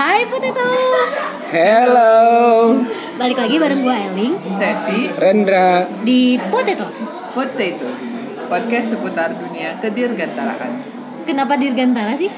Hai 0.00 0.24
Potatoes. 0.32 1.12
Hello, 1.52 2.72
Balik 3.20 3.36
lagi 3.36 3.60
bareng 3.60 3.84
gue 3.84 3.92
Eling. 3.92 4.32
Sesi. 4.56 5.12
Rendra. 5.12 5.84
di 6.00 6.40
Potatoes. 6.40 7.04
Potatoes. 7.36 8.16
Podcast 8.48 8.96
seputar 8.96 9.36
dunia 9.36 9.76
kedirgantaraan 9.76 10.80
Kenapa 11.28 11.60
Dirgantara 11.60 12.16
sih? 12.16 12.32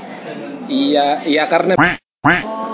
Iya, 0.66 1.22
iya 1.22 1.46
karena. 1.46 1.78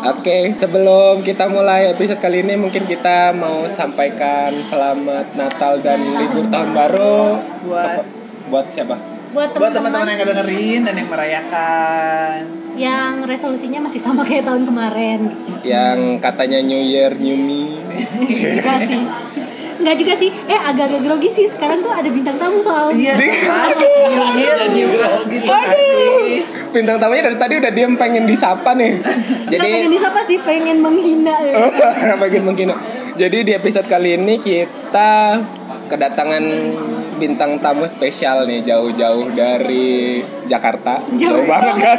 Oke, 0.08 0.56
sebelum 0.56 1.20
kita 1.20 1.52
mulai 1.52 1.92
episode 1.92 2.24
kali 2.24 2.40
ini 2.40 2.56
mungkin 2.56 2.88
kita 2.88 3.36
mau 3.36 3.68
sampaikan 3.68 4.56
selamat 4.56 5.36
Natal 5.36 5.84
dan 5.84 6.00
libur 6.00 6.48
tahun 6.48 6.72
baru. 6.72 7.36
Buat- 7.68 8.08
buat 8.48 8.66
siapa? 8.72 8.96
Buat 9.36 9.52
teman-teman 9.52 10.08
yang 10.08 10.24
dengerin 10.24 10.80
dan 10.88 10.96
yang 10.96 11.12
merayakan 11.12 12.57
yang 12.78 13.26
resolusinya 13.26 13.82
masih 13.82 13.98
sama 13.98 14.22
kayak 14.22 14.46
tahun 14.46 14.62
kemarin 14.64 15.34
Yang 15.66 16.22
katanya 16.22 16.62
New 16.62 16.78
Year 16.78 17.10
New 17.18 17.34
Me. 17.34 17.74
Enggak 18.22 18.86
sih 18.86 19.02
Enggak 19.78 19.94
juga 19.98 20.14
sih 20.14 20.30
Eh 20.30 20.58
agak-agak 20.58 21.02
grogi 21.02 21.30
sih 21.30 21.46
Sekarang 21.46 21.82
tuh 21.82 21.90
ada 21.90 22.06
bintang 22.06 22.38
tamu 22.38 22.62
soalnya 22.62 22.94
Iya? 22.94 23.14
New 23.18 24.38
Year, 24.38 24.58
New 24.70 24.88
Us 25.02 25.26
gitu 25.26 25.50
Bintang 26.68 27.02
tamunya 27.02 27.32
dari 27.32 27.38
tadi 27.40 27.54
udah 27.56 27.72
diem 27.72 27.96
pengen 27.96 28.28
disapa 28.28 28.76
nih. 28.76 29.00
Nggak 29.00 29.48
Jadi 29.48 29.64
pengen 29.64 29.90
disapa 29.90 30.20
sih 30.28 30.38
Pengen 30.38 30.78
menghina 30.78 31.34
ya. 31.40 31.54
Bagian 32.22 32.44
menghina. 32.44 32.76
Jadi 33.18 33.42
di 33.42 33.52
episode 33.56 33.88
kali 33.88 34.14
ini 34.14 34.38
kita 34.38 35.40
kedatangan 35.88 36.44
bintang 37.18 37.58
tamu 37.58 37.84
spesial 37.90 38.46
nih 38.46 38.62
jauh-jauh 38.62 39.34
dari 39.34 40.22
Jakarta. 40.46 41.02
Jauh 41.18 41.44
banget 41.44 41.74
kan? 41.76 41.98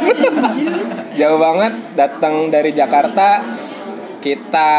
jauh 1.20 1.38
banget 1.38 1.72
datang 1.94 2.48
dari 2.48 2.72
Jakarta. 2.72 3.44
Kita 4.20 4.72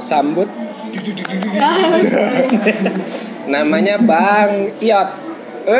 sambut 0.00 0.48
namanya 3.52 3.96
Bang 3.98 4.70
Iot. 4.80 5.08
Hey. 5.62 5.78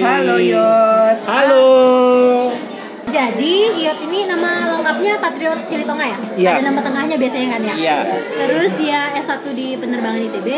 Halo 0.00 0.40
Yot 0.40 1.16
Halo. 1.28 2.45
Jadi 3.16 3.80
Iot 3.80 3.98
ini 4.04 4.28
nama 4.28 4.76
lengkapnya 4.76 5.16
Patriot 5.16 5.64
Silitonga 5.64 6.04
ya? 6.04 6.18
Iya. 6.36 6.50
Ada 6.60 6.62
nama 6.68 6.80
tengahnya 6.84 7.16
biasanya 7.16 7.48
kan 7.56 7.62
ya? 7.64 7.74
Iya. 7.80 7.96
Terus 8.44 8.70
dia 8.76 9.00
S1 9.16 9.40
di 9.56 9.72
penerbangan 9.80 10.20
ITB, 10.20 10.48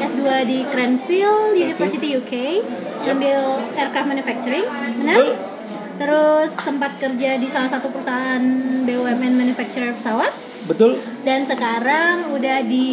S2 0.00 0.20
di 0.48 0.58
Cranfield 0.72 1.52
University 1.60 2.16
UK, 2.16 2.32
ngambil 3.04 3.38
aircraft 3.76 4.08
manufacturing, 4.08 4.64
benar? 4.96 5.36
Terus 6.00 6.56
sempat 6.56 6.96
kerja 6.96 7.36
di 7.36 7.48
salah 7.52 7.68
satu 7.68 7.92
perusahaan 7.92 8.42
BUMN 8.88 9.36
manufacturer 9.36 9.92
pesawat 9.92 10.32
Betul. 10.64 10.96
dan 11.22 11.44
sekarang 11.44 12.32
udah 12.32 12.64
di 12.64 12.88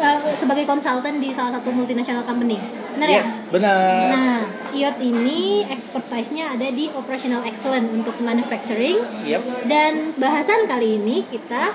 eh, 0.00 0.34
sebagai 0.34 0.64
konsultan 0.64 1.20
di 1.20 1.30
salah 1.30 1.60
satu 1.60 1.68
multinational 1.70 2.24
company. 2.24 2.56
Benar 2.96 3.08
ya? 3.08 3.22
Benar. 3.52 4.04
Nah, 4.10 4.38
IOT 4.72 4.98
ini 5.02 5.62
expertise-nya 5.68 6.56
ada 6.56 6.68
di 6.72 6.88
operational 6.96 7.44
excellence 7.46 7.90
untuk 7.92 8.16
manufacturing 8.24 8.98
Yep. 9.28 9.42
dan 9.68 10.16
bahasan 10.16 10.66
kali 10.66 10.98
ini 10.98 11.22
kita 11.28 11.70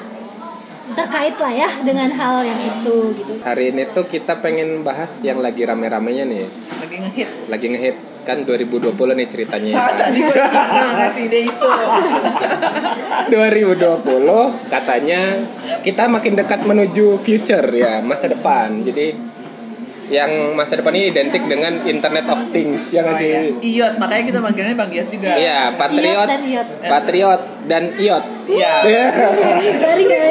terkait 0.88 1.33
lah 1.36 1.50
ya 1.50 1.69
dengan 1.81 2.08
hal 2.08 2.45
yang 2.45 2.61
itu 2.61 2.95
gitu. 3.16 3.33
Hari 3.41 3.73
ini 3.73 3.89
tuh 3.89 4.05
kita 4.05 4.38
pengen 4.38 4.81
bahas 4.81 5.17
yang 5.19 5.39
lagi 5.39 5.66
rame-ramenya 5.66 6.23
nih. 6.23 6.45
Lagi 6.78 6.95
ngehits 7.00 7.50
Lagi 7.50 7.67
ngehits 7.67 8.08
kan 8.22 8.45
2020 8.45 8.94
nih 8.94 9.25
ceritanya. 9.25 9.73
Tadi 9.81 10.19
gue 10.22 10.45
ngasih 10.94 11.23
ide 11.25 11.39
itu 11.44 11.66
2020 13.33 14.06
katanya 14.67 15.22
kita 15.81 16.06
makin 16.06 16.33
dekat 16.36 16.61
menuju 16.63 17.18
future 17.18 17.66
ya, 17.68 18.00
masa 18.00 18.29
depan. 18.29 18.81
Jadi 18.81 19.34
yang 20.06 20.53
masa 20.53 20.78
depan 20.78 20.94
ini 20.94 21.09
identik 21.09 21.41
dengan 21.44 21.81
Internet 21.81 22.29
of 22.29 22.53
Things 22.53 22.94
ya 22.94 23.01
nggak 23.01 23.09
Oh, 23.12 23.18
iya. 23.19 23.40
sih? 23.57 23.74
Iot, 23.74 23.94
makanya 23.97 24.24
kita 24.28 24.40
manggilnya 24.40 24.75
Bang 24.75 24.94
Iot 24.94 25.09
juga 25.09 25.34
Iya, 25.34 25.74
Patriot, 25.74 26.06
Iot 26.13 26.29
dan 26.29 26.41
Iot. 26.45 26.68
Patriot 26.85 27.41
dan 27.66 27.84
Iot. 27.97 28.25
Iya 28.45 28.73
Garing 29.79 30.09
ya. 30.09 30.23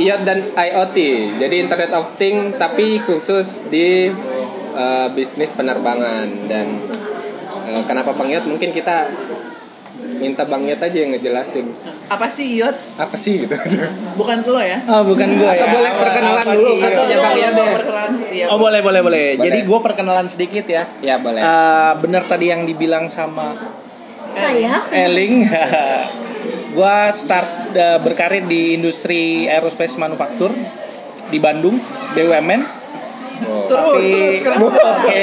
IoT 0.00 0.22
dan 0.22 0.38
IoT. 0.50 0.96
Jadi 1.36 1.54
Internet 1.60 1.90
of 1.92 2.16
Things 2.16 2.56
tapi 2.56 2.96
khusus 2.98 3.66
di 3.66 4.08
eh, 4.72 5.08
bisnis 5.12 5.52
penerbangan 5.52 6.24
dan 6.46 6.66
eh, 7.68 7.82
kenapa 7.84 8.16
Bang 8.16 8.30
Iot 8.30 8.46
mungkin 8.46 8.70
kita 8.70 9.10
minta 10.16 10.44
Bang 10.44 10.64
Iot 10.64 10.80
aja 10.80 10.94
yang 10.94 11.12
ngejelasin 11.12 11.68
Apa 12.08 12.28
sih 12.28 12.56
Iot? 12.56 12.72
apa 12.96 13.12
sih 13.14 13.44
gitu. 13.44 13.52
Bukan 14.16 14.40
lo 14.46 14.60
ya? 14.60 14.80
Oh 14.88 15.04
bukan 15.04 15.28
gue 15.36 15.44
Atau 15.46 15.68
ya. 15.68 15.72
boleh 15.74 15.90
perkenalan 15.92 16.42
Apa 16.42 16.52
dulu 16.54 16.72
kan? 16.78 16.88
Atau 16.88 17.04
Iya, 17.04 17.16
lo 17.16 17.22
Bang 17.52 17.70
berkenalan 17.74 18.12
Iya, 18.30 18.44
Oh 18.48 18.56
boleh 18.56 18.80
boleh 18.80 19.00
boleh. 19.00 19.24
Boleh. 19.36 19.44
Jadi 19.44 19.58
gue 19.62 19.78
perkenalan 19.82 20.26
sedikit 20.26 20.64
ya. 20.64 20.88
ya 21.00 21.20
boleh. 21.20 21.42
Eh, 21.42 21.92
bener 22.00 22.22
tadi 22.24 22.48
yang 22.48 22.64
dibilang 22.64 23.12
sama 23.12 23.52
Saya 24.32 24.86
Eling. 24.88 25.44
gue 26.70 26.98
start 27.10 27.74
eh, 27.74 27.98
berkarir 27.98 28.46
di 28.46 28.78
industri 28.78 29.50
aerospace 29.50 29.98
manufaktur 29.98 30.54
di 31.30 31.38
Bandung 31.38 31.78
BUMN. 32.14 32.62
Oh. 33.40 33.64
Terus, 33.66 33.88
Tapi 33.88 34.12
terus, 34.44 34.44
kenapa? 34.44 34.82
Oke. 35.00 35.20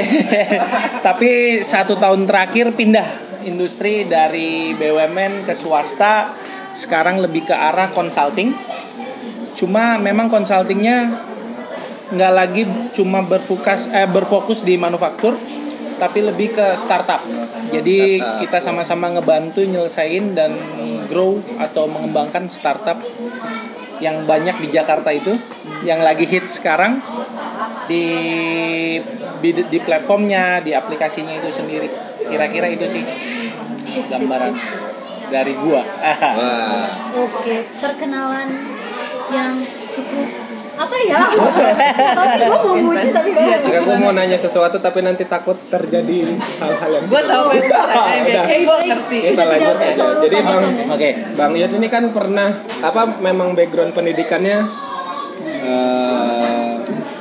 Tapi 1.06 1.30
satu 1.62 1.94
tahun 2.02 2.26
terakhir 2.26 2.74
pindah 2.74 3.08
industri 3.46 4.04
dari 4.08 4.74
BUMN 4.76 5.48
ke 5.48 5.54
swasta. 5.54 6.34
Sekarang 6.78 7.18
lebih 7.18 7.50
ke 7.50 7.56
arah 7.56 7.90
consulting. 7.90 8.54
Cuma 9.58 9.98
memang 9.98 10.30
consultingnya 10.30 11.26
nggak 12.08 12.34
lagi 12.34 12.64
cuma 12.96 13.20
berfokus 13.20 13.92
eh, 13.92 14.08
berfokus 14.08 14.64
di 14.64 14.80
manufaktur 14.80 15.36
tapi 15.98 16.24
lebih 16.24 16.54
ke 16.54 16.66
startup. 16.78 17.22
Jadi 17.74 18.22
Startup. 18.22 18.40
kita 18.46 18.58
sama-sama 18.62 19.12
ngebantu 19.12 19.66
nyelesain 19.66 20.38
dan 20.38 20.54
grow 21.10 21.42
atau 21.58 21.90
mengembangkan 21.90 22.48
startup 22.48 23.02
yang 23.98 24.30
banyak 24.30 24.62
di 24.62 24.68
Jakarta 24.70 25.10
itu 25.10 25.34
yang 25.82 26.06
lagi 26.06 26.30
hit 26.30 26.46
sekarang 26.46 27.02
di 27.90 28.06
di, 29.42 29.80
platformnya, 29.82 30.62
di 30.62 30.74
aplikasinya 30.74 31.34
itu 31.38 31.50
sendiri. 31.50 31.90
Kira-kira 32.28 32.68
itu 32.70 32.86
sih 32.86 33.04
Sip, 33.88 34.04
sip, 34.04 34.06
gambaran 34.12 34.54
sip. 34.54 35.32
dari 35.32 35.54
gua. 35.58 35.82
Wah. 36.38 36.88
Oke, 37.16 37.64
perkenalan 37.80 38.50
yang 39.32 39.54
cukup 39.92 40.47
apa 40.78 40.96
ya? 41.02 41.20
Tapi 42.14 42.38
gue 42.38 42.60
mau 42.62 42.78
muji 42.78 43.10
tapi 43.10 43.30
Iya, 43.34 43.58
Enggak 43.66 43.82
gue 43.84 43.96
mau 43.98 44.12
nanya 44.14 44.38
sesuatu 44.38 44.78
tapi 44.78 45.02
nanti 45.02 45.26
takut 45.26 45.58
terjadi 45.68 46.38
hal-hal 46.62 46.92
yang 46.94 47.06
Gue 47.10 47.22
tahu. 47.26 47.46
Kayak 47.58 48.62
gue 48.62 48.78
ngerti 48.94 49.18
kita 49.34 49.44
lanjut 49.44 49.78
aja. 49.78 50.06
Jadi 50.22 50.38
Bang 50.38 50.62
tanyakan. 50.62 50.94
Oke, 50.94 51.10
Bang 51.34 51.52
Iot 51.54 51.72
ini 51.74 51.88
kan 51.90 52.04
pernah 52.14 52.50
apa 52.80 53.02
memang 53.20 53.58
background 53.58 53.92
pendidikannya 53.92 54.58
eh, 55.44 56.74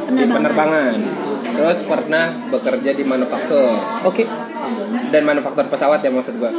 di 0.07 0.25
Penerbangan. 0.25 0.33
penerbangan. 0.37 0.95
Terus 1.57 1.79
pernah 1.89 2.25
bekerja 2.53 2.91
di 2.93 3.05
manufaktur 3.09 3.81
Oke. 4.05 4.29
dan 5.09 5.23
manufaktur 5.25 5.65
pesawat 5.67 6.05
ya 6.05 6.13
maksud 6.13 6.37
gua. 6.37 6.53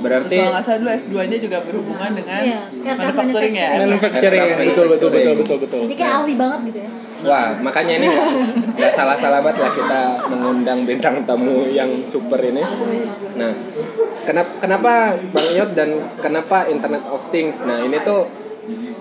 Berarti 0.00 0.36
Kalau 0.36 0.52
nggak 0.52 0.64
salah 0.64 0.78
dulu 0.80 0.90
S2 0.92 1.14
nya 1.28 1.38
juga 1.40 1.58
berhubungan 1.64 2.10
dengan 2.12 2.40
Iya, 2.44 2.60
manufacturing 2.96 3.54
ya 3.56 3.68
manufacturing. 3.84 4.40
Aircraft 4.40 4.68
betul 4.68 4.86
betul 4.92 5.08
betul 5.10 5.34
betul 5.40 5.56
betul. 5.64 5.80
Jadi 5.88 5.94
kayak 5.96 6.14
ahli 6.22 6.34
banget 6.36 6.60
gitu 6.70 6.78
ya. 6.84 6.90
Wah, 7.24 7.48
makanya 7.64 7.92
ini 7.96 8.08
nggak 8.76 8.92
salah-salah 8.92 9.40
banget 9.40 9.64
lah 9.64 9.72
kita 9.72 10.00
mengundang 10.28 10.84
bintang 10.84 11.24
tamu 11.24 11.64
yang 11.72 11.88
super 12.04 12.36
ini. 12.44 12.60
Nah, 13.40 13.52
kenapa 14.28 14.52
kenapa 14.60 14.92
Bang 15.32 15.48
Iot 15.56 15.70
dan 15.72 15.96
kenapa 16.20 16.68
Internet 16.68 17.08
of 17.08 17.24
Things? 17.32 17.64
Nah, 17.64 17.80
ini 17.80 17.96
tuh 18.04 18.28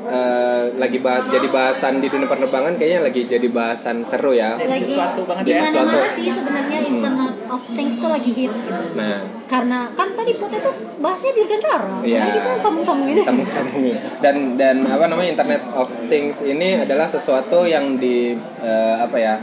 eh, 0.06 0.64
lagi 0.78 1.00
bahas, 1.02 1.26
jadi 1.30 1.48
bahasan 1.50 1.98
di 1.98 2.08
dunia 2.08 2.26
penerbangan 2.26 2.78
kayaknya 2.78 3.06
lagi 3.06 3.26
jadi 3.26 3.48
bahasan 3.50 4.06
seru 4.06 4.32
ya. 4.32 4.54
Jadi 4.56 4.86
sesuatu 4.86 5.26
banget 5.26 5.44
di 5.46 5.52
ya. 5.54 5.66
Sesuatu. 5.66 5.98
sih 6.14 6.28
sebenarnya 6.30 6.78
Hmm. 6.78 6.92
Internet 7.02 7.34
of 7.50 7.62
Things 7.74 7.96
tuh 7.98 8.10
lagi 8.10 8.32
hits 8.32 8.60
gitu. 8.62 8.84
Nah, 8.96 9.20
Karena 9.46 9.90
kan 9.94 10.10
tadi 10.14 10.32
Potatoes 10.36 10.90
bahasnya 10.98 11.32
dirgantara. 11.34 12.02
Iya. 12.02 12.22
Makanya 12.22 12.34
kita 12.34 12.52
sambung-sambungin. 12.62 13.16
sambung-sambungin. 13.22 13.96
Dan 14.22 14.36
dan 14.58 14.76
apa 14.86 15.06
namanya 15.06 15.30
Internet 15.38 15.62
of 15.74 15.90
Things 16.10 16.42
ini 16.42 16.82
adalah 16.82 17.06
sesuatu 17.06 17.66
yang 17.66 17.98
di 17.98 18.34
eh, 18.62 18.96
apa 18.98 19.18
ya? 19.18 19.36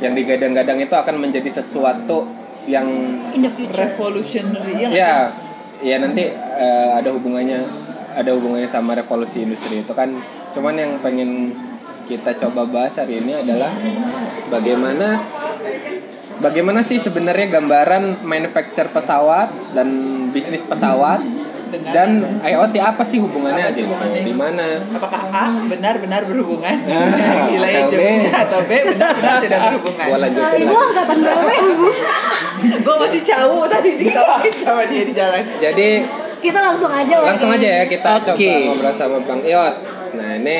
Yang 0.00 0.12
digadang-gadang 0.24 0.78
itu 0.80 0.94
akan 0.96 1.16
menjadi 1.18 1.50
sesuatu 1.50 2.24
yang 2.68 2.86
In 3.32 3.40
the 3.40 3.50
future. 3.50 3.88
revolutionary 3.88 4.84
ya 4.84 4.88
ya 4.92 5.12
ya 5.80 5.96
nanti 5.96 6.28
eh, 6.32 6.88
ada 6.92 7.08
hubungannya 7.08 7.79
ada 8.10 8.30
hubungannya 8.34 8.66
sama 8.66 8.94
revolusi 8.94 9.42
industri 9.42 9.80
itu 9.80 9.92
kan 9.92 10.10
cuman 10.50 10.74
yang 10.74 10.92
pengen 10.98 11.54
kita 12.04 12.34
coba 12.36 12.66
bahas 12.66 12.98
hari 12.98 13.22
ini 13.22 13.38
adalah 13.38 13.70
bagaimana 14.50 15.22
bagaimana 16.38 16.82
sih 16.82 16.98
sebenarnya 16.98 17.46
gambaran 17.52 18.26
manufacture 18.26 18.90
pesawat 18.90 19.50
dan 19.72 19.88
bisnis 20.30 20.66
pesawat 20.66 21.22
Dan 21.70 22.42
IoT 22.42 22.82
apa 22.82 23.06
sih 23.06 23.22
hubungannya 23.22 23.62
Apa 23.62 23.70
sih 23.70 23.86
gitu? 23.86 23.94
Di 24.26 24.34
mana? 24.34 24.82
apakah 24.90 25.30
A 25.30 25.54
benar-benar 25.70 26.26
berhubungan 26.26 26.74
Nah, 26.90 27.46
gila 27.46 27.62
ya 27.70 27.86
atau 27.86 27.94
B. 27.94 28.02
atau 28.26 28.60
B 28.66 28.70
benar-benar 28.90 29.38
tidak 29.38 29.60
berhubungan 29.70 30.06
Gua 30.10 30.18
lanjutin 30.18 30.66
ibu 30.66 30.74
angkatan 30.74 31.16
berapa 31.22 31.46
ya 31.46 31.62
ibu? 31.62 31.88
gue 32.74 32.96
masih 33.06 33.20
jauh 33.22 33.62
tadi 33.70 33.90
dikawain 34.02 34.50
sama 34.58 34.82
dia 34.90 35.02
di 35.06 35.14
jalan 35.14 35.42
Jadi 35.62 35.88
Kita 36.40 36.58
langsung 36.58 36.88
aja 36.88 37.14
lah. 37.16 37.26
langsung 37.30 37.50
aja 37.50 37.68
ya 37.76 37.84
kita 37.84 38.10
Oke. 38.18 38.32
coba 38.40 38.58
ngobrol 38.66 38.92
sama 38.92 39.18
Bang 39.20 39.40
Iot. 39.42 39.74
Nah 40.10 40.30
ini 40.36 40.58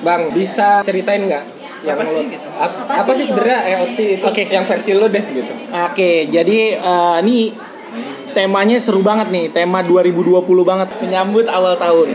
Bang 0.00 0.32
bisa 0.32 0.80
ceritain 0.80 1.20
nggak 1.22 1.44
yang 1.80 1.96
Apa 1.96 2.04
lo- 2.04 2.10
sih 2.10 2.24
gitu? 2.26 2.48
ap- 2.50 2.76
Apa 2.82 2.92
apa, 2.98 3.10
sih 3.10 3.16
sih 3.18 3.26
sebenarnya 3.30 3.60
IoT 3.70 3.98
itu 4.14 4.24
Oke. 4.26 4.42
yang 4.46 4.64
versi 4.64 4.90
lo 4.92 5.06
deh 5.06 5.24
gitu. 5.26 5.52
Oke, 5.70 6.10
jadi 6.26 6.58
eh, 6.76 7.16
ini 7.20 7.52
temanya 8.30 8.76
seru 8.76 9.00
banget 9.00 9.28
nih, 9.28 9.50
tema 9.50 9.80
2020 9.80 10.40
banget, 10.62 10.88
menyambut 10.98 11.44
awal 11.46 11.74
tahun. 11.74 12.14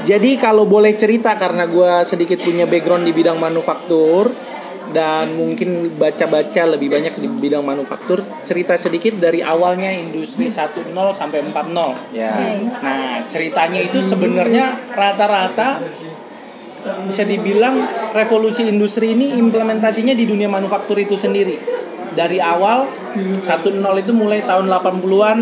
Jadi 0.00 0.36
kalau 0.36 0.64
boleh 0.64 0.94
cerita 0.94 1.34
karena 1.34 1.64
gue 1.64 1.92
sedikit 2.02 2.38
punya 2.38 2.64
background 2.64 3.02
di 3.02 3.12
bidang 3.12 3.36
manufaktur 3.36 4.30
dan 4.92 5.36
mungkin 5.36 5.96
baca-baca 6.00 6.64
lebih 6.64 6.88
banyak 6.88 7.14
di 7.20 7.28
bidang 7.28 7.64
manufaktur, 7.64 8.24
cerita 8.48 8.74
sedikit 8.80 9.20
dari 9.20 9.44
awalnya 9.44 9.92
industri 9.92 10.48
1.0 10.48 10.92
sampai 11.12 11.44
4.0. 11.44 12.16
Ya. 12.16 12.32
Nah, 12.80 13.24
ceritanya 13.28 13.80
itu 13.84 14.00
sebenarnya 14.00 14.76
rata-rata 14.96 15.82
bisa 17.04 17.26
dibilang 17.26 17.84
revolusi 18.16 18.64
industri 18.64 19.12
ini 19.12 19.36
implementasinya 19.36 20.14
di 20.16 20.24
dunia 20.24 20.48
manufaktur 20.48 20.96
itu 20.96 21.18
sendiri. 21.18 21.58
Dari 22.16 22.40
awal 22.40 22.88
1.0 23.14 23.44
itu 23.76 24.12
mulai 24.16 24.40
tahun 24.42 24.72
80-an 24.72 25.38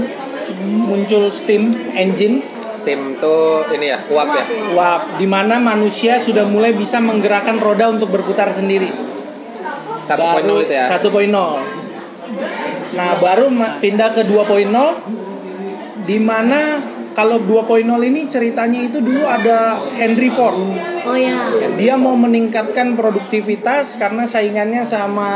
muncul 0.86 1.30
steam 1.30 1.74
engine 1.94 2.42
Steam 2.76 3.18
tuh 3.18 3.66
ini 3.72 3.90
ya 3.90 3.98
uap 4.06 4.28
ya. 4.30 4.44
Wah, 4.76 5.18
di 5.18 5.26
mana 5.26 5.58
manusia 5.58 6.20
sudah 6.20 6.44
mulai 6.46 6.70
bisa 6.76 7.00
menggerakkan 7.00 7.58
roda 7.58 7.88
untuk 7.90 8.12
berputar 8.12 8.52
sendiri. 8.52 8.86
1.0 10.06 10.16
Baru 10.16 10.62
itu 10.62 10.72
ya. 10.72 10.86
1.0. 10.86 11.34
Nah, 12.96 13.10
baru 13.18 13.50
pindah 13.82 14.10
ke 14.14 14.22
2.0 14.24 14.70
di 16.06 16.18
mana 16.22 16.78
kalau 17.16 17.40
2.0 17.40 17.82
ini 18.04 18.28
ceritanya 18.28 18.80
itu 18.84 19.00
dulu 19.00 19.24
ada 19.24 19.80
Henry 19.96 20.28
Ford. 20.28 20.54
Oh 21.06 21.16
ya. 21.16 21.34
Dia 21.80 21.96
mau 21.96 22.12
meningkatkan 22.12 22.92
produktivitas 22.92 23.96
karena 23.96 24.28
saingannya 24.28 24.84
sama 24.84 25.30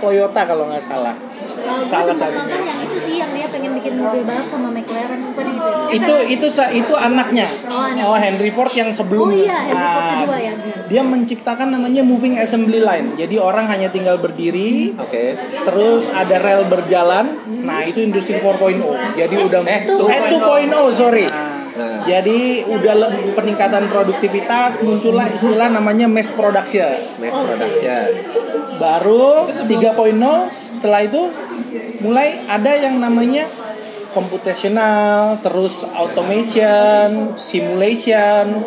Toyota 0.00 0.48
kalau 0.48 0.72
nggak 0.72 0.80
salah. 0.80 1.14
Uh, 1.62 1.78
gue 1.78 1.86
Salah 1.86 2.04
sempat 2.10 2.18
satunya. 2.18 2.38
nonton 2.42 2.60
yang 2.62 2.78
itu 2.82 2.96
sih 2.98 3.14
yang 3.16 3.30
dia 3.30 3.46
pengen 3.46 3.72
bikin 3.72 3.94
mobil 3.96 4.22
balap 4.22 4.46
sama 4.46 4.68
McLaren 4.68 5.20
bukan 5.22 5.44
yang 5.44 5.54
itu. 5.54 5.70
ya? 5.70 5.78
Eh, 5.82 5.94
Itu 5.94 6.12
Ferrari. 6.12 6.34
itu 6.34 6.46
itu 6.74 6.94
anaknya. 6.94 7.46
Oh, 7.64 7.80
anaknya. 7.80 8.04
Oh, 8.04 8.16
Henry 8.16 8.50
Ford 8.50 8.72
yang 8.72 8.90
sebelum. 8.90 9.22
Oh 9.22 9.32
iya, 9.32 9.58
Henry 9.62 9.86
Ford 9.86 10.02
Nah, 10.02 10.14
kedua 10.18 10.38
ya. 10.38 10.52
Dia 10.88 11.02
menciptakan 11.02 11.68
namanya 11.70 12.02
moving 12.02 12.36
assembly 12.36 12.78
line. 12.78 13.14
Jadi 13.14 13.36
orang 13.36 13.64
hanya 13.66 13.88
tinggal 13.88 14.18
berdiri, 14.18 14.92
Oke. 14.94 15.38
terus 15.64 16.10
ada 16.10 16.36
rel 16.36 16.66
berjalan. 16.66 17.38
Nah, 17.62 17.80
itu 17.82 18.02
industri 18.02 18.36
4.0. 18.36 18.82
Jadi 19.14 19.34
Eh, 19.34 19.46
udah 19.46 19.60
eh, 19.62 19.80
eh 19.86 20.22
2.0 20.28 20.68
sorry. 20.92 21.26
Nah, 21.26 21.51
Jadi 22.04 22.68
udah 22.68 22.94
le- 23.00 23.32
peningkatan 23.32 23.88
produktivitas 23.88 24.84
muncullah 24.84 25.24
istilah 25.32 25.72
namanya 25.72 26.04
mass 26.04 26.28
production. 26.32 27.16
mass 27.16 27.32
production. 27.32 28.06
Baru 28.76 29.48
3.0 29.64 30.52
setelah 30.52 31.00
itu 31.06 31.22
mulai 32.04 32.44
ada 32.50 32.76
yang 32.76 33.00
namanya 33.00 33.48
computational, 34.12 35.40
terus 35.40 35.88
automation, 35.96 37.32
simulation. 37.40 38.60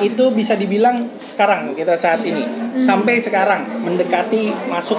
Itu 0.00 0.32
bisa 0.32 0.56
dibilang 0.56 1.12
sekarang 1.18 1.76
kita 1.76 1.98
saat 1.98 2.24
ini 2.24 2.46
sampai 2.80 3.20
sekarang 3.20 3.84
mendekati 3.84 4.70
masuk 4.70 4.96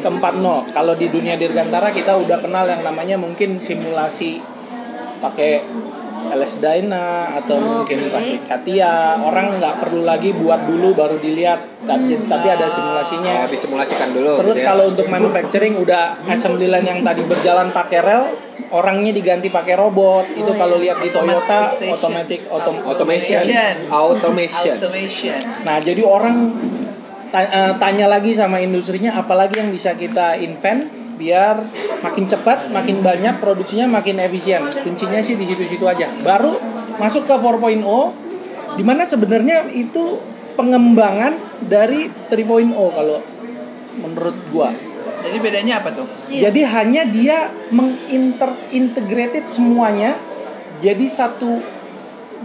ke 0.00 0.08
4.0. 0.08 0.70
Kalau 0.72 0.94
di 0.94 1.10
dunia 1.10 1.34
dirgantara 1.34 1.90
kita 1.90 2.14
udah 2.14 2.38
kenal 2.40 2.64
yang 2.70 2.80
namanya 2.86 3.18
mungkin 3.18 3.58
simulasi 3.58 4.38
pakai 5.20 5.64
LS 6.32 6.58
Dyna 6.58 7.36
atau 7.38 7.56
mungkin 7.58 8.06
Oke. 8.06 8.12
pakai 8.12 8.36
Katia. 8.44 9.20
Orang 9.20 9.58
nggak 9.60 9.82
perlu 9.82 10.02
lagi 10.02 10.34
buat 10.34 10.66
dulu 10.66 10.96
baru 10.96 11.16
dilihat, 11.20 11.86
tapi, 11.86 12.18
tapi 12.26 12.46
ada 12.48 12.66
simulasinya. 12.70 13.44
Oh, 13.44 13.50
disimulasikan 13.50 14.08
dulu. 14.10 14.32
Terus 14.42 14.56
gitu 14.58 14.64
ya. 14.64 14.68
kalau 14.74 14.84
untuk 14.90 15.06
manufacturing 15.06 15.74
udah 15.78 16.18
assembly 16.26 16.66
line 16.66 16.86
yang 16.86 17.00
tadi 17.06 17.22
berjalan 17.24 17.70
pakai 17.70 17.98
rel, 18.02 18.24
orangnya 18.74 19.12
diganti 19.14 19.48
pakai 19.48 19.74
robot. 19.78 20.26
Itu 20.34 20.50
Oh, 20.50 20.58
kalau 20.58 20.76
iya. 20.80 20.94
lihat 20.94 20.98
di 21.04 21.08
Toyota 21.14 21.60
Automatic. 21.76 22.40
autom 22.50 22.76
automation. 22.86 23.42
Automation. 23.92 24.74
Nah, 25.62 25.76
jadi 25.78 26.02
orang 26.02 26.36
eh, 27.32 27.72
tanya 27.76 28.06
lagi 28.08 28.32
sama 28.32 28.58
industrinya 28.58 29.18
apalagi 29.20 29.60
yang 29.60 29.70
bisa 29.70 29.92
kita 29.94 30.40
invent 30.40 31.05
biar 31.16 31.64
makin 32.04 32.24
cepat, 32.28 32.68
makin 32.70 33.00
banyak 33.00 33.40
produksinya, 33.40 33.88
makin 33.88 34.20
efisien. 34.20 34.68
Kuncinya 34.68 35.20
sih 35.24 35.34
di 35.34 35.48
situ-situ 35.48 35.84
aja. 35.88 36.12
Baru 36.22 36.56
masuk 37.00 37.24
ke 37.28 37.34
4.0 37.34 37.82
di 38.76 38.84
mana 38.84 39.08
sebenarnya 39.08 39.68
itu 39.72 40.20
pengembangan 40.56 41.36
dari 41.64 42.08
3.0 42.28 42.72
kalau 42.92 43.20
menurut 43.96 44.36
gua. 44.52 44.68
jadi 45.26 45.42
bedanya 45.42 45.80
apa 45.82 45.90
tuh 45.90 46.06
Iya. 46.28 46.48
Jadi 46.48 46.60
hanya 46.62 47.02
dia 47.08 47.38
mengintegrated 47.72 49.48
semuanya 49.48 50.14
jadi 50.84 51.08
satu 51.08 51.56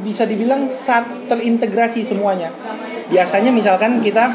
bisa 0.01 0.23
dibilang 0.23 0.71
sat, 0.71 1.03
terintegrasi 1.27 2.07
semuanya. 2.07 2.49
Biasanya 3.11 3.51
misalkan 3.51 3.99
kita 3.99 4.31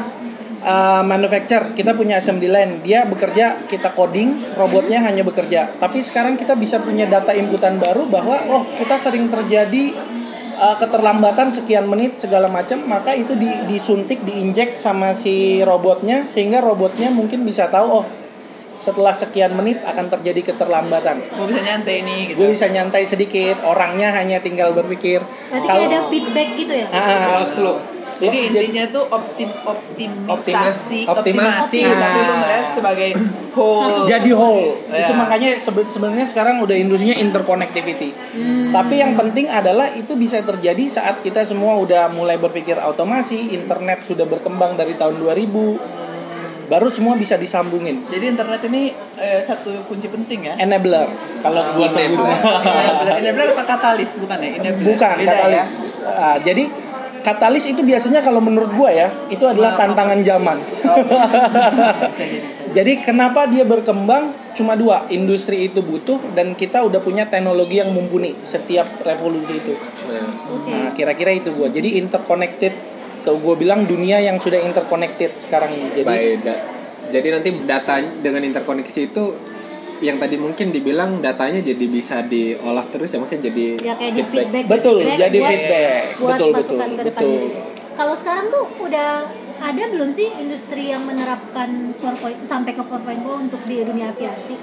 uh, 0.67 1.01
manufacture, 1.07 1.71
kita 1.73 1.95
punya 1.95 2.19
assembly 2.19 2.51
line, 2.51 2.83
dia 2.83 3.07
bekerja, 3.07 3.63
kita 3.71 3.95
coding, 3.95 4.53
robotnya 4.59 4.99
hanya 5.01 5.23
bekerja. 5.23 5.71
Tapi 5.79 6.03
sekarang 6.03 6.35
kita 6.35 6.59
bisa 6.59 6.83
punya 6.83 7.07
data 7.07 7.31
inputan 7.31 7.79
baru 7.79 8.05
bahwa 8.11 8.35
oh 8.51 8.63
kita 8.75 8.99
sering 8.99 9.31
terjadi 9.31 9.95
uh, 10.59 10.75
keterlambatan 10.75 11.55
sekian 11.55 11.87
menit 11.87 12.19
segala 12.19 12.51
macam, 12.51 12.83
maka 12.85 13.15
itu 13.15 13.33
di- 13.39 13.63
disuntik, 13.71 14.21
diinjek 14.27 14.75
sama 14.75 15.15
si 15.15 15.63
robotnya 15.63 16.27
sehingga 16.27 16.59
robotnya 16.59 17.09
mungkin 17.09 17.47
bisa 17.47 17.71
tahu 17.71 18.03
oh 18.03 18.07
setelah 18.77 19.09
sekian 19.09 19.57
menit 19.57 19.81
akan 19.81 20.05
terjadi 20.05 20.53
keterlambatan. 20.53 21.17
gue 21.17 21.45
bisa 21.49 21.65
nyantai 21.65 22.05
nih 22.05 22.21
gitu 22.29 22.37
Gue 22.37 22.47
bisa 22.53 22.69
nyantai 22.69 23.03
sedikit, 23.09 23.57
orangnya 23.65 24.13
hanya 24.13 24.37
tinggal 24.37 24.77
berpikir. 24.77 25.17
Berarti 25.25 25.65
kayak 25.65 25.89
ada 25.89 25.99
feedback 26.13 26.49
gitu 26.53 26.73
ya? 26.77 26.85
Ah, 26.93 27.41
Close 27.41 27.57
loop. 27.57 27.96
Jadi 28.17 28.37
intinya 28.47 28.83
tuh 28.89 29.03
optim 29.07 29.49
optimisasi 29.63 31.05
Optimas- 31.05 31.07
optimasi 31.07 31.79
optimasi. 31.79 31.81
tapi 31.95 32.17
lu 32.17 32.25
Ah. 32.25 32.37
ngeliat 32.37 32.65
sebagai 32.73 33.09
whole 33.55 34.05
jadi 34.05 34.31
whole. 34.31 34.73
Ya. 34.87 35.01
Itu 35.01 35.13
makanya 35.13 35.49
sebe- 35.57 35.85
sebenarnya 35.87 36.25
sekarang 36.25 36.59
udah 36.59 36.75
industrinya 36.75 37.15
interconnectivity. 37.15 38.09
Hmm. 38.13 38.69
Tapi 38.69 38.95
yang 38.97 39.13
penting 39.13 39.47
adalah 39.47 39.89
itu 39.91 40.13
bisa 40.13 40.37
terjadi 40.39 40.83
saat 40.87 41.21
kita 41.21 41.41
semua 41.41 41.73
udah 41.75 42.09
mulai 42.09 42.35
berpikir 42.35 42.75
otomasi, 42.75 43.49
internet 43.51 44.03
sudah 44.03 44.25
berkembang 44.25 44.73
dari 44.73 44.93
tahun 44.93 45.17
2000. 45.17 45.77
Baru 46.67 46.91
semua 46.91 47.15
bisa 47.15 47.33
disambungin. 47.35 48.03
jadi 48.05 48.27
internet 48.29 48.59
ini 48.65 48.91
eh, 49.15 49.39
satu 49.39 49.87
kunci 49.87 50.05
penting 50.05 50.43
ya 50.43 50.59
Enabler 50.59 51.07
kalau 51.39 51.63
gua 51.73 51.87
sebut. 51.87 52.19
enabler 52.19 53.15
enabler 53.23 53.47
apa 53.49 53.63
katalis 53.65 54.19
bukan 54.19 54.35
ya 54.37 54.49
enabler 54.59 54.83
Bukan 54.85 55.15
Beda 55.15 55.31
katalis. 55.31 55.95
Ah, 56.03 56.35
jadi 56.37 56.67
katalis 57.27 57.67
itu 57.67 57.83
biasanya 57.83 58.23
kalau 58.23 58.39
menurut 58.39 58.71
gua 58.79 58.87
ya, 58.87 59.11
itu 59.27 59.43
adalah 59.43 59.75
tantangan 59.75 60.23
zaman. 60.23 60.63
bisa 60.63 60.95
jadi 62.77 63.03
kenapa 63.03 63.51
dia 63.51 63.67
berkembang? 63.67 64.31
Cuma 64.55 64.79
dua, 64.79 65.05
industri 65.11 65.67
itu 65.67 65.83
butuh 65.83 66.17
dan 66.31 66.55
kita 66.55 66.81
udah 66.87 67.03
punya 67.03 67.27
teknologi 67.27 67.83
yang 67.83 67.91
mumpuni 67.91 68.31
setiap 68.47 68.87
revolusi 69.03 69.59
itu. 69.59 69.75
Nah. 70.07 70.25
Nah, 70.71 70.89
kira-kira 70.95 71.35
itu 71.35 71.51
gua. 71.51 71.67
Jadi 71.67 71.99
interconnected. 71.99 72.71
Kalau 73.27 73.43
gua 73.43 73.59
bilang 73.59 73.83
dunia 73.83 74.23
yang 74.23 74.39
sudah 74.39 74.63
interconnected 74.63 75.35
sekarang 75.43 75.75
ini. 75.75 75.99
Jadi 75.99 76.07
by 76.07 76.25
da- 76.39 76.63
jadi 77.11 77.27
nanti 77.39 77.49
data 77.67 77.99
dengan 78.23 78.43
interkoneksi 78.47 78.99
itu 79.11 79.35
yang 80.01 80.17
tadi 80.21 80.35
mungkin 80.37 80.69
dibilang 80.69 81.19
datanya 81.25 81.61
jadi 81.65 81.85
bisa 81.89 82.21
diolah 82.25 82.85
terus 82.89 83.13
ya 83.13 83.17
maksudnya 83.17 83.49
jadi 83.49 83.65
Ya 83.81 83.93
kayak 83.97 84.13
di 84.13 84.23
feedback. 84.25 84.65
Betul, 84.69 85.01
feedback 85.01 85.19
jadi 85.19 85.37
buat, 85.37 85.49
feedback. 85.49 86.03
Buat 86.17 86.37
Betul, 86.37 86.49
masukan 86.53 86.77
betul, 86.77 86.97
ke 86.97 87.03
depannya 87.09 87.37
betul. 87.37 87.47
gitu. 87.47 87.59
Kalau 87.97 88.13
sekarang 88.13 88.45
tuh 88.53 88.65
udah 88.85 89.09
ada 89.57 89.83
belum 89.89 90.09
sih 90.13 90.29
industri 90.37 90.93
yang 90.93 91.01
menerapkan 91.09 91.97
4.0 91.97 92.45
sampai 92.45 92.77
ke 92.77 92.81
4.0 92.85 93.49
untuk 93.49 93.61
di 93.65 93.81
dunia 93.81 94.13
aviasi? 94.13 94.53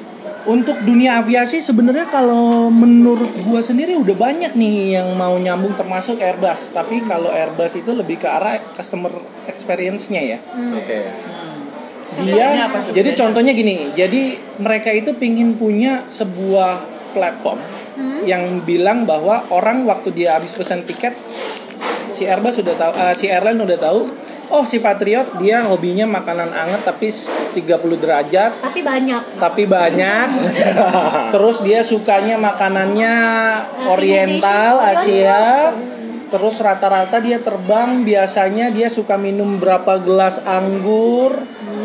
Untuk 0.46 0.78
dunia 0.86 1.18
aviasi 1.18 1.58
sebenarnya 1.58 2.06
kalau 2.06 2.70
menurut 2.70 3.34
gua 3.42 3.58
sendiri 3.58 3.98
udah 3.98 4.14
banyak 4.14 4.54
nih 4.54 5.02
yang 5.02 5.18
mau 5.18 5.34
nyambung 5.34 5.74
termasuk 5.74 6.22
Airbus. 6.22 6.70
Tapi 6.70 7.02
kalau 7.10 7.34
Airbus 7.34 7.74
itu 7.74 7.90
lebih 7.90 8.22
ke 8.22 8.28
arah 8.30 8.62
customer 8.78 9.10
experience-nya 9.50 10.22
ya. 10.22 10.38
Hmm. 10.38 10.78
oke 10.78 10.98
Contohnya 11.02 11.33
Dia 12.22 12.68
apa 12.68 12.88
tuh? 12.88 12.92
jadi 12.94 13.10
contohnya 13.16 13.52
gini, 13.52 13.90
jadi 13.92 14.38
mereka 14.60 14.92
itu 14.92 15.12
pingin 15.16 15.56
punya 15.56 16.04
sebuah 16.06 16.84
platform 17.12 17.58
Hmm. 17.94 18.26
yang 18.26 18.66
bilang 18.66 19.06
bahwa 19.06 19.46
orang 19.54 19.86
waktu 19.86 20.10
dia 20.10 20.34
habis 20.34 20.50
pesan 20.50 20.82
tiket 20.82 21.14
si 22.10 22.26
Airbus 22.26 22.58
sudah 22.58 22.74
tahu 22.74 22.90
eh, 22.90 23.14
si 23.14 23.30
airline 23.30 23.62
udah 23.62 23.78
tahu 23.78 24.10
oh 24.50 24.66
si 24.66 24.82
Patriot 24.82 25.38
dia 25.38 25.62
hobinya 25.62 26.02
makanan 26.02 26.50
anget 26.50 26.82
tapi 26.82 27.14
30 27.14 27.54
derajat 28.02 28.58
Tapi 28.58 28.82
banyak. 28.82 29.22
tapi 29.38 29.62
banyak 29.70 30.26
terus 31.38 31.62
dia 31.62 31.86
sukanya 31.86 32.34
makanannya 32.34 33.14
oriental 33.86 34.82
Asia 34.82 35.70
terus 36.34 36.58
rata-rata 36.58 37.22
dia 37.22 37.38
terbang 37.38 38.02
biasanya 38.02 38.74
dia 38.74 38.90
suka 38.90 39.14
minum 39.14 39.62
berapa 39.62 40.02
gelas 40.02 40.42
anggur 40.42 41.38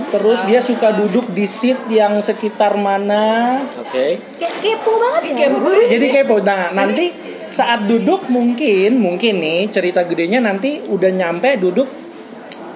terus 0.10 0.40
dia 0.44 0.60
suka 0.60 0.90
duduk 0.92 1.30
di 1.30 1.46
seat 1.46 1.78
yang 1.88 2.18
sekitar 2.18 2.74
mana 2.76 3.58
Oke. 3.78 4.18
Kayak 4.38 4.54
kepo 4.60 4.92
banget 4.98 5.22
ya. 5.32 5.48
jadi 5.88 6.06
kepo 6.12 6.36
nah 6.42 6.70
nanti 6.72 7.14
saat 7.50 7.86
duduk 7.86 8.30
mungkin 8.30 8.98
mungkin 8.98 9.38
nih 9.38 9.70
cerita 9.70 10.04
gedenya 10.04 10.38
nanti 10.38 10.86
udah 10.86 11.10
nyampe 11.10 11.58
duduk 11.58 11.90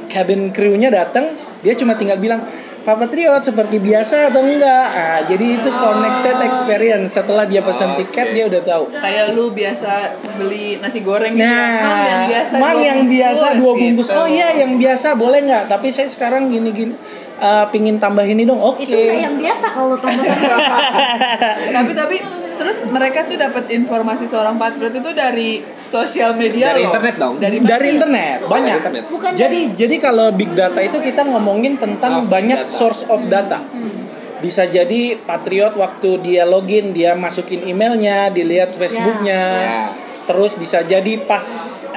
cabin 0.08 0.50
crew-nya 0.50 0.90
datang 0.90 1.30
dia 1.62 1.74
cuma 1.74 1.94
tinggal 1.94 2.18
bilang 2.18 2.42
Pak 2.84 3.00
Patriot 3.00 3.40
seperti 3.40 3.80
biasa 3.80 4.28
atau 4.28 4.44
enggak 4.44 4.86
ah 4.92 5.24
jadi 5.24 5.56
itu 5.56 5.70
connected 5.72 6.36
experience 6.44 7.16
setelah 7.16 7.48
dia 7.48 7.64
pesan 7.64 7.96
Oke. 7.96 8.04
tiket 8.04 8.36
dia 8.36 8.44
udah 8.44 8.60
tahu 8.60 8.84
Kayak 8.92 9.32
lu 9.32 9.56
biasa 9.56 9.92
beli 10.36 10.84
nasi 10.84 11.00
goreng 11.00 11.32
gitu 11.32 11.48
Nah, 11.48 11.56
kan, 11.56 11.80
Mang, 11.80 12.04
yang 12.04 12.22
biasa 12.28 12.54
Mang 12.60 12.76
dua 12.76 12.84
yang 12.84 13.02
biasa 13.08 13.46
dua 13.56 13.72
bungkus. 13.72 14.08
gitu. 14.12 14.20
Oh 14.20 14.28
iya, 14.28 14.48
yang 14.60 14.76
biasa 14.76 15.16
boleh 15.16 15.40
nggak? 15.48 15.64
Tapi 15.72 15.88
saya 15.96 16.12
sekarang 16.12 16.52
gini-gini 16.52 16.92
eh, 17.36 17.66
pingin 17.70 17.98
tambah 17.98 18.22
ini 18.22 18.44
dong. 18.44 18.58
Oke. 18.58 18.84
Itu 18.84 18.94
nggak 18.94 19.20
yang 19.20 19.36
biasa 19.38 19.66
kalau 19.72 19.96
tambah 19.98 20.24
tapi 21.78 21.92
tapi 21.94 22.18
terus 22.54 22.86
mereka 22.86 23.26
tuh 23.26 23.36
dapat 23.36 23.66
informasi 23.70 24.30
seorang 24.30 24.56
patriot 24.56 24.94
itu 24.94 25.12
dari 25.12 25.52
sosial 25.90 26.34
media 26.34 26.72
Dari 26.72 26.82
loh. 26.82 26.90
internet 26.90 27.16
dong? 27.18 27.34
Dari? 27.38 27.58
Dari 27.60 27.88
internet 27.90 28.38
banyak. 28.46 28.70
Dari 28.70 28.80
internet. 28.80 29.04
Bukan 29.10 29.32
Jadi 29.34 29.60
jadi 29.74 29.96
kalau 29.98 30.30
big 30.32 30.54
data 30.54 30.80
itu 30.80 30.98
kita 30.98 31.26
ngomongin 31.26 31.78
tentang 31.78 32.24
Oh, 32.24 32.30
banyak 32.30 32.70
data. 32.70 32.74
source 32.74 33.06
of 33.06 33.26
data. 33.26 33.62
Hmm. 33.62 33.90
Bisa 34.38 34.68
jadi 34.68 35.16
Patriot 35.18 35.72
waktu 35.74 36.20
dia 36.20 36.44
login 36.44 36.92
dia 36.92 37.16
masukin 37.16 37.64
emailnya, 37.64 38.28
dilihat 38.28 38.76
Facebooknya. 38.76 39.40
Ya. 39.40 40.03
Terus 40.24 40.56
bisa 40.56 40.80
jadi 40.82 41.20
pas 41.28 41.44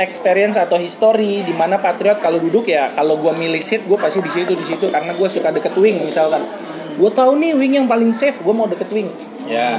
experience 0.03 0.59
atau 0.59 0.75
history 0.77 1.47
di 1.47 1.55
mana 1.55 1.79
Patriot 1.79 2.19
kalau 2.19 2.43
duduk 2.43 2.67
ya 2.67 2.91
kalau 2.91 3.23
gua 3.23 3.31
milih 3.33 3.63
seat 3.63 3.87
gue 3.87 3.95
pasti 3.95 4.19
di 4.19 4.31
situ 4.31 4.53
di 4.53 4.67
situ 4.67 4.91
karena 4.91 5.15
gue 5.15 5.29
suka 5.31 5.55
deket 5.55 5.79
wing 5.79 6.03
misalkan. 6.03 6.43
Gue 6.97 7.11
tahu 7.13 7.39
nih 7.39 7.55
wing 7.55 7.77
yang 7.77 7.87
paling 7.87 8.11
safe, 8.11 8.41
gue 8.41 8.55
mau 8.57 8.67
deket 8.67 8.89
wing. 8.91 9.07
Ya. 9.47 9.79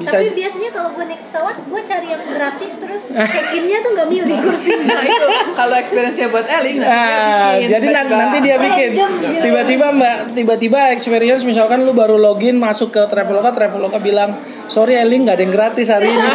Bisa 0.00 0.16
Tapi 0.16 0.32
biasanya 0.32 0.72
kalau 0.72 0.96
gue 0.96 1.04
naik 1.04 1.20
pesawat, 1.28 1.60
gue 1.60 1.80
cari 1.84 2.08
yang 2.08 2.24
gratis 2.32 2.72
terus 2.80 3.04
check-innya 3.12 3.84
tuh 3.84 3.90
nggak 4.00 4.08
milih 4.08 4.36
kursi. 4.40 4.72
Nah 4.80 4.96
itu 5.04 5.26
kalau 5.60 5.74
experience-nya 5.76 6.28
buat 6.32 6.48
Eling 6.48 6.80
nanti 6.80 6.88
Ah, 6.88 7.52
dia 7.60 7.68
bikin, 7.68 7.68
jadi 7.68 7.86
nanti, 7.92 8.08
tiba-tiba. 8.08 8.16
nanti 8.16 8.38
dia 8.40 8.56
bikin 8.56 8.90
Random 8.96 9.10
gitu. 9.20 9.42
tiba-tiba 9.44 9.86
mbak 9.92 10.16
tiba-tiba 10.32 10.80
experience 10.96 11.42
misalkan 11.44 11.84
lu 11.84 11.92
baru 11.92 12.16
login 12.16 12.56
masuk 12.56 12.96
ke 12.96 13.02
Traveloka 13.12 13.52
Traveloka 13.52 14.00
bilang 14.00 14.40
sorry 14.70 14.94
Eling 14.94 15.26
nggak 15.26 15.36
ada 15.36 15.44
yang 15.44 15.52
gratis 15.52 15.90
hari 15.90 16.08
ini 16.08 16.30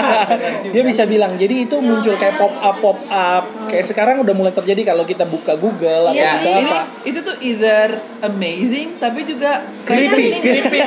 dia 0.72 0.82
bisa 0.82 1.04
bilang 1.04 1.36
jadi 1.36 1.68
itu 1.68 1.76
muncul 1.78 2.16
kayak 2.16 2.40
pop 2.40 2.50
up 2.50 2.76
pop 2.80 2.98
up 3.06 3.44
kayak 3.68 3.84
sekarang 3.84 4.24
udah 4.24 4.32
mulai 4.32 4.50
terjadi 4.50 4.88
kalau 4.88 5.04
kita 5.04 5.22
buka 5.22 5.54
Google 5.54 6.10
Iya 6.10 6.40
atau 6.40 6.52
apa 6.58 6.78
itu 7.04 7.20
tuh 7.20 7.36
either 7.40 8.00
amazing 8.24 8.96
tapi 8.96 9.22
juga 9.22 9.62
Creepy. 9.84 10.32
creepy, 10.36 10.60
creepy 10.68 10.78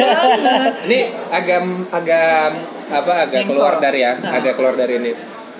banget. 0.00 0.72
Ini 0.88 1.00
agak 1.28 1.60
agak 1.90 2.48
apa 2.88 3.12
agak 3.24 3.38
Nyengsor. 3.44 3.56
keluar 3.56 3.74
dari 3.78 4.00
ya, 4.00 4.12
Nah. 4.16 4.32
agak 4.32 4.52
keluar 4.56 4.74
dari 4.74 4.94
ini. 4.96 5.12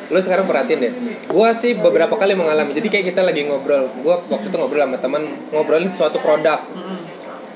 Lu 0.08 0.18
sekarang 0.18 0.44
perhatiin 0.44 0.78
deh. 0.78 0.92
Gua 1.28 1.52
sih 1.52 1.76
beberapa 1.76 2.16
kali 2.16 2.32
mengalami. 2.32 2.72
Jadi 2.72 2.88
kayak 2.88 3.12
kita 3.12 3.20
lagi 3.20 3.44
ngobrol. 3.44 3.92
Gua 4.00 4.24
waktu 4.24 4.48
itu 4.48 4.56
ngobrol 4.56 4.80
sama 4.82 4.96
teman 5.00 5.22
ngobrolin 5.48 5.88
suatu 5.88 6.16
produk 6.20 6.64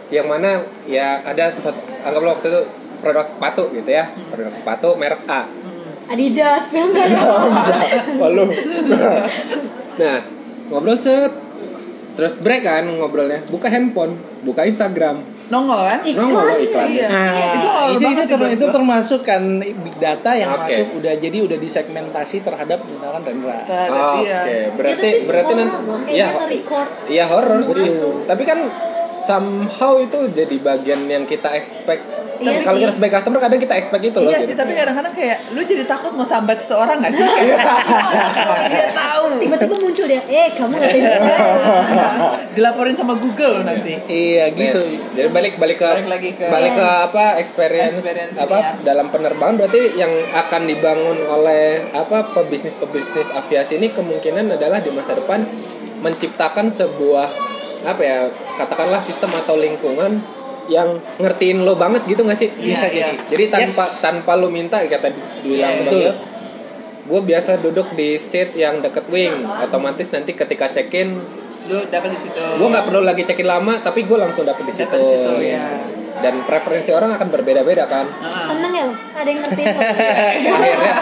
yang 0.06 0.28
mana 0.28 0.62
ya 0.84 1.18
ada 1.24 1.50
sesuatu 1.50 1.80
anggaplah 2.00 2.38
waktu 2.38 2.46
itu 2.46 2.60
produk 3.06 3.26
sepatu 3.30 3.70
gitu 3.70 3.86
ya. 3.86 4.10
Produk 4.26 4.50
sepatu 4.50 4.98
merek 4.98 5.22
A. 5.30 5.46
Adidas 6.06 6.66
enggak 6.70 7.06
ada. 7.06 7.22
Walu. 8.18 8.50
nah, 9.96 10.18
ngobrol 10.68 10.98
set. 10.98 11.30
Terus 12.16 12.40
break 12.40 12.64
kan 12.64 12.82
ngobrolnya. 12.88 13.44
Buka 13.46 13.68
handphone, 13.68 14.16
buka 14.42 14.64
Instagram. 14.64 15.22
nongol 15.46 15.78
kan 15.78 16.02
Iklan. 16.02 16.26
Nongol 16.26 16.58
iklan. 16.58 16.86
Iya. 16.90 17.06
Nah, 17.06 17.30
Itu 17.94 18.02
itu, 18.02 18.18
itu, 18.18 18.34
ter- 18.34 18.54
itu 18.58 18.66
termasuk 18.66 19.20
kan 19.22 19.62
big 19.62 19.94
data 20.02 20.34
yang 20.34 20.50
Oke. 20.58 20.74
masuk 20.74 20.98
udah 20.98 21.14
jadi 21.22 21.38
udah 21.46 21.54
disegmentasi 21.54 22.42
terhadap 22.42 22.82
misalkan 22.82 23.22
Rendra. 23.22 23.62
Terhadap 23.62 23.94
Oh, 23.94 24.26
iya. 24.26 24.40
Oke, 24.42 24.50
Ya, 24.50 24.66
berarti 24.74 25.06
tapi 25.06 25.26
berarti 25.30 25.52
nanti 25.54 26.18
ya. 26.18 26.28
Iya 27.06 27.24
horor 27.30 27.62
Semua 27.62 27.78
sih. 27.78 27.90
Tapi 28.26 28.42
kan 28.42 28.58
somehow 29.26 29.98
itu 29.98 30.30
jadi 30.30 30.56
bagian 30.56 31.10
yang 31.10 31.26
kita 31.26 31.50
expect. 31.52 32.06
Iya 32.36 32.52
Tapi 32.52 32.62
kalau 32.62 32.78
kita 32.78 32.92
sebagai 32.92 33.14
customer 33.16 33.40
kadang 33.40 33.58
kita 33.58 33.74
expect 33.74 34.04
itu 34.04 34.18
loh. 34.20 34.28
Iya 34.28 34.38
gitu. 34.38 34.52
sih, 34.52 34.54
tapi 34.54 34.76
kadang-kadang 34.76 35.14
kayak 35.16 35.38
lu 35.50 35.60
jadi 35.64 35.82
takut 35.82 36.12
mau 36.12 36.22
sambat 36.22 36.60
seseorang 36.60 37.00
gak 37.00 37.10
sih? 37.10 37.24
Kayak, 37.26 37.64
"Gimana 37.80 38.28
kalau 38.36 38.56
dia 38.68 38.86
tahu. 38.92 39.24
Tiba-tiba 39.40 39.74
muncul 39.80 40.04
dia, 40.06 40.20
eh 40.22 40.48
kamu 40.52 40.74
ngatain 40.76 41.00
saya. 41.02 41.38
Dilaporin 42.56 42.92
sama 42.92 43.16
Google 43.16 43.56
loh 43.56 43.64
nanti. 43.64 43.96
Iya 44.06 44.52
gitu. 44.52 44.80
Jadi 45.16 45.28
balik 45.32 45.56
balik 45.56 45.80
ke 45.80 45.88
Balik 45.88 46.08
lagi 46.08 46.30
ke- 46.36 46.46
balik 46.46 46.72
ke 46.76 46.86
apa 47.08 47.24
experience, 47.40 47.96
Experience 47.98 48.36
apa 48.36 48.56
ya. 48.60 48.70
dalam 48.84 49.08
penerbangan 49.08 49.56
berarti 49.56 49.96
yang 49.96 50.12
akan 50.36 50.68
dibangun 50.68 51.16
oleh 51.26 51.88
apa 51.90 52.20
pebisnis 52.36 52.76
pebisnis 52.76 53.32
aviasi 53.32 53.80
ini 53.80 53.88
kemungkinan 53.90 54.52
adalah 54.52 54.78
di 54.78 54.92
masa 54.92 55.16
depan 55.16 55.40
menciptakan 55.96 56.68
sebuah 56.68 57.55
apa 57.82 58.00
ya 58.00 58.18
katakanlah 58.56 58.98
sistem 58.98 59.34
atau 59.34 59.54
lingkungan 59.54 60.22
yang 60.66 60.88
ngertiin 61.16 61.62
lo 61.62 61.74
banget 61.74 62.02
gitu 62.04 62.22
nggak 62.22 62.36
sih? 62.36 62.50
Iya, 62.50 62.66
Bisa 62.66 62.86
jadi. 62.86 62.98
iya. 62.98 63.08
Jadi 63.26 63.44
tanpa 63.48 63.84
Yes. 63.84 64.00
tanpa 64.00 64.32
lu 64.34 64.48
minta 64.48 64.80
kata 64.80 65.10
dibilang 65.10 65.44
Iya, 65.46 65.66
Bang 65.66 65.78
betul. 65.84 66.00
Yot, 66.02 66.18
gue 67.06 67.20
biasa 67.24 67.50
duduk 67.56 67.88
di 67.92 68.08
seat 68.16 68.50
yang 68.52 68.80
deket 68.80 69.06
wing 69.06 69.30
otomatis 69.60 70.10
nanti 70.10 70.32
ketika 70.32 70.66
check 70.68 70.90
in 70.92 71.22
Lu 71.66 71.82
dapat 71.84 72.10
di 72.10 72.18
situ. 72.20 72.34
gue 72.34 72.62
nggak 72.64 72.84
perlu 72.84 73.02
lagi 73.02 73.22
check 73.22 73.36
in 73.36 73.46
lama 73.46 73.78
tapi 73.78 74.02
gue 74.02 74.14
langsung 74.14 74.42
dapet 74.42 74.62
di 74.62 74.72
situ, 74.72 74.86
Dapat 74.86 74.98
di 74.98 75.06
situ, 75.08 75.32
ya. 75.44 75.66
Dan 76.18 76.34
preferensi 76.42 76.90
orang 76.90 77.12
akan 77.14 77.28
berbeda-beda 77.28 77.84
kan 77.84 78.06
Heeh. 78.06 78.44
Seneng 78.48 78.72
ya 78.72 78.84
lo, 78.88 78.94
ada 78.94 79.28
yang 79.28 79.40
ngertiin 79.44 79.66
lo. 79.68 79.80
akhirnya 80.56 80.92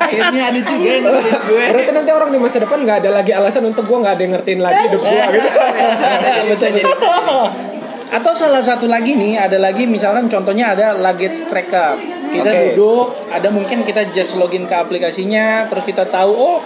Akhirnya 0.00 0.42
ada 0.48 0.58
juga 0.64 0.88
yang 0.88 1.04
ngerti 1.04 1.30
gue. 1.44 1.64
berarti 1.70 1.92
nanti 1.92 2.10
orang 2.10 2.30
di 2.32 2.38
masa 2.40 2.56
depan 2.58 2.78
nggak 2.82 2.98
ada 3.04 3.10
lagi 3.12 3.32
alasan 3.36 3.62
untuk 3.68 3.84
gue 3.84 3.98
nggak 4.00 4.14
ada 4.16 4.22
yang 4.24 4.32
ngertiin 4.34 4.60
lagi 4.60 4.80
hidup 4.88 5.00
gue 5.00 5.24
gitu 5.36 5.48
Bisa 6.50 6.66
jadi. 6.72 6.92
Atau 8.10 8.34
salah 8.34 8.58
satu 8.58 8.90
lagi 8.90 9.14
nih, 9.14 9.38
ada 9.38 9.54
lagi 9.54 9.86
misalkan 9.86 10.26
contohnya 10.26 10.74
ada 10.74 10.98
luggage 10.98 11.46
tracker. 11.46 11.94
Kita 12.34 12.50
Oke. 12.50 12.74
duduk, 12.74 13.06
ada 13.30 13.54
mungkin 13.54 13.86
kita 13.86 14.10
just 14.10 14.34
login 14.34 14.66
ke 14.66 14.74
aplikasinya, 14.74 15.70
terus 15.70 15.86
kita 15.86 16.10
tahu 16.10 16.34
oh 16.34 16.58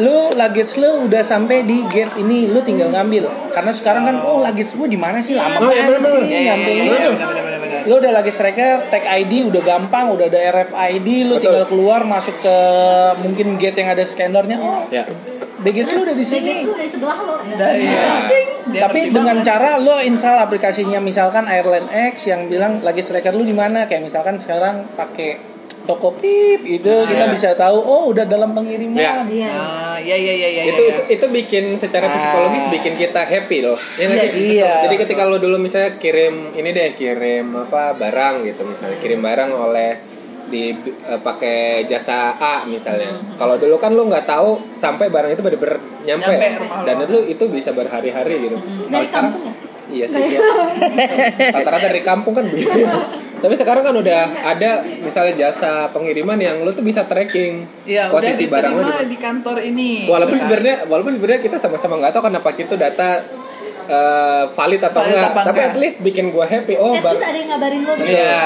lu 0.00 0.32
luggage 0.34 0.74
lu 0.82 1.06
udah 1.06 1.22
sampai 1.22 1.62
di 1.62 1.86
gate 1.86 2.18
ini, 2.18 2.50
lu 2.50 2.60
tinggal 2.66 2.90
ngambil. 2.90 3.30
Karena 3.54 3.70
sekarang 3.70 4.02
kan 4.06 4.16
oh 4.22 4.42
luggage 4.42 4.74
gua 4.74 4.88
di 4.90 4.98
mana 4.98 5.22
sih? 5.22 5.38
Lama 5.38 5.62
Oh, 5.62 5.70
iya, 5.70 5.86
banget 5.86 6.10
sih. 6.10 6.18
Iya, 6.18 6.24
iya, 6.26 6.40
nyampe 6.50 6.70
iya, 6.70 6.82
iya, 6.82 7.08
benar. 7.14 7.84
Lu 7.84 7.94
udah 8.00 8.10
luggage 8.10 8.38
tracker, 8.38 8.76
tag 8.90 9.04
ID 9.06 9.46
udah 9.52 9.62
gampang, 9.62 10.10
udah 10.14 10.26
ada 10.26 10.40
RFID, 10.50 11.08
lu 11.28 11.36
Betul. 11.38 11.42
tinggal 11.46 11.64
keluar 11.70 12.00
masuk 12.02 12.36
ke 12.42 12.56
mungkin 13.22 13.60
gate 13.60 13.78
yang 13.78 13.90
ada 13.92 14.02
scannernya. 14.02 14.56
Oh, 14.58 14.84
ya 14.90 15.04
baggage 15.64 15.96
lu 15.96 16.00
udah 16.04 16.16
di 16.16 16.26
sini. 16.26 16.52
Baggage 16.52 16.66
lu 16.68 16.74
dari 16.76 16.90
sebelah 16.92 17.18
lo. 17.24 17.34
Dari 17.56 17.84
Nah. 17.88 18.28
ting, 18.28 18.48
dia 18.68 18.80
Tapi 18.84 18.98
ngerti 19.08 19.16
dengan 19.16 19.36
banget. 19.40 19.48
cara 19.48 19.70
lo 19.80 19.96
install 19.96 20.38
aplikasinya 20.44 21.00
misalkan 21.00 21.48
Airline 21.48 21.88
X 22.12 22.28
yang 22.28 22.52
bilang 22.52 22.84
lagi 22.84 23.00
tracker 23.00 23.32
lu 23.32 23.48
di 23.48 23.56
mana 23.56 23.88
kayak 23.88 24.04
misalkan 24.04 24.36
sekarang 24.36 24.84
pakai 24.92 25.53
Tokopedia 25.84 26.58
itu 26.60 26.88
Ah, 26.90 27.04
kita 27.04 27.24
iya. 27.24 27.32
bisa 27.32 27.48
tahu 27.52 27.76
oh 27.76 28.08
udah 28.08 28.24
dalam 28.24 28.52
pengiriman. 28.52 29.28
Iya. 29.28 29.48
Ah, 29.48 29.96
iya 29.96 30.16
iya 30.16 30.32
iya 30.34 30.48
iya. 30.50 30.62
itu, 30.66 30.82
iya. 30.82 30.96
itu 31.06 31.20
itu 31.20 31.26
bikin 31.30 31.64
secara 31.74 32.08
Ah. 32.08 32.12
psikologis 32.12 32.64
bikin 32.68 32.94
kita 32.94 33.22
happy 33.22 33.60
loh 33.60 33.76
ya 33.94 34.04
Iya 34.06 34.26
sih 34.26 34.58
iya. 34.58 34.84
jadi 34.84 34.96
ketika 34.98 35.22
lo 35.22 35.36
dulu 35.36 35.56
misalnya 35.56 35.96
kirim 35.96 36.52
ini 36.52 36.68
deh 36.70 36.92
kirim 36.92 37.52
apa 37.54 37.92
barang 37.92 38.44
gitu 38.44 38.64
misalnya 38.64 38.96
kirim 38.98 39.20
barang 39.20 39.50
oleh 39.50 40.00
di 40.44 40.76
eh, 40.76 41.18
pakai 41.18 41.84
jasa 41.84 42.32
A 42.34 42.54
misalnya 42.64 43.08
kalau 43.34 43.56
dulu 43.56 43.76
kan 43.76 43.92
lo 43.92 44.04
nggak 44.04 44.24
tahu 44.24 44.60
sampai 44.72 45.08
barang 45.08 45.32
itu 45.32 45.40
bener-bener 45.40 45.80
nyampe, 46.04 46.28
Nyampe 46.28 46.48
dan 46.84 46.94
itu 47.00 47.16
itu 47.30 47.44
bisa 47.48 47.72
berhari-hari 47.72 48.34
gitu 48.42 48.56
Dari 48.56 48.88
Kalau 48.90 49.04
sekarang 49.04 49.32
kampung 49.32 49.44
ya? 49.44 49.52
iya 49.86 50.06
sih 50.06 50.20
iya. 50.22 50.40
rata-rata 51.50 51.86
dari 51.86 52.02
kampung 52.02 52.32
kan 52.32 52.44
begitu 52.44 52.76
tapi 53.44 53.60
sekarang 53.60 53.84
kan 53.84 53.92
udah 53.92 54.20
ada 54.40 54.80
misalnya 55.04 55.36
jasa 55.36 55.92
pengiriman 55.92 56.40
yang 56.40 56.64
lo 56.64 56.72
tuh 56.72 56.80
bisa 56.80 57.04
tracking 57.04 57.68
Iya, 57.84 58.08
udah 58.08 58.24
posisi 58.24 58.48
barang 58.48 58.72
lo 58.72 58.82
di 59.04 59.12
di 59.12 59.18
kantor 59.20 59.60
ini. 59.60 60.08
Walaupun 60.08 60.40
kan. 60.40 60.48
sebenarnya 60.48 60.76
walaupun 60.88 61.12
sebenarnya 61.20 61.40
kita 61.44 61.56
sama-sama 61.60 62.00
nggak 62.00 62.16
tahu 62.16 62.32
kenapa 62.32 62.48
itu 62.56 62.72
data 62.80 63.20
eh, 63.84 64.44
valid 64.48 64.80
atau 64.80 65.00
Valid 65.04 65.12
enggak, 65.12 65.32
tapi 65.44 65.60
enggak. 65.60 65.70
at 65.70 65.76
least 65.76 66.00
bikin 66.00 66.32
gua 66.32 66.48
happy. 66.48 66.80
Oh, 66.80 66.96
At 66.96 67.04
least 67.04 67.20
ada 67.20 67.36
yang 67.36 67.48
ngabarin 67.52 67.80
lo 67.84 67.92
gitu. 68.00 68.08
Iya. 68.16 68.40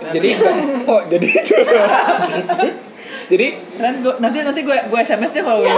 Nah, 0.00 0.10
Itu 0.14 0.14
jadi 0.14 0.28
oh 0.94 1.00
jadi 1.10 1.26
itu 1.26 1.54
jadi 3.30 3.46
Ren, 3.78 4.02
gua, 4.02 4.18
nanti 4.18 4.42
nanti 4.42 4.60
gue 4.60 4.74
gue 4.74 4.98
SMS 5.00 5.30
deh 5.30 5.40
kalau 5.40 5.62
gue 5.62 5.70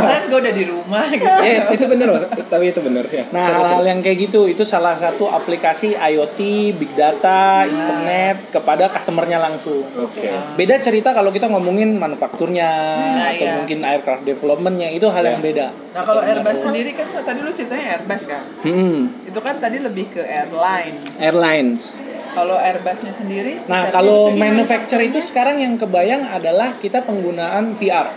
Ren 0.00 0.22
gue 0.26 0.38
udah 0.40 0.50
di 0.50 0.64
rumah 0.64 1.04
gitu. 1.12 1.22
ya 1.22 1.68
itu 1.68 1.84
bener 1.84 2.08
loh 2.08 2.24
tapi 2.42 2.64
itu 2.66 2.80
bener 2.80 3.04
ya 3.06 3.24
Nah, 3.28 3.44
hal-hal 3.44 3.84
yang 3.84 4.00
kayak 4.00 4.18
gitu 4.24 4.48
itu 4.48 4.64
salah 4.64 4.96
satu 4.96 5.28
aplikasi 5.28 5.92
IoT, 5.92 6.40
big 6.74 6.92
data, 6.94 7.62
internet 7.62 8.48
kepada 8.50 8.88
customernya 8.88 9.36
langsung. 9.38 9.84
oke 9.84 10.56
Beda 10.56 10.80
cerita 10.80 11.12
kalau 11.12 11.28
kita 11.28 11.46
ngomongin 11.46 11.94
manufakturnya 11.94 12.70
Nah, 13.14 13.28
atau 13.28 13.44
iya. 13.44 13.54
mungkin 13.54 13.78
aircraft 13.84 14.24
developmentnya 14.24 14.88
itu 14.88 15.06
hal 15.06 15.22
yang 15.22 15.38
beda. 15.38 15.68
Nah 15.92 16.02
kalau 16.02 16.22
Airbus 16.22 16.58
sendiri 16.58 16.92
kan 16.92 17.06
tadi 17.12 17.38
lu 17.38 17.52
ceritanya 17.52 17.96
Airbus 17.96 18.22
kan, 18.24 18.42
Hmm, 18.64 19.12
itu 19.22 19.38
kan 19.38 19.58
tadi 19.58 19.78
lebih 19.78 20.08
ke 20.08 20.22
airline. 20.22 20.96
airlines. 21.18 21.92
Kalau 22.38 22.54
Airbusnya 22.54 23.10
sendiri, 23.10 23.58
Nah, 23.66 23.90
kalau 23.90 24.30
manufacture 24.32 25.02
itu 25.02 25.18
sekarang 25.18 25.58
yang 25.58 25.74
kebayang 25.74 26.22
adalah 26.22 26.78
kita 26.78 27.02
penggunaan 27.02 27.74
VR. 27.74 28.14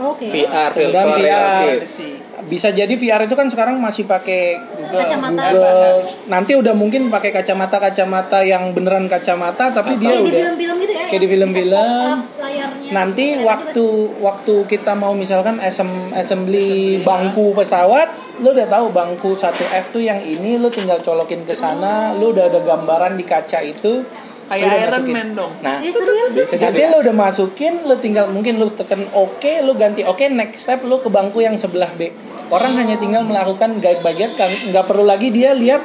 Oke. 0.00 0.26
VR 0.26 0.74
Kemudian 0.74 1.06
virtual 1.06 1.16
VR. 1.16 1.22
reality. 1.22 2.10
Bisa 2.46 2.70
jadi 2.70 2.88
VR 2.90 3.20
itu 3.20 3.34
kan 3.34 3.46
sekarang 3.46 3.76
masih 3.76 4.04
pakai 4.04 4.56
Google, 4.56 4.96
Kacamata. 4.96 5.42
Google. 5.48 5.98
Nanti 6.26 6.52
udah 6.54 6.72
mungkin 6.72 7.08
pakai 7.08 7.30
kacamata-kacamata 7.30 8.40
yang 8.42 8.70
beneran 8.70 9.06
kacamata 9.06 9.68
tapi 9.70 9.96
dia 9.96 10.10
Kayak 10.10 10.18
di 10.18 10.24
udah 10.24 10.38
film-film 10.38 10.76
gitu 10.78 10.92
ya. 10.92 11.04
kayak 11.04 11.10
di 11.10 11.18
yang 11.20 11.32
film-film. 11.32 12.14
layarnya. 12.38 12.90
nanti 12.90 13.26
Ada 13.32 13.44
waktu 13.44 13.84
waktu 14.18 14.54
kita 14.66 14.92
mau 14.94 15.12
misalkan 15.12 15.60
assembly 16.10 17.00
bangku 17.00 17.52
pesawat 17.52 18.08
lu 18.38 18.50
udah 18.50 18.66
tahu 18.66 18.86
bangku 18.90 19.30
1F 19.34 19.90
tuh 19.90 20.00
yang 20.00 20.18
ini 20.18 20.56
lu 20.56 20.68
tinggal 20.68 20.98
colokin 20.98 21.44
ke 21.44 21.52
sana 21.52 22.16
lu 22.16 22.32
udah 22.32 22.48
ada 22.48 22.60
gambaran 22.60 23.14
di 23.14 23.24
kaca 23.24 23.60
itu 23.60 24.02
Kayak 24.50 24.66
Iron 24.66 24.90
masukin. 24.90 25.14
Man 25.14 25.28
dong. 25.38 25.52
nah 25.62 25.78
juga. 25.78 25.94
Seru 25.94 26.10
ya. 26.58 26.58
jadi 26.58 26.80
lu 26.90 26.96
udah 27.06 27.14
masukin 27.14 27.86
lu 27.86 27.94
tinggal 27.96 28.26
mungkin 28.26 28.58
lu 28.58 28.74
tekan 28.74 29.06
oke 29.14 29.62
lu 29.62 29.78
ganti 29.78 30.02
oke 30.02 30.26
next 30.26 30.66
step 30.66 30.82
lu 30.82 30.98
ke 30.98 31.06
bangku 31.06 31.38
yang 31.38 31.54
sebelah 31.54 31.86
B 31.94 32.10
orang 32.50 32.72
hanya 32.76 32.96
tinggal 32.96 33.22
melakukan 33.22 33.78
guide 33.78 34.02
by 34.02 34.12
guide 34.12 34.34
kan 34.34 34.50
nggak 34.50 34.84
perlu 34.84 35.06
lagi 35.06 35.30
dia 35.30 35.54
lihat 35.54 35.82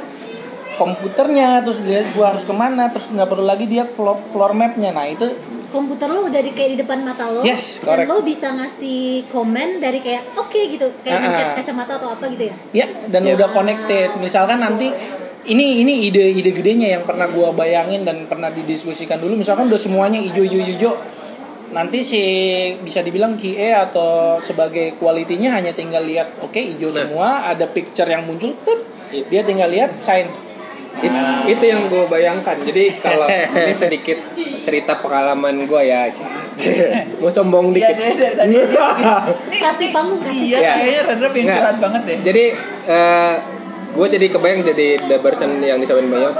komputernya 0.75 1.63
terus 1.63 1.79
lihat 1.79 2.11
gua 2.11 2.35
harus 2.35 2.43
ke 2.43 2.51
mana 2.51 2.91
terus 2.91 3.07
nggak 3.07 3.29
perlu 3.29 3.45
lagi 3.45 3.65
dia 3.65 3.87
floor, 3.87 4.19
floor 4.33 4.51
mapnya 4.51 4.91
nah 4.91 5.07
itu 5.07 5.23
komputer 5.71 6.07
lo 6.07 6.23
udah 6.23 6.39
di, 6.39 6.51
kayak 6.51 6.69
di 6.71 6.77
depan 6.83 7.03
mata 7.03 7.27
lo 7.27 7.43
Yes, 7.43 7.83
dan 7.83 8.03
correct. 8.03 8.07
lo 8.07 8.17
bisa 8.23 8.47
ngasih 8.51 9.27
komen 9.27 9.79
dari 9.79 9.99
kayak 9.99 10.23
oke 10.35 10.55
gitu 10.55 10.87
kayak 11.03 11.15
Ah, 11.15 11.21
mencet 11.21 11.47
ah. 11.47 11.55
kacamata 11.55 11.93
atau 11.99 12.09
apa 12.11 12.25
gitu 12.31 12.43
ya 12.47 12.55
Ya, 12.71 12.85
dan 13.07 13.21
Ya. 13.23 13.35
udah 13.35 13.51
connected. 13.51 14.15
Misalkan 14.19 14.59
nanti 14.59 14.87
ini 15.45 15.83
ini 15.83 16.07
ide 16.07 16.31
ide 16.31 16.51
gedenya 16.51 16.95
yang 16.95 17.03
pernah 17.03 17.27
gua 17.27 17.51
bayangin 17.51 18.03
dan 18.03 18.23
pernah 18.25 18.47
didiskusikan 18.49 19.19
dulu. 19.19 19.35
Misalkan 19.35 19.67
udah 19.67 19.77
semuanya 19.77 20.17
hijau 20.17 20.41
hijau 20.41 20.63
hijau. 20.63 20.91
Nanti 21.67 22.01
si 22.01 22.21
bisa 22.77 23.01
dibilang 23.01 23.35
QA 23.35 23.73
atau 23.83 24.37
sebagai 24.37 24.93
kualitinya 24.95 25.49
hanya 25.51 25.71
tinggal 25.71 26.01
lihat 26.01 26.29
oke 26.39 26.55
hijau 26.55 26.87
Nah. 26.87 26.97
semua, 26.99 27.27
ada 27.43 27.65
picture 27.65 28.05
yang 28.05 28.23
muncul, 28.23 28.53
tup, 28.59 28.79
dia 29.09 29.41
tinggal 29.41 29.67
lihat 29.67 29.93
sign. 29.93 30.29
It- 30.95 31.11
itu 31.47 31.65
yang 31.65 31.91
gue 31.91 32.07
bayangkan 32.07 32.55
jadi 32.57 32.87
kalau 32.95 33.27
ini 33.59 33.75
sedikit 33.75 34.15
cerita 34.63 34.95
pengalaman 34.95 35.67
gue 35.67 35.81
ya 35.83 36.07
mau 37.19 37.27
sombong 37.27 37.69
Iya, 37.69 37.91
dikit 37.91 37.95
dari 37.99 38.15
tadi. 38.31 38.55
Ini- 38.55 39.59
kasih 39.59 39.87
panggung 39.91 40.23
kasih 40.23 40.55
Iya, 40.55 40.57
Ya. 40.57 40.73
kayaknya 40.73 41.01
Rendra 41.03 41.27
pengen 41.29 41.45
Nggak. 41.45 41.57
curhat 41.59 41.77
banget 41.83 42.01
deh. 42.07 42.17
jadi 42.23 42.45
gue 43.91 44.07
jadi 44.09 44.25
kebayang 44.29 44.61
jadi 44.63 44.87
the 45.03 45.17
person 45.19 45.59
yang 45.59 45.79
disampaikan 45.79 46.09
Bayo 46.09 46.31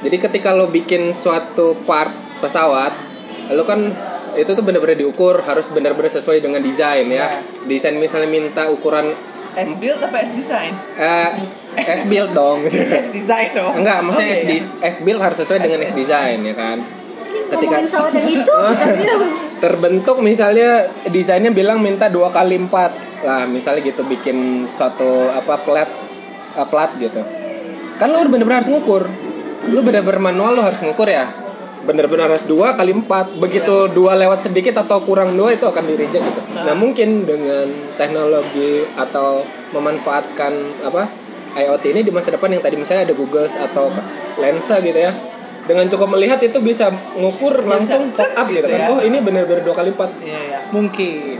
jadi 0.00 0.16
ketika 0.18 0.50
lo 0.50 0.66
bikin 0.66 1.10
suatu 1.10 1.74
part 1.82 2.14
pesawat 2.38 2.94
lo 3.50 3.62
kan 3.64 3.90
itu 4.36 4.50
tuh 4.52 4.62
bener-bener 4.62 4.98
diukur 4.98 5.40
harus 5.42 5.70
bener-bener 5.70 6.10
sesuai 6.10 6.42
dengan 6.42 6.62
desain 6.62 7.06
ya. 7.06 7.42
Desain 7.66 7.94
misalnya 7.96 8.30
minta 8.30 8.68
ukuran 8.70 9.10
S 9.58 9.82
build 9.82 9.98
apa 9.98 10.22
S 10.22 10.30
design? 10.30 10.72
eh 10.94 11.30
S 11.74 12.06
build 12.06 12.30
dong. 12.32 12.62
S 13.06 13.08
design 13.10 13.50
dong. 13.50 13.82
enggak 13.82 13.98
maksudnya 14.06 14.30
Oke, 14.30 14.38
S, 14.38 14.46
di, 14.46 14.56
ya. 14.62 14.90
S 14.90 14.96
build 15.02 15.18
harus 15.18 15.38
sesuai 15.42 15.58
dengan 15.58 15.80
S 15.82 15.92
design 15.94 16.38
ya 16.46 16.54
kan? 16.54 16.78
Ketika- 17.50 17.66
ngomongin 17.66 17.86
pesawat 17.90 18.12
yang 18.14 18.28
itu 18.30 18.58
terbentuk 19.64 20.16
misalnya 20.22 20.86
desainnya 21.10 21.50
bilang 21.50 21.82
minta 21.82 22.06
dua 22.06 22.30
kali 22.30 22.58
empat 22.58 22.90
lah 23.26 23.44
misalnya 23.44 23.84
gitu 23.84 24.06
bikin 24.06 24.64
suatu 24.64 25.28
apa 25.28 25.58
plat 25.62 25.90
eh, 26.54 26.66
plat 26.70 26.90
gitu. 26.98 27.20
Kan 27.98 28.14
lo 28.14 28.22
bener-bener 28.30 28.62
harus 28.62 28.70
ngukur. 28.70 29.02
Lo 29.70 29.80
bener-bener 29.82 30.22
manual 30.22 30.56
lo 30.56 30.62
harus 30.62 30.80
ngukur 30.80 31.10
ya 31.10 31.49
bener-bener 31.84 32.28
harus 32.28 32.44
dua 32.44 32.76
kali 32.76 32.92
empat. 32.92 33.40
Begitu 33.40 33.90
dua 33.92 34.16
lewat 34.16 34.50
sedikit 34.50 34.80
atau 34.80 35.00
kurang 35.02 35.36
dua 35.36 35.56
itu 35.56 35.64
akan 35.64 35.84
di 35.84 35.94
reject 35.96 36.24
gitu. 36.24 36.40
Nah. 36.54 36.76
Mungkin 36.76 37.24
dengan 37.24 37.66
teknologi 37.96 38.84
atau 38.96 39.44
memanfaatkan 39.72 40.52
apa 40.84 41.08
IoT 41.50 41.84
ini 41.90 42.00
di 42.06 42.12
masa 42.14 42.30
depan 42.30 42.52
yang 42.54 42.62
tadi 42.62 42.78
misalnya 42.78 43.10
ada 43.10 43.14
Google 43.16 43.46
atau 43.46 43.90
lensa 44.38 44.78
gitu 44.78 44.96
ya 44.96 45.12
dengan 45.70 45.86
cukup 45.86 46.18
melihat 46.18 46.42
itu 46.42 46.58
bisa 46.58 46.90
ngukur 47.14 47.62
langsung 47.62 48.10
pop 48.10 48.26
up 48.34 48.46
gitu 48.50 48.64
gitu 48.64 48.74
kan. 48.74 48.80
Ya. 48.80 48.86
oh 48.90 49.00
ini 49.04 49.22
benar-benar 49.22 49.62
dua 49.62 49.74
kali 49.76 49.94
empat. 49.94 50.10
Iya, 50.18 50.38
iya. 50.50 50.58
Mungkin. 50.74 51.36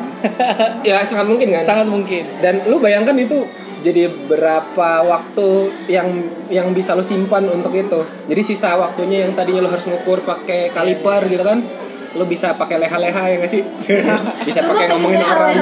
ya 0.89 1.03
sangat 1.03 1.27
mungkin 1.27 1.49
kan. 1.51 1.65
Sangat 1.67 1.87
mungkin. 1.91 2.23
dan 2.39 2.63
lu 2.71 2.79
bayangkan 2.79 3.17
itu 3.19 3.43
jadi 3.81 4.09
berapa 4.09 4.91
waktu 5.03 5.49
yang 5.87 6.09
yang 6.49 6.71
bisa 6.71 6.93
lo 6.93 7.03
simpan 7.03 7.45
untuk 7.47 7.73
itu. 7.73 8.01
Jadi 8.29 8.43
sisa 8.43 8.77
waktunya 8.77 9.25
yang 9.25 9.33
tadinya 9.33 9.65
lo 9.65 9.71
harus 9.71 9.85
ngukur 9.85 10.21
pakai 10.21 10.69
kaliper 10.71 11.25
gitu 11.27 11.41
kan 11.41 11.65
lo 12.11 12.27
bisa 12.27 12.55
pakai 12.55 12.77
leha-leha 12.77 13.23
ya 13.27 13.37
nggak 13.39 13.49
sih? 13.49 13.63
Bisa 14.49 14.67
pakai 14.67 14.91
ngomongin 14.91 15.23
orang. 15.23 15.55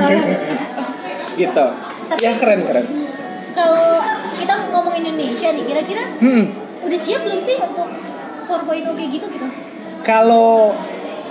Gitu. 1.37 1.67
Tapi- 2.09 2.25
ya 2.25 2.33
keren 2.35 2.65
keren. 2.65 2.87
kalau 3.53 4.01
kita 4.39 4.55
ngomong 4.71 4.95
Indonesia 4.95 5.51
nih 5.51 5.65
kira-kira 5.67 6.03
Hmm. 6.23 6.47
udah 6.81 6.99
siap 6.99 7.21
belum 7.21 7.43
sih 7.43 7.59
untuk 7.59 7.91
4.0 8.47 8.95
kayak 8.95 9.11
gitu 9.13 9.27
gitu? 9.29 9.47
Kalau 10.01 10.73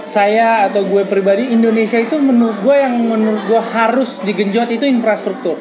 saya 0.05 0.67
atau 0.67 0.85
gue 0.85 1.03
pribadi 1.03 1.49
Indonesia 1.49 1.97
itu 1.97 2.15
menurut 2.15 2.61
gue 2.61 2.75
yang 2.75 2.95
menurut 2.99 3.43
gue 3.43 3.61
harus 3.63 4.21
digenjot 4.21 4.69
itu 4.69 4.85
infrastruktur. 4.85 5.55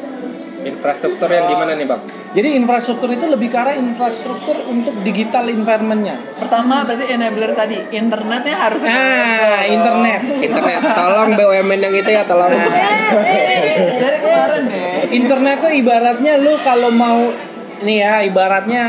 Infrastruktur 0.66 1.30
yang 1.30 1.46
gimana 1.46 1.72
nih 1.72 1.86
bang 1.86 2.02
Jadi 2.36 2.48
infrastruktur 2.52 3.08
itu 3.08 3.24
lebih 3.24 3.48
ke 3.48 3.56
arah 3.56 3.72
infrastruktur 3.72 4.60
untuk 4.68 4.92
digital 5.00 5.48
environment-nya. 5.48 6.20
Pertama 6.36 6.84
berarti 6.84 7.08
enabler 7.08 7.56
tadi, 7.56 7.80
internetnya 7.96 8.52
harus 8.52 8.84
Ah, 8.84 9.64
internet. 9.64 10.20
internet 10.44 10.80
tolong 11.00 11.32
BUMN 11.32 11.80
yang 11.80 11.94
itu 11.96 12.10
ya 12.12 12.28
tolong 12.28 12.52
Dari 12.52 14.18
kemarin 14.20 14.62
deh. 14.68 15.16
Internet 15.16 15.56
tuh 15.64 15.72
ibaratnya 15.72 16.36
lu 16.36 16.60
kalau 16.60 16.92
mau 16.92 17.32
nih 17.80 17.98
ya 18.04 18.14
ibaratnya 18.28 18.82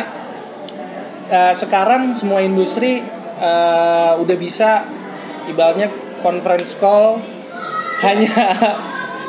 eh, 1.30 1.54
sekarang 1.56 2.20
semua 2.20 2.44
industri 2.44 3.00
eh, 3.40 4.12
udah 4.20 4.36
bisa 4.36 4.84
ibaratnya 5.48 5.88
conference 6.20 6.76
call 6.76 7.24
hanya 8.06 8.36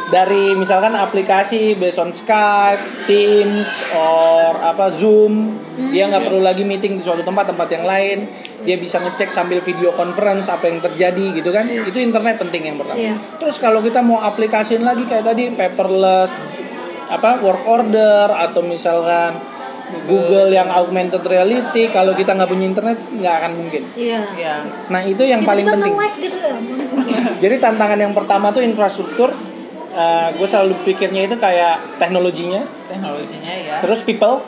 dari 0.08 0.56
misalkan 0.56 0.96
aplikasi 0.96 1.76
based 1.76 2.00
on 2.00 2.16
Skype, 2.16 2.80
Teams, 3.04 3.68
or 3.92 4.56
apa 4.56 4.88
Zoom, 4.88 5.52
dia 5.92 6.08
nggak 6.08 6.24
perlu 6.24 6.40
lagi 6.40 6.64
meeting 6.64 7.00
di 7.00 7.02
suatu 7.04 7.20
tempat 7.20 7.52
tempat 7.52 7.68
yang 7.68 7.84
lain, 7.84 8.24
dia 8.64 8.80
bisa 8.80 8.96
ngecek 9.04 9.28
sambil 9.28 9.60
video 9.60 9.92
conference 9.92 10.48
apa 10.48 10.68
yang 10.68 10.80
terjadi 10.80 11.36
gitu 11.36 11.52
kan, 11.52 11.68
itu 11.68 11.98
internet 12.00 12.40
penting 12.40 12.72
yang 12.72 12.76
pertama. 12.80 12.96
Iya. 12.96 13.14
Terus 13.36 13.56
kalau 13.60 13.84
kita 13.84 14.00
mau 14.00 14.24
aplikasiin 14.24 14.80
lagi 14.80 15.04
kayak 15.04 15.28
tadi 15.28 15.52
paperless, 15.52 16.32
apa 17.12 17.44
work 17.44 17.68
order 17.68 18.32
atau 18.32 18.64
misalkan 18.64 19.36
Google 20.04 20.52
yang 20.52 20.68
augmented 20.68 21.24
reality, 21.24 21.88
kalau 21.88 22.12
kita 22.12 22.36
nggak 22.36 22.48
punya 22.48 22.68
internet 22.68 22.98
nggak 23.08 23.34
akan 23.40 23.52
mungkin. 23.56 23.82
iya 23.96 24.20
Iya. 24.36 24.54
Nah 24.92 25.00
itu 25.00 25.24
yang 25.24 25.40
paling 25.44 25.64
Tiba-tiba 25.64 25.96
penting. 25.96 26.24
gitu 26.28 26.38
ya 26.44 26.56
Jadi 27.42 27.56
tantangan 27.56 27.96
yang 27.96 28.12
pertama 28.12 28.52
tuh 28.52 28.60
infrastruktur. 28.60 29.32
Gue 30.34 30.46
selalu 30.46 30.74
pikirnya 30.84 31.26
itu 31.26 31.36
kayak 31.36 31.98
teknologinya, 31.98 32.62
Teknologinya 32.86 33.54
ya. 33.58 33.74
terus 33.80 34.02
people. 34.02 34.42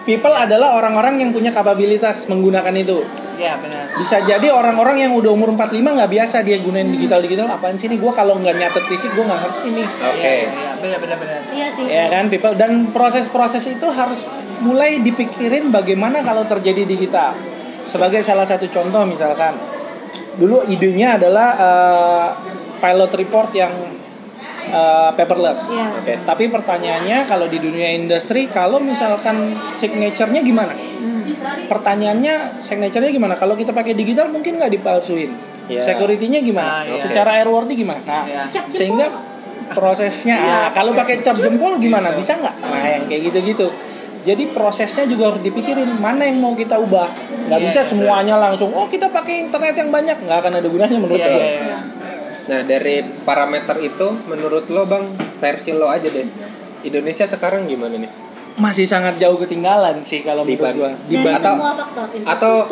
People 0.00 0.32
adalah 0.32 0.80
orang-orang 0.80 1.20
yang 1.20 1.30
punya 1.30 1.52
kapabilitas 1.52 2.24
menggunakan 2.24 2.72
itu. 2.72 3.04
Ya 3.36 3.52
benar. 3.60 3.84
Bisa 4.00 4.24
jadi 4.24 4.48
orang-orang 4.48 4.96
yang 4.96 5.12
udah 5.12 5.28
umur 5.28 5.52
45 5.52 5.76
nggak 5.76 6.08
biasa 6.10 6.40
dia 6.40 6.56
gunain 6.56 6.88
digital-digital. 6.88 7.44
Apaan 7.46 7.76
sih 7.76 7.84
ini? 7.84 8.00
Gue 8.00 8.08
kalau 8.10 8.40
nggak 8.40 8.56
nyatet 8.56 8.84
fisik 8.88 9.12
gue 9.12 9.20
nggak 9.20 9.40
ngerti 9.44 9.68
nih. 9.76 9.86
oke 9.86 10.16
Iya, 10.16 10.32
iya, 10.40 10.70
benar 10.80 10.98
benar 10.98 11.16
benar. 11.20 11.40
iya 11.52 11.68
sih 11.68 11.84
Ya 11.84 12.08
kan 12.08 12.32
people 12.32 12.56
dan 12.56 12.88
proses-proses 12.90 13.60
itu 13.68 13.86
harus 13.92 14.24
mulai 14.64 15.04
dipikirin 15.04 15.68
bagaimana 15.68 16.24
kalau 16.24 16.48
terjadi 16.48 16.88
di 16.88 16.96
kita. 16.96 17.36
Sebagai 17.84 18.24
salah 18.24 18.48
satu 18.48 18.72
contoh 18.72 19.04
misalkan 19.04 19.52
dulu 20.40 20.64
idenya 20.64 21.20
adalah 21.20 21.48
eh, 21.60 22.28
pilot 22.80 23.12
report 23.12 23.52
yang 23.52 23.70
eh, 24.62 25.10
paperless. 25.14 25.66
Iya. 25.66 25.86
Oke, 25.96 26.14
tapi 26.20 26.44
pertanyaannya 26.46 27.24
kalau 27.24 27.46
di 27.46 27.56
dunia 27.56 27.90
industri 27.90 28.44
kalau 28.46 28.78
misalkan 28.78 29.56
signature-nya 29.74 30.40
gimana? 30.40 30.74
Hmm. 30.76 31.22
pertanyaannya 31.66 32.60
signature-nya 32.60 33.10
gimana? 33.10 33.34
Kalau 33.34 33.54
kita 33.54 33.70
pakai 33.70 33.94
digital 33.94 34.28
mungkin 34.28 34.58
nggak 34.58 34.72
dipalsuin. 34.72 35.30
Iya. 35.66 35.80
Security-nya 35.80 36.42
gimana? 36.42 36.68
Ah, 36.68 36.82
iya. 36.84 36.98
Secara 36.98 37.40
airworthy 37.40 37.78
gimana? 37.78 38.02
Nah, 38.02 38.24
Iya. 38.26 38.42
Cap 38.50 38.66
jempol. 38.66 38.74
sehingga 38.74 39.06
prosesnya 39.70 40.36
Iya. 40.36 40.50
ah, 40.50 40.68
kalau 40.74 40.92
pakai 40.92 41.22
cap 41.22 41.38
jempol 41.38 41.78
gimana? 41.78 42.10
Bisa 42.12 42.36
nggak? 42.36 42.54
Nah, 42.60 42.88
yang 42.90 43.04
kayak 43.06 43.22
gitu-gitu. 43.30 43.70
Jadi 44.20 44.52
prosesnya 44.52 45.08
juga 45.08 45.32
harus 45.32 45.40
dipikirin 45.40 45.96
mana 45.96 46.28
yang 46.28 46.42
mau 46.42 46.52
kita 46.52 46.76
ubah. 46.76 47.08
Nggak 47.48 47.56
Iya, 47.56 47.66
bisa 47.66 47.80
iya, 47.80 47.88
semuanya 47.88 48.36
langsung. 48.36 48.68
Oh 48.70 48.84
kita 48.84 49.08
pakai 49.08 49.48
internet 49.48 49.72
yang 49.74 49.88
banyak 49.88 50.16
nggak 50.20 50.38
akan 50.44 50.52
ada 50.60 50.68
gunanya 50.68 50.98
menurut 50.98 51.16
Iya, 51.16 51.28
gue. 51.30 51.40
iya, 51.40 51.50
iya. 51.56 51.78
Nah 52.50 52.66
dari 52.66 52.98
parameter 53.22 53.78
itu 53.78 54.10
menurut 54.26 54.66
lo 54.74 54.82
bang 54.82 55.06
versi 55.38 55.70
lo 55.70 55.86
aja 55.86 56.10
deh 56.10 56.26
Indonesia 56.82 57.28
sekarang 57.30 57.70
gimana 57.70 57.94
nih? 57.94 58.10
Masih 58.58 58.88
sangat 58.88 59.20
jauh 59.22 59.38
ketinggalan 59.38 60.02
sih 60.02 60.26
kalau 60.26 60.42
menurut 60.42 60.58
Diban- 60.58 60.76
gua. 60.76 60.90
Diban- 61.06 61.36
atau- 61.38 61.58
faktor 61.60 62.06
atau-. 62.26 62.62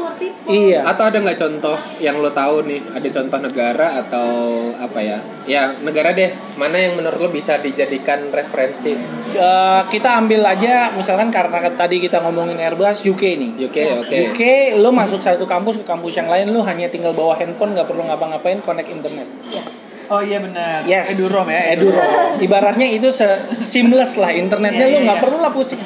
Iya. 0.49 0.81
Atau 0.89 1.05
ada 1.07 1.19
nggak 1.21 1.39
contoh 1.39 1.77
yang 2.03 2.19
lo 2.19 2.33
tahu 2.33 2.65
nih? 2.65 2.81
Ada 2.97 3.09
contoh 3.13 3.39
negara 3.39 4.01
atau 4.01 4.29
apa 4.75 4.99
ya? 5.05 5.19
Ya 5.47 5.71
negara 5.85 6.17
deh. 6.17 6.33
Mana 6.57 6.81
yang 6.81 6.97
menurut 6.97 7.21
lo 7.21 7.29
bisa 7.31 7.61
dijadikan 7.61 8.33
referensi? 8.33 8.97
Eh, 9.29 9.81
kita 9.93 10.19
ambil 10.19 10.41
aja 10.45 10.91
misalkan 10.97 11.29
karena 11.29 11.61
tadi 11.77 12.01
kita 12.01 12.25
ngomongin 12.25 12.57
Airbus 12.57 13.05
UK 13.05 13.37
nih. 13.37 13.51
UK 13.69 13.77
oke. 14.03 14.17
UK 14.33 14.41
lo 14.81 14.89
masuk 14.91 15.21
satu 15.21 15.45
kampus 15.45 15.81
ke 15.81 15.85
kampus 15.85 16.17
yang 16.17 16.33
lain 16.33 16.49
lo 16.51 16.65
hanya 16.65 16.89
tinggal 16.89 17.13
bawa 17.13 17.37
handphone 17.37 17.77
nggak 17.77 17.87
perlu 17.87 18.09
ngapa-ngapain 18.09 18.65
connect 18.65 18.89
internet. 18.89 19.29
Iya. 19.47 19.63
Oh 20.09 20.21
iya 20.21 20.41
benar. 20.41 20.85
Yes. 20.85 21.13
Edurom 21.13 21.45
ya. 21.47 21.73
Edurom. 21.73 22.01
Ibaratnya 22.41 22.89
itu 22.89 23.09
se- 23.11 23.53
seamless 23.53 24.17
lah 24.17 24.33
internetnya 24.33 24.81
Iya, 24.83 24.89
lo 24.89 24.99
iya, 24.99 25.07
nggak 25.07 25.19
iya. 25.19 25.25
perlu 25.25 25.39
lah 25.39 25.53
pusing. 25.53 25.83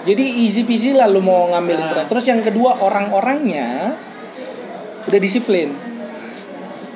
Jadi 0.00 0.24
easy 0.40 0.64
peasy 0.64 0.90
lah 0.92 1.04
lo 1.04 1.20
mau 1.20 1.44
ngambil 1.48 1.76
Ah. 1.76 1.80
internet. 1.82 2.06
Terus 2.08 2.24
yang 2.24 2.40
kedua 2.40 2.80
orang-orangnya 2.80 3.68
udah 5.04 5.20
disiplin. 5.20 5.76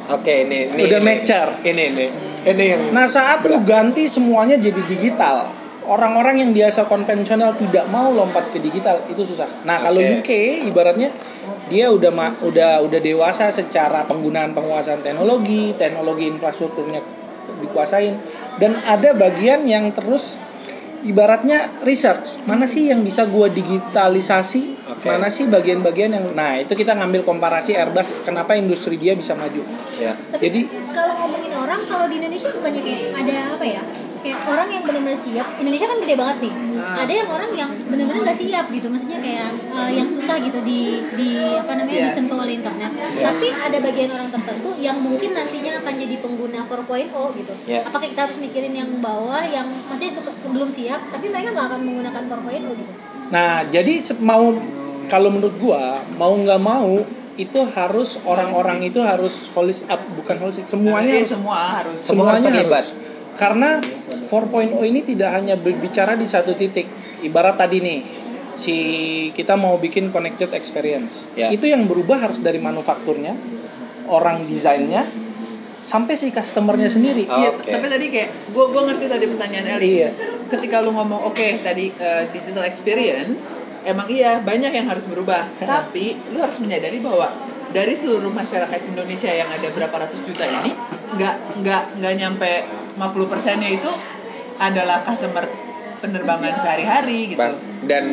Oke 0.07 0.44
ini 0.44 0.68
ini 0.70 0.81
Udah 0.85 1.00
ini. 1.00 1.07
mature. 1.07 1.50
Ini 1.61 1.83
ini 1.90 2.07
ini 2.44 2.64
yang 2.66 2.81
Nah 2.92 3.05
saat 3.07 3.40
lu 3.42 3.61
ganti 3.61 4.05
semuanya 4.05 4.57
jadi 4.57 4.81
digital, 4.85 5.48
orang-orang 5.85 6.40
yang 6.40 6.51
biasa 6.51 6.85
konvensional 6.85 7.55
tidak 7.55 7.85
mau 7.88 8.09
lompat 8.09 8.51
ke 8.51 8.59
digital 8.59 9.05
itu 9.07 9.23
susah. 9.23 9.47
Nah 9.62 9.81
kalau 9.81 10.01
Oke. 10.01 10.20
UK 10.20 10.31
ibaratnya 10.68 11.12
dia 11.68 11.88
udah 11.88 12.12
ma- 12.12 12.37
udah 12.40 12.81
udah 12.83 13.01
dewasa 13.01 13.49
secara 13.49 14.05
penggunaan 14.05 14.53
penguasaan 14.53 15.01
teknologi, 15.01 15.73
teknologi 15.77 16.29
infrastrukturnya 16.29 17.01
dikuasain 17.61 18.16
dan 18.57 18.81
ada 18.83 19.12
bagian 19.12 19.68
yang 19.68 19.92
terus 19.92 20.40
ibaratnya 21.05 21.68
research 21.85 22.40
mana 22.49 22.64
sih 22.64 22.88
yang 22.88 23.05
bisa 23.05 23.29
gua 23.29 23.53
digitalisasi 23.53 24.88
Oke. 24.88 25.05
mana 25.05 25.29
sih 25.29 25.44
bagian-bagian 25.47 26.16
yang 26.16 26.33
nah 26.33 26.57
itu 26.57 26.73
kita 26.73 26.97
ngambil 26.97 27.20
komparasi 27.23 27.77
Airbus 27.77 28.25
kenapa 28.25 28.57
industri 28.57 28.97
dia 28.97 29.12
bisa 29.12 29.37
maju 29.37 29.61
ya. 30.01 30.16
Tapi 30.33 30.40
Jadi- 30.40 30.66
kalau 30.97 31.12
ngomongin 31.20 31.53
orang, 31.53 31.81
kalau 31.85 32.09
di 32.09 32.16
Indonesia 32.16 32.49
bukannya 32.51 32.81
kayak 32.81 33.01
ada 33.12 33.37
apa 33.53 33.64
ya? 33.68 33.83
Kayak 34.24 34.40
orang 34.48 34.68
yang 34.70 34.82
benar-benar 34.82 35.20
siap. 35.20 35.46
Indonesia 35.60 35.84
kan 35.84 35.98
gede 36.00 36.14
banget 36.16 36.37
nih. 36.40 36.52
Ah. 36.74 37.04
Ada 37.04 37.12
yang 37.12 37.28
orang 37.28 37.50
yang 37.52 37.70
benar-benar 37.84 38.20
nggak 38.24 38.38
siap 38.40 38.66
gitu. 38.70 38.87
Maksudnya 38.88 39.18
kayak 39.20 39.48
eh, 39.52 39.90
yang 39.92 40.08
susah 40.08 40.40
gitu 40.40 40.58
di 40.64 40.80
di 41.12 41.28
apa 41.37 41.72
namanya 41.74 41.92
Yes. 41.94 42.06
disentuh 42.10 42.40
oleh 42.40 42.56
internet. 42.56 42.88
Tapi 43.14 43.46
ada 43.52 43.78
bagian 43.78 44.10
orang 44.10 44.28
tertentu 44.28 44.70
yang 44.80 44.96
mungkin 44.98 45.30
nantinya 45.30 45.76
akan 45.76 45.94
jadi 45.94 46.16
pengguna 46.18 46.58
4.0 46.64 47.04
gitu. 47.37 47.52
Ya. 47.66 47.84
Apakah 47.84 48.08
kita 48.08 48.24
harus 48.24 48.40
mikirin 48.40 48.72
yang 48.72 48.88
bawah 48.98 49.44
yang 49.44 49.68
maksudnya 49.84 50.12
suka- 50.14 50.32
belum 50.46 50.72
siap, 50.72 51.04
tapi 51.10 51.28
mereka 51.28 51.52
nggak 51.52 51.66
akan 51.68 51.80
menggunakan 51.82 52.22
4.0 52.24 52.72
gitu. 52.74 52.92
Nah, 53.26 53.52
jadi 53.66 53.92
mau 54.20 54.56
kalau 55.06 55.28
menurut 55.28 55.56
gua 55.58 55.84
mau 56.14 56.32
nggak 56.32 56.60
mau 56.60 56.96
itu 57.34 57.60
harus 57.68 58.16
orang-orang 58.22 58.78
itu 58.84 59.02
harus 59.02 59.50
holis 59.52 59.82
up 59.84 60.00
bukan 60.14 60.38
holistic 60.38 60.64
semuanya 60.64 61.12
Iya, 61.12 61.20
harus- 61.20 61.28
semua 61.28 61.58
harus. 61.76 61.98
Semua 62.00 62.24
harus 62.26 62.40
semuanya 62.40 62.62
terlibat. 62.62 62.84
harus. 62.87 63.12
Karena 63.35 63.83
4.0 63.83 64.79
ini 64.87 65.01
tidak 65.03 65.31
hanya 65.35 65.59
berbicara 65.59 66.14
di 66.14 66.27
satu 66.27 66.55
titik. 66.55 66.87
Ibarat 67.27 67.59
tadi 67.59 67.79
nih 67.83 68.01
si 68.55 68.77
kita 69.35 69.59
mau 69.59 69.77
bikin 69.77 70.14
connected 70.14 70.55
experience. 70.55 71.27
Ya. 71.35 71.51
Itu 71.51 71.66
yang 71.66 71.90
berubah 71.90 72.23
harus 72.23 72.38
dari 72.38 72.62
manufakturnya, 72.62 73.35
orang 74.09 74.47
desainnya 74.47 75.03
sampai 75.85 76.16
si 76.16 76.33
customernya 76.33 76.88
sendiri. 76.88 77.29
Oh. 77.29 77.37
Iya, 77.37 77.51
Oke. 77.53 77.68
tapi 77.68 77.87
tadi 77.92 78.07
kayak 78.09 78.31
gue 78.57 78.64
gua 78.73 78.83
ngerti 78.88 79.05
tadi 79.05 79.25
pertanyaan 79.29 79.66
Eli. 79.77 79.88
Iya. 80.01 80.11
Ketika 80.49 80.81
lu 80.81 80.97
ngomong 80.97 81.29
oke 81.29 81.49
tadi 81.61 81.92
eh, 81.92 82.25
digital 82.33 82.64
experience, 82.64 83.51
emang 83.85 84.09
iya 84.09 84.40
banyak 84.40 84.73
yang 84.73 84.87
harus 84.88 85.05
berubah. 85.05 85.44
tapi 85.61 86.16
lu 86.33 86.40
harus 86.40 86.57
menyadari 86.62 87.05
bahwa 87.05 87.29
dari 87.75 87.92
seluruh 87.92 88.31
masyarakat 88.31 88.81
Indonesia 88.87 89.29
yang 89.35 89.51
ada 89.51 89.66
berapa 89.75 89.92
ratus 89.92 90.23
juta 90.25 90.47
ini, 90.47 90.73
nggak 91.18 91.61
nggak 91.61 91.83
nggak 92.01 92.14
nyampe 92.16 92.53
50 92.94 93.26
persennya 93.26 93.70
itu 93.70 93.90
adalah 94.57 95.02
customer 95.02 95.44
penerbangan 95.98 96.61
sehari-hari 96.61 97.33
gitu. 97.33 97.40
Bang, 97.40 97.57
dan 97.83 98.04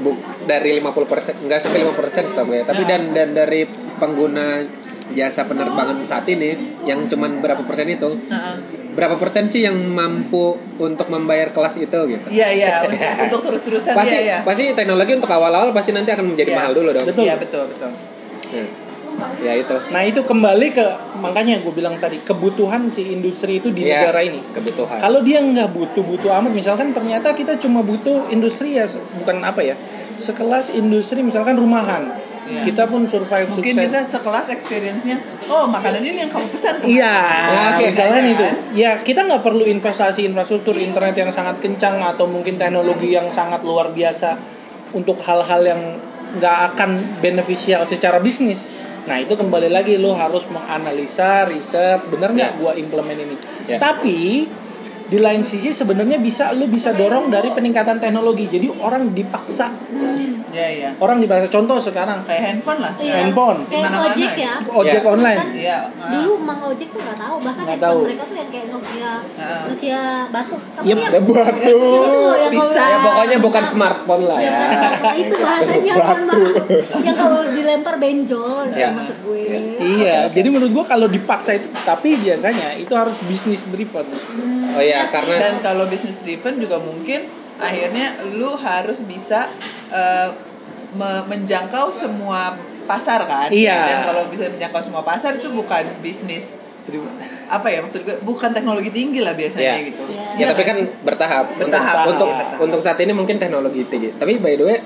buk, 0.00 0.16
dari 0.44 0.76
50% 0.76 1.40
enggak 1.40 1.60
sampai 1.60 1.80
50% 1.82 2.26
setahu 2.26 2.46
gue 2.48 2.60
tapi 2.62 2.82
Nah. 2.82 2.88
dan 2.88 3.02
dan 3.12 3.28
dari 3.32 3.64
pengguna 3.96 4.64
jasa 5.10 5.42
penerbangan 5.42 6.00
saat 6.02 6.24
ini 6.26 6.54
yang 6.84 7.04
cuman 7.04 7.38
berapa 7.38 7.60
persen 7.62 7.86
itu 7.86 8.14
Nah, 8.26 8.54
berapa 8.90 9.16
persen 9.16 9.44
sih 9.44 9.60
yang 9.60 9.74
mampu 9.76 10.54
untuk 10.78 11.06
membayar 11.08 11.50
kelas 11.50 11.78
itu 11.78 11.98
gitu 12.08 12.26
Iya 12.28 12.48
iya 12.50 12.70
untuk, 12.84 12.98
untuk 12.98 13.40
terus-terusan 13.46 13.92
pasti 13.92 14.14
iya 14.14 14.20
iya. 14.20 14.38
pasti 14.40 14.70
teknologi 14.72 15.12
untuk 15.14 15.28
awal-awal 15.28 15.70
pasti 15.70 15.90
nanti 15.90 16.10
akan 16.10 16.30
menjadi 16.30 16.50
Iya. 16.50 16.58
mahal 16.58 16.72
dulu 16.72 16.90
dong 16.92 17.06
Betul. 17.06 17.24
Iya 17.24 17.34
betul 17.36 17.62
betul. 17.66 17.90
Nah, 18.50 18.66
ya 19.38 19.52
itu 19.54 19.76
Nah, 19.88 20.02
itu 20.02 20.20
kembali 20.20 20.68
ke 20.70 20.86
makanya 21.16 21.58
gue 21.58 21.70
bilang 21.70 21.96
tadi 21.96 22.18
kebutuhan 22.18 22.88
si 22.88 23.10
industri 23.10 23.58
itu 23.58 23.68
di 23.68 23.84
Iya, 23.84 24.04
negara 24.04 24.20
ini. 24.22 24.40
kebutuhan 24.50 24.98
Kalau 24.98 25.20
dia 25.20 25.38
nggak 25.38 25.68
butuh-butuh 25.68 26.30
amat, 26.34 26.52
misalkan 26.52 26.90
ternyata 26.90 27.32
kita 27.32 27.56
cuma 27.56 27.80
butuh 27.80 28.28
industri 28.28 28.74
ya, 28.74 28.84
bukan 29.16 29.40
apa 29.40 29.60
ya, 29.62 29.74
sekelas 30.16 30.72
industri 30.72 31.20
misalkan 31.20 31.54
rumahan, 31.54 32.12
Iya. 32.42 32.66
kita 32.66 32.84
pun 32.84 33.04
survive 33.04 33.46
Mungkin 33.48 33.74
sukses. 33.74 33.86
kita 33.86 34.00
sekelas 34.02 34.46
experience-nya, 34.48 35.16
oh 35.48 35.64
makanan 35.66 36.02
ini 36.02 36.18
yang 36.18 36.30
kamu 36.30 36.46
pesan. 36.48 36.74
kemarin." 36.78 36.92
Iya, 36.92 37.14
Ya, 37.46 37.62
oke, 37.70 37.84
misalnya 37.86 38.20
kan? 38.20 38.32
itu. 38.32 38.46
Ya 38.74 38.90
kita 38.98 39.20
nggak 39.22 39.42
perlu 39.42 39.64
investasi 39.64 40.24
infrastruktur 40.24 40.74
internet 40.74 41.14
yang 41.14 41.30
sangat 41.30 41.58
kencang 41.58 42.00
atau 42.00 42.24
mungkin 42.24 42.56
teknologi 42.56 43.10
yang 43.10 43.28
sangat 43.28 43.62
luar 43.62 43.90
biasa 43.90 44.34
untuk 44.90 45.20
hal-hal 45.20 45.62
yang 45.62 45.80
nggak 46.32 46.56
akan 46.74 46.90
beneficial 47.18 47.82
secara 47.84 48.18
bisnis. 48.18 48.66
Nah 49.08 49.16
itu 49.20 49.32
kembali 49.32 49.72
lagi 49.72 49.96
lo 49.96 50.12
harus 50.12 50.44
menganalisa, 50.52 51.48
riset, 51.48 52.04
bener 52.12 52.36
nggak 52.36 52.52
Ya. 52.52 52.58
gua 52.60 52.72
implement 52.76 53.16
ini. 53.16 53.36
Ya. 53.64 53.80
Tapi 53.80 54.44
di 55.10 55.18
lain 55.18 55.42
sisi 55.42 55.70
sebenarnya 55.70 56.16
bisa 56.16 56.50
lo 56.52 56.64
bisa 56.64 56.90
dorong 56.92 57.28
dari 57.28 57.50
peningkatan 57.50 57.98
teknologi. 57.98 58.46
Jadi 58.46 58.70
orang 58.76 59.10
dipaksa, 59.10 59.66
Hmm. 59.90 60.46
Iya 60.48 60.66
iya. 60.72 60.90
orang 60.96 61.18
dipaksa. 61.18 61.46
Contoh 61.48 61.78
sekarang 61.78 62.22
Kayak 62.22 62.42
handphone 62.48 62.78
lah. 62.80 62.90
Iya. 62.92 63.14
Handphone. 63.20 63.58
Kayak 63.64 63.70
Di 63.70 63.84
mana-mana 63.84 64.06
ojek 64.08 64.32
ya. 64.32 64.38
ya. 64.40 64.54
ojek 64.72 65.02
Ya. 65.02 65.08
online. 65.08 65.38
Kan 65.40 65.48
Iya. 65.52 65.78
ah. 65.92 66.10
dulu 66.12 66.32
Mang 66.40 66.60
Ojek 66.64 66.88
tuh 66.88 67.00
nggak 67.00 67.18
tahu 67.18 67.36
bahkan 67.40 67.54
Nggak 67.60 67.70
handphone 67.72 67.90
tahu. 67.92 68.00
mereka 68.04 68.22
tuh 68.24 68.36
yang 68.36 68.50
kayak 68.50 68.66
Nokia 68.68 69.10
Ah. 69.36 69.62
Nokia 69.66 70.00
batu 70.28 70.54
apa 70.54 70.80
Yep. 70.80 70.96
yang 70.96 71.12
ya 71.12 71.20
buat 71.20 71.54
yang 71.60 72.52
Bisa. 72.52 72.80
ya 72.80 72.96
pokoknya 73.00 73.36
bukan 73.40 73.64
smartphone 73.64 74.24
lah 74.24 74.38
Ya, 74.40 74.50
ya 74.50 74.90
kan, 74.96 75.14
itu 75.16 75.34
bahasanya 75.36 75.94
maaf. 75.96 76.16
yang 77.00 77.16
kalau 77.16 77.40
dilempar 77.48 77.94
benjol 77.96 78.64
Ya. 78.70 78.88
maksud 78.90 79.16
gue 79.20 79.38
Iya, 79.80 80.28
jadi 80.28 80.46
menurut 80.46 80.70
gua 80.72 80.84
kalau 80.86 81.06
dipaksa 81.06 81.54
itu, 81.54 81.66
tapi 81.80 82.14
biasanya 82.14 82.76
itu 82.76 82.92
harus 82.92 83.16
bisnis 83.22 83.64
driven. 83.66 84.04
Hmm, 84.04 84.70
Oh 84.70 84.78
iya, 84.78 84.99
sih. 85.02 85.12
karena- 85.12 85.38
Dan 85.40 85.54
kalau 85.60 85.84
business 85.86 86.18
driven 86.18 86.58
juga 86.58 86.76
mungkin 86.76 87.24
akhirnya 87.56 88.06
lu 88.32 88.52
harus 88.54 89.00
bisa 89.02 89.48
eh, 89.90 90.28
me- 90.92 91.24
menjangkau 91.26 91.90
semua 91.90 92.54
pasar 92.84 93.22
kan. 93.24 93.48
Iya. 93.48 93.78
Dan 93.86 93.98
kalau 94.04 94.22
bisa 94.26 94.46
menjangkau 94.46 94.82
semua 94.82 95.02
pasar 95.02 95.34
itu 95.34 95.48
bukan 95.48 95.84
bisnis 96.00 96.64
apa 97.46 97.66
ya 97.68 97.78
maksud 97.80 98.02
gue 98.02 98.18
bukan 98.20 98.50
teknologi 98.50 98.90
tinggi 98.90 99.18
lah 99.18 99.30
biasanya 99.32 99.78
Iya. 99.78 99.86
gitu. 99.86 100.02
Iya. 100.08 100.26
ya 100.36 100.44
tapi 100.48 100.62
kan 100.64 100.76
bertahap 101.00 101.54
Bertahap, 101.54 101.96
untuk 102.02 102.10
untuk, 102.10 102.28
iya, 102.28 102.38
bertahap. 102.40 102.58
untuk 102.60 102.80
saat 102.80 102.98
ini 102.98 103.12
mungkin 103.12 103.36
teknologi 103.36 103.82
tinggi 103.84 104.10
tapi 104.12 104.38
by 104.38 104.54
the 104.54 104.64
way 104.64 104.78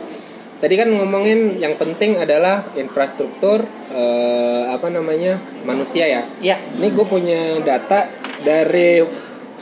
tadi 0.54 0.74
kan 0.74 0.88
ngomongin 0.90 1.56
yang 1.56 1.72
penting 1.74 2.18
adalah 2.18 2.60
infrastruktur 2.74 3.64
eh, 3.88 4.62
apa 4.66 4.90
namanya 4.90 5.36
manusia 5.62 6.04
ya 6.04 6.22
Ya, 6.42 6.60
ini 6.74 6.88
gue 6.90 7.06
punya 7.06 7.40
data 7.62 8.04
dari 8.38 9.00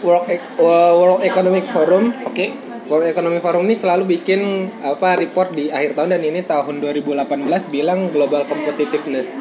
World, 0.02 0.26
E- 0.28 0.44
World 0.60 1.22
Economic 1.22 1.64
Forum 1.70 2.10
oke. 2.26 2.46
World 2.90 3.06
Economic 3.08 3.40
Forum 3.40 3.64
ini 3.70 3.78
selalu 3.78 4.18
bikin 4.18 4.68
apa 4.82 5.16
report 5.16 5.54
di 5.54 5.70
akhir 5.70 5.96
tahun 5.96 6.18
dan 6.18 6.22
ini 6.26 6.42
tahun 6.44 6.82
2018 6.82 7.24
bilang 7.72 8.10
global 8.10 8.44
competitiveness 8.44 9.38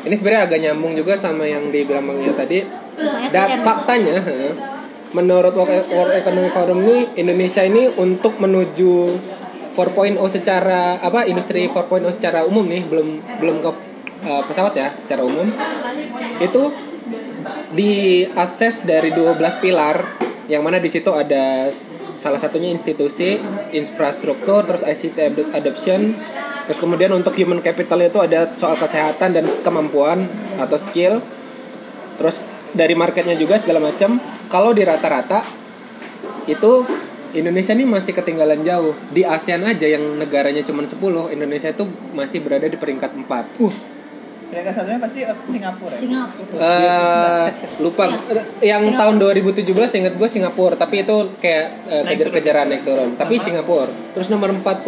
ini 0.00 0.14
sebenarnya 0.16 0.42
agak 0.48 0.58
nyambung 0.64 0.96
juga 0.96 1.20
sama 1.20 1.44
yang 1.44 1.68
dibilang 1.68 2.08
Bang 2.08 2.24
tadi 2.32 2.64
dan 3.34 3.48
SDM. 3.52 3.64
faktanya 3.64 4.16
menurut 5.12 5.52
World 5.52 5.90
World 5.92 6.14
Economic 6.14 6.52
Forum 6.56 6.78
ini 6.86 6.96
Indonesia 7.20 7.62
ini 7.66 7.90
untuk 8.00 8.38
menuju 8.40 8.92
4.0 9.76 10.18
secara 10.30 10.98
apa 10.98 11.28
industri 11.28 11.68
4.0 11.68 12.06
secara 12.10 12.46
umum 12.48 12.64
nih 12.66 12.82
belum 12.86 13.08
belum 13.42 13.56
ke 13.62 13.70
uh, 14.26 14.42
pesawat 14.46 14.72
ya 14.74 14.88
secara 14.96 15.26
umum 15.26 15.46
itu 16.40 16.62
di 17.72 18.24
akses 18.26 18.82
dari 18.86 19.14
12 19.14 19.38
pilar 19.62 19.96
yang 20.50 20.66
mana 20.66 20.82
di 20.82 20.90
situ 20.90 21.14
ada 21.14 21.70
salah 22.18 22.42
satunya 22.42 22.74
institusi, 22.74 23.38
infrastruktur, 23.70 24.66
terus 24.66 24.82
ICT 24.82 25.18
ad- 25.22 25.50
adoption, 25.54 26.10
terus 26.66 26.82
kemudian 26.82 27.14
untuk 27.14 27.38
human 27.38 27.62
capital 27.62 28.02
itu 28.02 28.18
ada 28.18 28.50
soal 28.58 28.74
kesehatan 28.74 29.38
dan 29.38 29.46
kemampuan 29.62 30.26
atau 30.58 30.74
skill, 30.74 31.22
terus 32.18 32.42
dari 32.74 32.98
marketnya 32.98 33.38
juga 33.38 33.62
segala 33.62 33.78
macam. 33.78 34.18
Kalau 34.50 34.74
di 34.74 34.82
rata-rata 34.82 35.46
itu 36.50 36.82
Indonesia 37.30 37.70
ini 37.70 37.86
masih 37.86 38.10
ketinggalan 38.10 38.66
jauh. 38.66 38.98
Di 39.14 39.22
ASEAN 39.22 39.62
aja 39.62 39.86
yang 39.86 40.02
negaranya 40.18 40.66
cuma 40.66 40.82
10, 40.82 40.98
Indonesia 41.30 41.70
itu 41.70 41.86
masih 42.10 42.42
berada 42.42 42.66
di 42.66 42.74
peringkat 42.74 43.14
4. 43.14 43.62
Uh, 43.62 43.74
Mereka 44.50 44.74
satunya 44.74 44.98
pasti 44.98 45.22
Singapura. 45.22 45.94
ya? 45.94 46.00
Singapura 46.02 46.58
Eh, 46.58 47.46
lupa 47.84 48.04
Iya. 48.58 48.76
yang 48.76 48.82
tahun 48.92 49.22
2017 49.22 49.70
inget 49.96 50.14
gue 50.18 50.28
Singapura 50.28 50.74
tapi 50.74 51.02
itu 51.02 51.16
kayak 51.38 51.66
Naik 51.86 52.18
kejar-kejaran 52.18 52.66
naik 52.66 52.82
turun 52.82 53.14
tapi 53.14 53.38
Sama? 53.38 53.46
Singapura 53.46 53.92
terus 54.12 54.26
nomor 54.28 54.50
45 54.50 54.82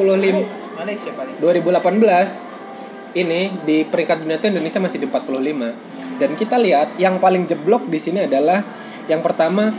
Malaysia 0.74 1.10
paling. 1.14 1.38
2018 1.38 3.14
ini 3.14 3.40
di 3.62 3.84
peringkat 3.84 4.24
dunia 4.24 4.36
itu 4.36 4.50
Indonesia 4.50 4.80
masih 4.80 4.98
di 4.98 5.06
45 5.06 6.18
dan 6.18 6.30
kita 6.34 6.56
lihat 6.58 6.96
yang 6.96 7.22
paling 7.22 7.46
jeblok 7.46 7.86
di 7.86 7.98
sini 7.98 8.26
adalah 8.26 8.64
yang 9.06 9.22
pertama 9.22 9.70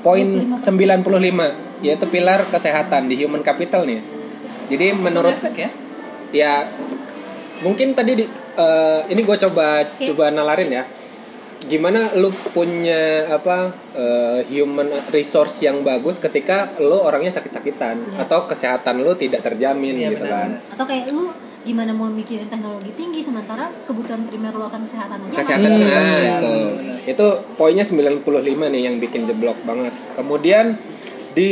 poin 0.00 0.56
95 0.56 0.58
yaitu 1.80 2.06
pilar 2.08 2.42
kesehatan 2.48 3.06
di 3.06 3.16
human 3.16 3.40
capital 3.40 3.84
nih 3.84 4.00
jadi 4.66 4.96
menurut 4.96 5.36
ya? 5.52 5.70
ya 6.32 6.52
mungkin 7.60 7.92
tadi 7.92 8.12
di 8.16 8.24
eh, 8.52 9.00
ini 9.08 9.20
gue 9.20 9.36
coba 9.40 9.84
Oke. 9.84 10.06
coba 10.08 10.28
nalarin 10.28 10.70
ya. 10.72 10.84
Gimana 11.60 12.08
lu 12.16 12.32
punya 12.50 13.28
apa 13.28 13.68
eh, 13.92 14.40
human 14.48 14.88
resource 15.08 15.60
yang 15.60 15.82
bagus 15.82 16.16
ketika 16.16 16.72
lu 16.78 16.96
orangnya 16.96 17.30
sakit-sakitan 17.30 17.96
Iya. 18.00 18.24
atau 18.24 18.44
kesehatan 18.44 18.98
lu 18.98 19.12
tidak 19.12 19.42
terjamin 19.42 19.92
Iya, 19.94 20.08
gitu 20.08 20.24
benar, 20.24 20.32
kan? 20.32 20.50
Atau 20.72 20.84
kayak 20.86 21.12
lu 21.12 21.28
gimana 21.60 21.92
mau 21.92 22.08
mikirin 22.08 22.48
teknologi 22.48 22.88
tinggi 22.90 23.20
sementara 23.20 23.68
kebutuhan 23.84 24.24
primer 24.24 24.48
lu 24.50 24.64
akan 24.64 24.80
kesehatan 24.80 25.20
aja. 25.22 25.36
Kesehatan 25.36 25.70
masih- 25.70 25.84
nah 25.84 26.16
Iya, 26.16 26.32
itu. 26.32 26.54
itu 27.12 27.26
poinnya 27.54 27.84
95 27.84 28.24
nih 28.66 28.82
yang 28.82 28.96
bikin 28.96 29.28
jeblok 29.28 29.60
banget. 29.62 29.92
Kemudian 30.16 30.80
di 31.30 31.50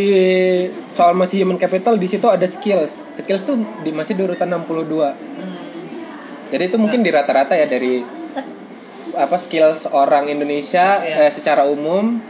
soal 0.89 1.13
masih 1.13 1.45
human 1.45 1.55
capital 1.55 1.95
di 1.95 2.09
situ 2.09 2.25
ada 2.25 2.43
skills. 2.45 3.13
Skills 3.13 3.45
tuh 3.45 3.55
di 3.79 3.93
masih 3.93 4.17
di 4.17 4.25
urutan 4.25 4.49
62 4.49 5.13
Hmm. 5.13 5.58
Jadi 6.49 6.63
itu 6.65 6.77
mungkin 6.77 7.01
di 7.01 7.11
rata-rata 7.11 7.53
ya 7.53 7.65
dari 7.65 8.01
apa 9.15 9.37
skill 9.37 9.75
seorang 9.75 10.29
Indonesia 10.29 11.01
Iya. 11.01 11.27
eh, 11.27 11.33
secara 11.33 11.67
umum 11.67 12.21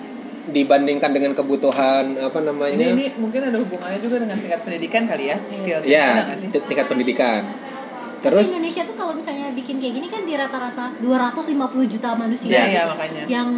dibandingkan 0.48 1.12
dengan 1.12 1.37
kebutuhan 1.37 2.16
apa 2.16 2.38
namanya 2.40 2.72
Ini, 2.72 2.88
ini 2.88 3.07
mungkin 3.20 3.40
ada 3.44 3.59
hubungannya 3.61 4.00
juga 4.00 4.16
dengan 4.24 4.40
tingkat 4.40 4.61
pendidikan 4.64 5.02
kali 5.04 5.24
ya, 5.28 5.37
skill 5.52 5.78
ya 5.85 6.04
nggak 6.16 6.38
sih? 6.38 6.48
tingkat 6.54 6.87
pendidikan 6.88 7.42
Tapi 7.44 8.24
terus 8.24 8.50
Indonesia 8.50 8.83
tuh 8.83 8.96
kalau 8.96 9.14
misalnya 9.14 9.52
bikin 9.54 9.78
kayak 9.78 9.94
gini 9.94 10.09
kan 10.09 10.26
di 10.26 10.35
rata-rata 10.35 10.90
250 10.98 11.54
juta 11.87 12.09
manusia 12.16 12.48
Iya, 12.48 12.59
gitu. 12.59 12.72
iya, 12.72 12.83
makanya. 12.88 13.22
yang 13.28 13.48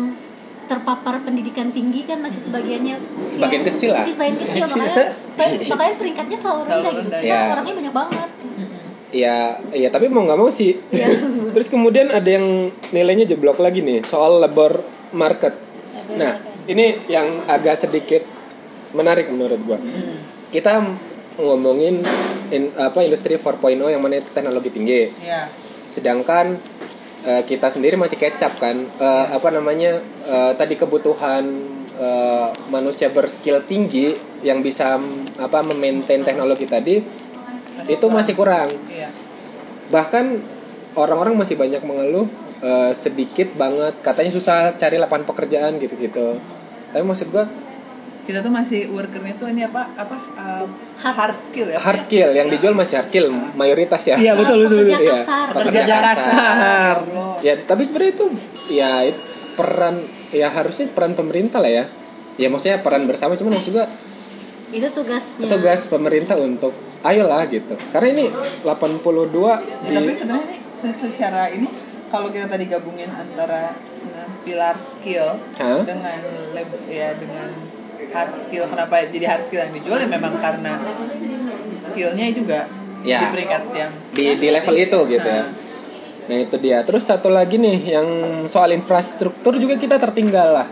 terpapar 0.66 1.24
pendidikan 1.24 1.72
tinggi 1.72 2.04
kan 2.04 2.20
masih 2.20 2.40
sebagian 2.44 2.82
Sebagian 3.24 3.62
kecil 3.64 3.90
lah. 3.90 4.04
Iya, 4.04 4.14
sebagian 4.14 4.36
kecil 4.38 4.64
makanya 4.68 5.10
makanya 5.70 5.94
peringkatnya 5.96 6.36
selalu 6.36 6.60
Selalu 6.60 6.70
rendah 6.70 6.92
gitu 6.92 7.16
kita 7.16 7.26
ya. 7.26 7.40
orangnya 7.50 7.74
banyak 7.74 7.94
banget 7.94 8.28
ya 9.10 9.36
ya 9.70 9.88
tapi 9.88 10.06
mau 10.06 10.22
nggak 10.22 10.38
mau 10.38 10.48
sih 10.48 10.78
Iya. 10.90 11.08
terus 11.54 11.66
kemudian 11.66 12.08
ada 12.08 12.26
yang 12.26 12.70
nilainya 12.90 13.26
jeblok 13.26 13.58
lagi 13.58 13.80
nih 13.80 14.02
soal 14.02 14.38
labor 14.38 14.78
market 15.10 15.54
nah 16.10 16.38
ini 16.64 17.06
yang 17.06 17.26
agak 17.44 17.74
sedikit 17.76 18.22
menarik 18.92 19.28
menurut 19.28 19.60
gua 19.60 19.78
Hmm. 19.78 20.18
kita 20.50 20.82
ngomongin 21.36 22.02
in- 22.50 22.74
apa 22.74 23.00
industri 23.00 23.34
4.0 23.34 23.54
yang 23.86 23.98
mana 23.98 24.18
itu 24.18 24.30
teknologi 24.30 24.70
tinggi 24.70 25.10
Iya. 25.20 25.46
sedangkan 25.86 26.58
eh, 27.20 27.42
kita 27.44 27.68
sendiri 27.68 27.94
masih 27.94 28.16
kecap 28.16 28.56
kan 28.56 28.76
Eh, 28.80 29.26
apa 29.28 29.48
namanya 29.50 29.98
eh, 30.24 30.52
tadi 30.54 30.74
kebutuhan 30.74 31.44
eh, 31.92 32.48
manusia 32.68 33.08
berskill 33.08 33.62
tinggi 33.62 34.14
yang 34.40 34.60
bisa 34.60 34.96
apa 35.36 35.58
memaintain 35.62 36.22
teknologi 36.22 36.64
tadi 36.64 36.96
Masih 37.80 37.92
itu 37.92 38.02
kurang. 38.02 38.14
masih 38.14 38.34
kurang 38.34 38.68
Iya. 38.86 39.08
bahkan 39.88 40.24
orang-orang 40.92 41.34
masih 41.34 41.54
banyak 41.54 41.80
mengeluh 41.80 42.28
eh, 42.60 42.92
sedikit 42.94 43.50
banget 43.54 43.96
katanya 44.00 44.30
susah 44.30 44.56
cari 44.72 44.96
lapangan 44.96 45.24
pekerjaan 45.24 45.76
gitu-gitu 45.76 46.36
tapi 46.88 47.02
maksud 47.02 47.28
gua 47.28 47.48
Kita 48.20 48.40
tuh 48.40 48.52
masih 48.52 48.86
workernya 48.86 49.34
tuh 49.34 49.48
ini 49.48 49.64
apa 49.64 49.90
apa 49.96 50.14
uh, 50.36 50.66
Hard. 51.00 51.16
hard 51.16 51.38
skill 51.40 51.66
ya. 51.66 51.78
hard 51.78 51.98
skill 51.98 52.30
yang 52.30 52.46
dijual 52.46 52.72
masih 52.72 53.00
hard 53.00 53.08
skill 53.08 53.26
mayoritas 53.54 54.04
ya 54.04 54.14
Iya 54.14 54.36
betul 54.36 54.60
betul 54.62 54.86
betul. 54.86 54.92
pekerja 54.92 55.00
Iya, 55.00 55.16
kasar 55.18 55.46
pekerja 55.50 55.96
kasar. 55.98 56.96
Allah. 57.02 57.34
ya 57.40 57.54
tapi 57.60 57.82
sebenarnya 57.82 58.12
itu 58.12 58.26
ya 58.70 58.92
peran 59.52 59.96
ya 60.30 60.46
harusnya 60.48 60.86
peran 60.88 61.12
pemerintah 61.12 61.58
lah 61.58 61.72
ya 61.72 61.84
ya 62.36 62.46
maksudnya 62.46 62.78
peran 62.78 63.04
bersama 63.04 63.34
cuman 63.34 63.52
maksud 63.52 63.72
gua 63.72 63.88
itu 64.70 64.86
tugasnya 64.86 65.46
tugas 65.48 65.80
pemerintah 65.86 66.36
untuk 66.38 66.70
ayolah 67.00 67.48
gitu 67.48 67.74
karena 67.90 68.08
ini 68.12 68.24
82 68.60 69.32
Ya, 69.32 69.56
di 69.80 69.88
tapi 69.94 70.12
sebenarnya 70.12 70.56
secara 70.76 71.48
ini 71.48 71.68
kalau 72.10 72.28
kita 72.28 72.46
tadi 72.46 72.66
gabungin 72.66 73.08
antara 73.08 73.72
nah, 74.10 74.28
pilar 74.42 74.76
skill 74.78 75.38
Hah? 75.56 75.80
dengan 75.84 76.20
lab- 76.52 76.84
ya 76.86 77.14
dengan 77.16 77.48
hard 78.10 78.32
skill 78.36 78.66
kenapa 78.66 79.06
jadi 79.06 79.26
hard 79.28 79.44
skill 79.46 79.62
yang 79.62 79.72
dijual 79.72 79.98
ya 79.98 80.08
memang 80.08 80.34
karena 80.38 80.76
skillnya 81.76 82.26
juga 82.32 82.60
Ya. 83.00 83.24
di 83.24 83.26
peringkat 83.32 83.62
yang 83.72 83.92
di 84.12 84.24
di 84.36 84.48
level 84.52 84.76
itu 84.76 84.98
gitu 85.08 85.24
ya. 85.24 85.40
Nah, 85.40 85.48
Nah 86.28 86.36
itu 86.36 86.56
dia. 86.60 86.84
Terus 86.84 87.08
satu 87.08 87.32
lagi 87.32 87.56
nih 87.56 87.96
yang 87.96 88.08
soal 88.44 88.70
infrastruktur 88.70 89.56
juga 89.56 89.80
kita 89.80 89.96
tertinggal 89.96 90.52
lah. 90.52 90.68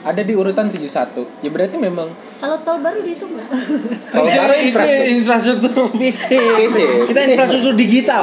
Ada 0.00 0.24
di 0.24 0.32
urutan 0.32 0.66
71. 0.66 1.44
Ya 1.44 1.48
berarti 1.48 1.76
memang 1.76 2.08
kalau 2.40 2.56
tol 2.56 2.80
baru 2.80 3.04
dihitung 3.04 3.36
nggak 3.36 3.48
kalau 4.16 4.26
baru 4.26 4.52
Itu 4.54 4.64
infrastruktur 4.66 5.12
infrastruktur 5.12 5.84
fisik. 5.92 6.88
Kita 7.06 7.20
infrastruktur 7.26 7.74
digital. 7.76 8.20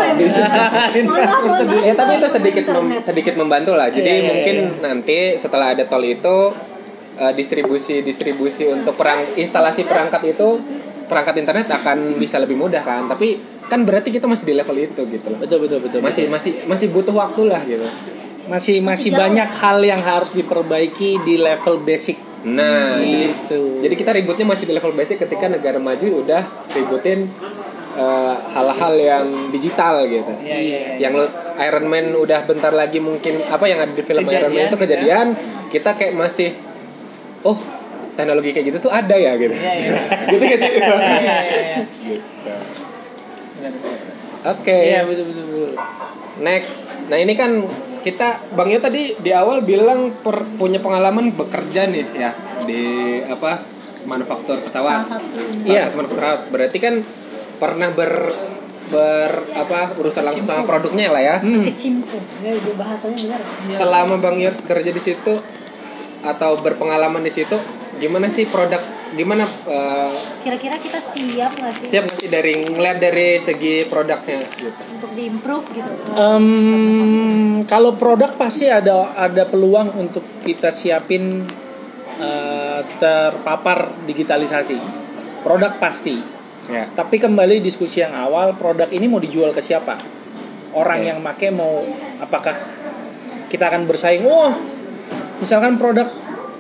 infrastruktur 0.90 1.66
ya 1.80 1.94
tapi 1.94 2.12
itu 2.18 2.28
sedikit 2.28 2.66
mem- 2.72 2.98
sedikit 2.98 3.34
membantu 3.38 3.74
lah. 3.74 3.90
Jadi 3.90 4.10
Iya, 4.10 4.18
iya, 4.18 4.28
mungkin 4.28 4.56
iya. 4.58 4.82
nanti 4.82 5.18
setelah 5.36 5.78
ada 5.78 5.86
tol 5.86 6.02
itu 6.02 6.38
eh, 7.18 7.34
distribusi 7.34 8.02
distribusi 8.02 8.66
untuk 8.66 8.98
perang 8.98 9.22
instalasi 9.36 9.86
perangkat 9.86 10.34
itu 10.34 10.58
perangkat 11.06 11.40
internet 11.40 11.70
akan 11.72 12.18
bisa 12.18 12.38
lebih 12.38 12.58
mudah 12.58 12.82
kan. 12.82 13.06
Tapi 13.06 13.38
kan 13.66 13.84
berarti 13.84 14.10
kita 14.10 14.26
masih 14.26 14.50
di 14.50 14.56
level 14.56 14.78
itu 14.78 15.02
gitu 15.06 15.28
loh. 15.30 15.38
Betul 15.38 15.62
betul 15.62 15.80
betul. 15.80 16.00
Masih 16.02 16.26
masih 16.26 16.66
masih 16.66 16.90
butuh 16.90 17.14
waktu 17.14 17.42
lah 17.46 17.62
gitu. 17.64 17.86
Masih 18.48 18.80
masih 18.80 19.12
jauh. 19.12 19.20
banyak 19.20 19.50
hal 19.54 19.78
yang 19.80 20.00
harus 20.00 20.32
diperbaiki 20.32 21.20
di 21.22 21.36
level 21.36 21.80
basic. 21.80 22.16
Nah, 22.44 22.96
jadi- 22.96 23.28
Gitu. 23.28 23.62
Jadi 23.84 23.96
kita 23.96 24.12
ributnya 24.14 24.46
masih 24.46 24.66
di 24.66 24.74
level 24.74 24.94
basic 24.94 25.20
ketika 25.20 25.48
negara 25.48 25.78
maju 25.78 26.24
udah 26.24 26.44
ributin 26.72 27.28
eh, 27.98 28.36
hal-hal 28.54 28.94
yang 28.96 29.26
digital 29.50 30.06
gitu. 30.06 30.30
Iya, 30.38 30.58
iya, 30.60 30.78
iya. 30.94 30.96
Yang 31.02 31.14
lo 31.18 31.26
Iron 31.58 31.86
Man 31.86 32.14
udah 32.14 32.46
bentar 32.46 32.70
lagi 32.70 33.02
mungkin 33.02 33.42
apa 33.42 33.66
yang 33.66 33.82
ada 33.82 33.90
di 33.90 34.00
film 34.00 34.22
Iron 34.22 34.32
Man 34.48 34.54
Kejadian 34.54 34.70
itu 34.70 34.78
kejadian, 34.78 35.28
kita 35.68 35.90
kayak 35.98 36.14
masih 36.14 36.54
oh 37.42 37.58
teknologi 38.14 38.54
kayak 38.54 38.70
gitu 38.70 38.86
tuh 38.86 38.94
ada 38.94 39.18
ya 39.18 39.34
gitu. 39.36 39.50
Iya, 39.50 39.74
iya. 39.74 39.92
gitu 40.30 40.44
gak 40.46 40.58
sih? 40.58 40.70
Iya, 40.70 40.94
iya, 40.94 41.18
iya, 41.18 41.38
iya. 41.42 41.80
Gitu. 42.06 42.22
Oke. 44.48 44.78
Iya 44.78 45.00
betul 45.04 45.26
betul 45.28 45.46
betul. 45.48 45.72
Next. 46.38 47.10
Nah, 47.10 47.18
ini 47.18 47.34
kan 47.34 47.52
kita 48.08 48.56
Bang 48.56 48.72
Yo 48.72 48.80
tadi 48.80 49.12
di 49.20 49.32
awal 49.36 49.68
bilang 49.68 50.16
per- 50.24 50.48
punya 50.56 50.80
pengalaman 50.80 51.36
bekerja 51.36 51.92
nih 51.92 52.08
ya 52.16 52.32
di 52.64 52.84
apa 53.28 53.60
manufaktur 54.08 54.64
pesawat. 54.64 55.04
salah 55.04 55.20
satu 55.20 55.68
Iya. 55.68 55.92
manufaktur 55.92 56.16
pesawat. 56.16 56.40
Berarti 56.48 56.78
kan 56.80 56.96
pernah 57.60 57.92
ber 57.92 58.12
ber 58.88 59.32
apa 59.52 60.00
urusan 60.00 60.24
langsung 60.24 60.48
sama 60.48 60.64
produknya 60.64 61.12
lah 61.12 61.20
ya. 61.20 61.36
Hmm. 61.44 61.68
ya 61.68 62.52
itu 62.56 62.72
bahasanya 62.80 63.18
benar 63.20 63.42
Selama 63.76 64.16
Bang 64.24 64.40
Yot 64.40 64.56
kerja 64.64 64.92
di 64.96 65.02
situ 65.04 65.34
atau 66.24 66.52
berpengalaman 66.64 67.20
di 67.22 67.30
situ, 67.30 67.60
gimana 67.98 68.30
sih 68.30 68.46
produk 68.46 68.80
gimana 69.16 69.48
eh, 69.66 70.14
kira-kira 70.44 70.76
kita 70.78 71.00
siap 71.00 71.52
nggak 71.56 71.74
sih 71.74 71.86
siap 71.88 72.04
nggak 72.08 72.18
sih 72.20 72.30
dari 72.30 72.54
ngeliat 72.60 72.98
dari 73.00 73.40
segi 73.40 73.88
produknya 73.88 74.44
gitu. 74.60 74.82
untuk 75.00 75.12
diimprove 75.16 75.66
gitu 75.72 75.92
Em, 76.18 77.64
kalau 77.70 77.94
produk 77.94 78.34
pasti 78.34 78.66
ada 78.66 79.14
ada 79.14 79.46
peluang 79.46 79.94
untuk 80.02 80.26
kita 80.42 80.74
siapin 80.74 81.46
eh, 82.18 82.80
terpapar 82.98 83.94
digitalisasi. 84.10 84.78
Produk 85.46 85.78
pasti. 85.78 86.18
Ya. 86.68 86.90
Tapi 86.90 87.22
kembali 87.22 87.64
diskusi 87.64 88.04
yang 88.04 88.18
awal, 88.18 88.58
produk 88.58 88.90
ini 88.92 89.08
mau 89.08 89.22
dijual 89.22 89.54
ke 89.56 89.62
siapa? 89.62 89.96
Orang 90.76 91.00
Oke. 91.00 91.08
yang 91.08 91.18
make 91.24 91.48
mau 91.54 91.86
apakah 92.20 92.58
kita 93.48 93.72
akan 93.72 93.88
bersaing? 93.88 94.26
Oh, 94.28 94.52
misalkan 95.40 95.80
produk 95.80 96.10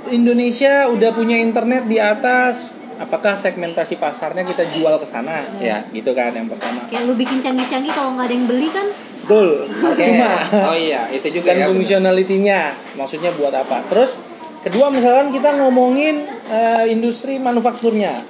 Indonesia 0.09 0.87
udah 0.89 1.09
punya 1.13 1.37
internet 1.39 1.85
di 1.85 1.97
atas, 2.01 2.71
apakah 2.97 3.37
segmentasi 3.37 4.01
pasarnya 4.01 4.43
kita 4.43 4.65
jual 4.73 4.97
ke 4.97 5.07
sana? 5.07 5.45
Ya. 5.61 5.85
gitu 5.93 6.11
kan 6.17 6.33
yang 6.33 6.49
pertama. 6.49 6.89
kayak 6.89 7.05
lu 7.05 7.13
bikin 7.13 7.39
canggih-canggih 7.39 7.93
kalau 7.93 8.17
nggak 8.17 8.27
ada 8.27 8.35
yang 8.35 8.47
beli 8.49 8.69
kan 8.73 8.87
Betul. 9.27 9.67
Oke. 9.67 10.07
Cuma 10.07 10.39
Oh 10.71 10.77
iya, 10.77 11.11
itu 11.11 11.27
juga 11.35 11.51
dan 11.51 11.67
ya. 11.67 11.67
fungsionalitinya 11.67 12.59
maksudnya 12.95 13.35
buat 13.35 13.51
apa 13.51 13.83
terus 13.91 14.15
kedua 14.63 14.89
misalkan 14.89 15.35
kita 15.35 15.55
ngomongin 15.59 16.25
eh, 16.47 16.85
industri 16.89 17.37
manufakturnya 17.37 18.23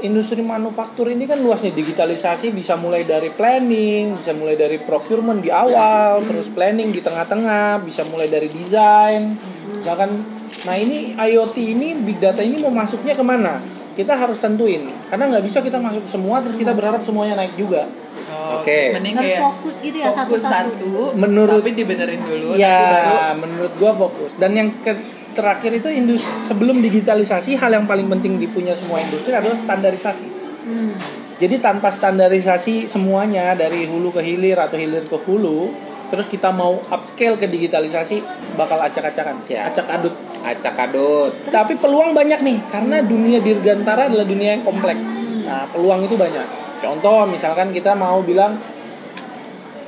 industri 0.00 0.40
manufaktur 0.40 1.12
ini 1.12 1.28
kan 1.28 1.38
luasnya 1.44 1.76
digitalisasi 1.76 2.56
bisa 2.56 2.76
mulai 2.80 3.04
dari 3.04 3.28
planning 3.28 4.16
bisa 4.16 4.32
mulai 4.32 4.56
dari 4.56 4.80
procurement 4.80 5.44
di 5.44 5.52
awal 5.52 6.24
terus 6.24 6.48
planning 6.48 6.90
di 6.90 7.04
tengah-tengah 7.04 7.84
bisa 7.84 8.02
mulai 8.08 8.26
dari 8.32 8.48
desain 8.48 9.36
misalkan 9.80 10.39
nah 10.60 10.74
ini 10.74 11.12
IoT 11.12 11.56
ini 11.56 11.96
big 11.96 12.18
data 12.18 12.40
ini 12.40 12.60
mau 12.60 12.68
masuknya 12.68 13.12
ke 13.12 13.24
mana? 13.24 13.60
Kita 13.90 14.14
harus 14.14 14.38
tentuin. 14.38 14.86
Karena 15.08 15.28
nggak 15.28 15.44
bisa 15.44 15.60
kita 15.60 15.76
masuk 15.76 16.06
semua 16.06 16.40
terus 16.40 16.56
kita 16.56 16.72
berharap 16.72 17.00
semuanya 17.00 17.36
naik 17.36 17.56
juga. 17.56 17.88
Oh, 18.30 18.62
Oke. 18.62 18.94
Mending 18.94 19.18
harus 19.18 19.28
kayak 19.28 19.42
fokus 19.42 19.76
gitu 19.82 19.96
ya 19.98 20.06
fokus 20.08 20.40
satu-satu. 20.40 20.70
satu, 20.78 20.92
Menurut- 21.18 21.60
tapi 21.60 21.74
dibenerin 21.74 22.22
dulu, 22.22 22.54
ya 22.54 22.76
baru 22.86 23.14
menurut 23.40 23.72
gua 23.76 23.92
fokus. 23.98 24.38
Dan 24.38 24.54
yang 24.54 24.68
ke- 24.80 25.02
terakhir 25.30 25.70
itu 25.72 25.88
industri 25.90 26.30
sebelum 26.42 26.80
digitalisasi 26.80 27.54
hal 27.54 27.70
yang 27.70 27.86
paling 27.86 28.06
penting 28.08 28.38
dipunya 28.38 28.74
semua 28.74 28.98
industri 28.98 29.30
adalah 29.30 29.54
standarisasi. 29.54 30.28
Hmm. 30.60 30.92
jadi 31.40 31.56
tanpa 31.56 31.88
standarisasi 31.88 32.84
semuanya 32.84 33.56
dari 33.56 33.88
hulu 33.88 34.12
ke 34.12 34.20
hilir 34.20 34.60
atau 34.60 34.76
hilir 34.76 35.00
ke 35.00 35.16
hulu 35.16 35.72
terus 36.10 36.26
kita 36.26 36.50
mau 36.50 36.76
upscale 36.90 37.38
ke 37.38 37.46
digitalisasi 37.46 38.20
bakal 38.58 38.82
acak-acakan 38.82 39.46
Ya. 39.46 39.70
acak 39.70 39.86
adut 39.88 40.14
Acak 40.40 40.74
adut. 40.90 41.32
tapi 41.48 41.78
peluang 41.78 42.12
banyak 42.12 42.42
nih 42.42 42.58
karena 42.68 43.00
dunia 43.00 43.38
dirgantara 43.38 44.10
adalah 44.10 44.26
dunia 44.26 44.58
yang 44.58 44.64
kompleks 44.66 45.00
nah 45.46 45.70
peluang 45.70 46.04
itu 46.04 46.18
banyak 46.18 46.44
contoh 46.82 47.24
misalkan 47.30 47.70
kita 47.70 47.94
mau 47.94 48.20
bilang 48.20 48.58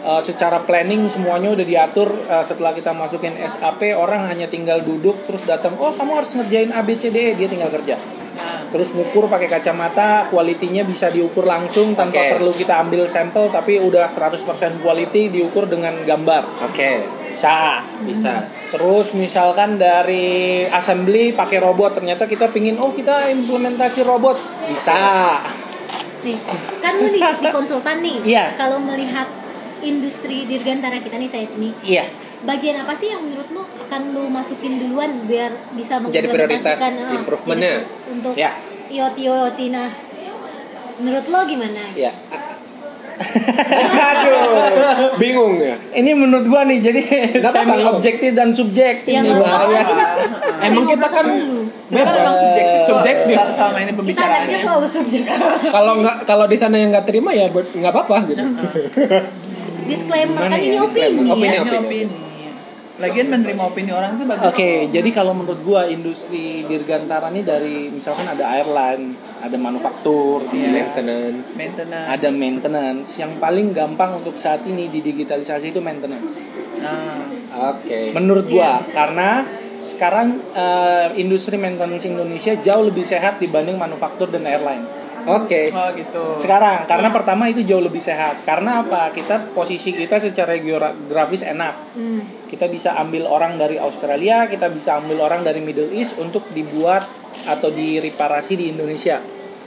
eh, 0.02 0.22
secara 0.22 0.62
planning 0.66 1.06
semuanya 1.06 1.54
udah 1.54 1.66
diatur. 1.66 2.10
Eh, 2.10 2.44
setelah 2.44 2.74
kita 2.74 2.90
masukin 2.92 3.38
SAP 3.38 3.94
orang 3.94 4.28
hanya 4.28 4.50
tinggal 4.50 4.82
duduk 4.82 5.14
terus 5.24 5.46
datang 5.46 5.78
oh 5.78 5.94
kamu 5.94 6.12
harus 6.18 6.30
ngerjain 6.34 6.70
A 6.74 6.82
B 6.82 6.98
C 6.98 7.08
D. 7.08 7.32
E 7.32 7.38
dia 7.38 7.48
tinggal 7.48 7.70
kerja. 7.70 7.96
Nah, 8.32 8.64
terus 8.72 8.96
ngukur 8.96 9.28
pakai 9.28 9.44
kacamata 9.44 10.32
kualitinya 10.32 10.82
bisa 10.88 11.12
diukur 11.12 11.44
langsung 11.44 11.92
tanpa 11.92 12.16
Oke. 12.16 12.30
perlu 12.32 12.52
kita 12.56 12.80
ambil 12.80 13.04
sampel 13.04 13.52
tapi 13.52 13.76
udah 13.76 14.08
100% 14.08 14.80
quality 14.80 15.28
diukur 15.28 15.68
dengan 15.68 16.00
gambar. 16.02 16.64
Oke, 16.64 17.04
bisa. 17.28 17.84
Bisa. 18.02 18.48
Terus 18.72 19.12
misalkan 19.12 19.76
dari 19.76 20.64
assembly 20.64 21.36
pakai 21.36 21.60
robot, 21.60 22.00
ternyata 22.00 22.24
kita 22.24 22.48
pingin 22.48 22.80
oh 22.80 22.96
kita 22.96 23.28
implementasi 23.28 24.00
robot. 24.08 24.40
Bisa. 24.72 25.36
nih 26.22 26.38
kan 26.78 26.92
lu 27.02 27.10
di, 27.10 27.18
di 27.18 27.48
konsultan 27.50 27.98
nih. 27.98 28.16
Iya. 28.22 28.54
kalau 28.54 28.78
melihat 28.78 29.26
industri 29.84 30.44
dirgantara 30.44 30.98
kita 30.98 31.14
nih 31.14 31.26
saya 31.26 31.46
nih 31.52 31.72
Iya. 31.82 32.04
bagian 32.42 32.76
apa 32.78 32.92
sih 32.92 33.08
yang 33.08 33.22
menurut 33.22 33.46
lu 33.48 33.62
akan 33.62 34.02
lu 34.10 34.26
masukin 34.26 34.78
duluan 34.78 35.10
biar 35.24 35.52
bisa 35.72 36.00
Jadi 36.00 36.26
prioritas 36.26 36.78
eh, 36.80 37.14
improvementnya. 37.14 37.86
untuk 38.08 38.34
Ya. 38.34 38.50
IoT 38.88 39.16
IoT 39.20 39.58
nah 39.68 39.88
menurut 40.98 41.26
lo 41.26 41.40
gimana 41.44 41.82
Ya. 41.94 42.10
Aduh, 44.02 44.40
bingung 45.16 45.54
ya. 45.56 45.76
Ini 45.92 46.10
menurut 46.12 46.42
gua 46.44 46.64
nih, 46.64 46.80
jadi 46.80 47.00
Nggak 47.34 47.52
apa-apa, 47.54 47.70
semi 47.70 47.84
objektif 47.86 48.30
dan 48.32 48.50
subjektif 48.50 49.12
Ya, 49.12 49.20
nih. 49.20 49.30
Ya. 49.30 49.84
Emang 50.66 50.84
kita 50.84 51.06
kan 51.06 51.26
Kan 51.92 52.08
emang 52.08 52.34
subjektif 52.34 52.78
Subjektif. 52.88 53.36
selama 53.36 53.78
ini 53.78 53.84
kita 53.84 53.98
pembicaraannya. 54.00 54.38
anaknya 54.40 54.58
selalu 54.58 54.86
subjektif 54.88 55.36
kalau 55.68 55.92
nggak 56.00 56.16
kalau 56.24 56.46
di 56.46 56.56
sana 56.56 56.74
yang 56.74 56.88
nggak 56.88 57.04
terima 57.04 57.30
ya 57.30 57.46
nggak 57.46 57.92
apa-apa 57.92 58.16
gitu. 58.26 58.42
Disclaimer 59.88 60.42
kan 60.46 60.58
ya, 60.58 60.66
ini 60.72 60.78
opini 60.78 61.30
Opini, 61.30 61.46
ya 61.46 61.62
Ini 61.62 61.78
opini. 61.78 62.16
Lagian 63.00 63.32
menerima 63.32 63.62
opini 63.66 63.90
orang 63.90 64.20
itu 64.20 64.28
bagus. 64.28 64.52
Oke, 64.52 64.86
jadi 64.92 65.10
kalau 65.16 65.32
menurut 65.32 65.58
gua 65.64 65.88
industri 65.88 66.62
dirgantara 66.68 67.32
nih 67.32 67.40
dari 67.42 67.88
misalkan 67.88 68.28
ada 68.28 68.52
airline, 68.52 69.16
ada 69.40 69.56
manufaktur, 69.56 70.44
Iya. 70.52 70.70
Maintenance. 70.70 71.56
maintenance. 71.56 72.08
ada 72.12 72.28
maintenance. 72.30 73.08
Yang 73.16 73.32
paling 73.40 73.72
gampang 73.72 74.20
untuk 74.20 74.36
saat 74.36 74.62
ini 74.68 74.92
di 74.92 75.00
digitalisasi 75.00 75.72
itu 75.72 75.80
maintenance. 75.80 76.36
Nah, 76.84 77.74
Oke. 77.74 78.12
Menurut 78.16 78.46
gua, 78.48 78.80
Iya. 78.80 78.92
karena 78.92 79.30
sekarang 79.82 80.38
eh, 80.54 81.06
industri 81.18 81.58
maintenance 81.58 82.06
Indonesia 82.06 82.54
jauh 82.54 82.86
lebih 82.86 83.02
sehat 83.02 83.40
dibanding 83.42 83.80
manufaktur 83.80 84.30
dan 84.30 84.46
airline. 84.46 84.84
Oke. 85.22 85.70
oh 85.70 85.88
gitu. 85.94 86.22
Sekarang, 86.34 86.84
karena 86.84 87.08
pertama 87.08 87.46
itu 87.46 87.62
jauh 87.62 87.80
lebih 87.80 88.00
sehat. 88.00 88.42
Karena 88.42 88.82
apa? 88.82 89.10
Kita 89.10 89.52
posisi 89.52 89.92
kita 89.92 90.18
secara 90.18 90.54
geografis 90.56 91.42
enak. 91.42 91.74
Hmm. 91.94 92.22
Kita 92.46 92.66
bisa 92.66 92.94
ambil 92.96 93.26
orang 93.26 93.56
dari 93.56 93.78
Australia, 93.78 94.44
kita 94.46 94.68
bisa 94.68 94.98
ambil 94.98 95.22
orang 95.22 95.40
dari 95.42 95.60
Middle 95.60 95.90
East 95.90 96.18
untuk 96.18 96.42
dibuat 96.50 97.02
atau 97.44 97.68
direparasi 97.68 98.52
di 98.54 98.64
Indonesia. 98.70 99.18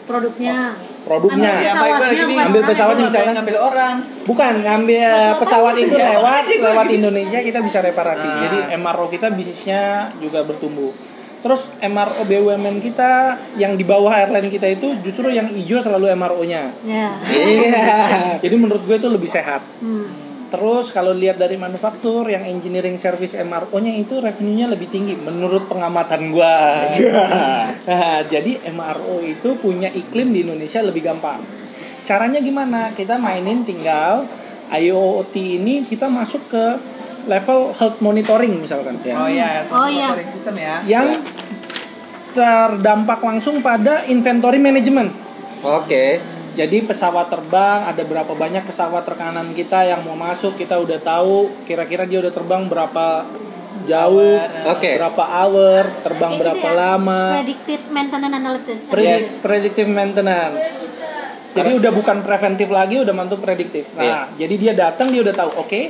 produknya 0.06 0.78
Produknya. 1.02 1.50
Ambil 1.50 1.62
Ya, 1.62 1.74
baik 1.74 1.94
pesawatnya, 2.02 2.46
Ambil 2.46 2.62
orang. 2.62 2.70
pesawatnya 2.70 3.08
Ngambil- 3.34 3.62
orang. 3.62 3.96
Bukan 4.26 4.54
ngambil 4.62 5.12
pesawat 5.38 5.74
itu 5.78 5.96
Ya, 5.96 6.18
lewat 6.18 6.44
lewat 6.50 6.88
Indonesia 6.98 7.40
kita 7.42 7.60
bisa 7.62 7.78
reparasi. 7.82 8.26
Ah. 8.26 8.38
Jadi 8.42 8.58
MRO 8.74 9.06
kita 9.10 9.30
bisnisnya 9.30 10.10
juga 10.18 10.42
bertumbuh. 10.42 10.94
Terus 11.46 11.70
MRO 11.78 12.26
BUMN 12.26 12.82
kita 12.82 13.38
yang 13.62 13.78
di 13.78 13.86
bawah 13.86 14.10
airline 14.10 14.50
kita 14.50 14.66
itu 14.66 14.98
justru 15.06 15.30
yang 15.30 15.46
hijau 15.46 15.78
selalu 15.78 16.10
MRO-nya. 16.18 16.74
ya 16.82 17.14
Iya. 17.22 17.86
Jadi 18.44 18.56
menurut 18.58 18.82
gue 18.82 18.98
itu 18.98 19.06
lebih 19.06 19.30
sehat. 19.30 19.62
hmm. 19.78 20.26
Terus 20.50 20.90
kalau 20.90 21.14
lihat 21.14 21.38
dari 21.38 21.58
manufaktur 21.58 22.26
yang 22.30 22.46
engineering 22.50 22.98
service 22.98 23.38
MRO-nya 23.38 23.94
itu 23.94 24.18
revenue-nya 24.24 24.74
lebih 24.74 24.88
tinggi 24.88 25.14
menurut 25.18 25.70
pengamatan 25.70 26.32
gua. 26.34 26.90
nah, 27.86 28.22
jadi 28.34 28.64
MRO 28.72 29.20
itu 29.26 29.58
punya 29.60 29.90
iklim 29.92 30.32
di 30.32 30.46
Indonesia 30.46 30.80
lebih 30.80 31.12
gampang. 31.12 31.42
Caranya 32.06 32.40
gimana? 32.40 32.94
Kita 32.94 33.18
mainin 33.18 33.66
tinggal 33.66 34.30
IoT 34.70 35.36
ini 35.36 35.86
kita 35.86 36.10
masuk 36.10 36.42
ke 36.50 36.66
level 37.26 37.72
health 37.72 37.98
monitoring 38.00 38.58
misalkan. 38.58 38.98
Ya. 39.02 39.16
Oh 39.16 39.28
iya, 39.28 39.48
Oh, 39.68 39.86
iya. 39.86 40.10
monitoring 40.10 40.30
system 40.30 40.56
ya. 40.56 40.76
Yang 40.86 41.08
terdampak 42.32 43.20
langsung 43.20 43.60
pada 43.60 44.04
inventory 44.06 44.58
management. 44.58 45.12
Oke. 45.62 46.20
Jadi 46.56 46.88
pesawat 46.88 47.28
terbang 47.28 47.84
ada 47.84 48.00
berapa 48.02 48.32
banyak 48.32 48.64
pesawat 48.64 49.04
rekanan 49.04 49.52
kita 49.52 49.84
yang 49.84 50.00
mau 50.02 50.16
masuk 50.16 50.56
kita 50.56 50.80
udah 50.80 50.98
tahu 50.98 51.52
kira-kira 51.68 52.08
dia 52.08 52.24
udah 52.24 52.32
terbang 52.32 52.64
berapa 52.66 53.28
jauh, 53.86 54.40
Hour. 54.40 54.72
Oke. 54.72 54.92
berapa 54.96 55.24
hour, 55.26 55.84
terbang 56.02 56.32
Kayak 56.32 56.42
berapa 56.42 56.64
ya, 56.66 56.80
lama, 56.80 57.22
predictive 57.36 57.84
maintenance 57.92 58.34
analysis 58.34 58.78
Predi- 58.88 59.12
Yes. 59.20 59.28
predictive 59.44 59.90
maintenance. 59.92 60.68
Jadi 61.52 61.72
udah 61.72 61.92
bukan 61.92 62.18
preventif 62.20 62.68
lagi, 62.68 63.00
udah 63.00 63.12
mantuk 63.12 63.40
prediktif. 63.40 63.92
Nah, 63.94 64.04
Iya. 64.04 64.20
jadi 64.38 64.56
dia 64.56 64.74
datang 64.76 65.12
dia 65.12 65.24
udah 65.24 65.36
tahu, 65.36 65.60
oke, 65.60 65.82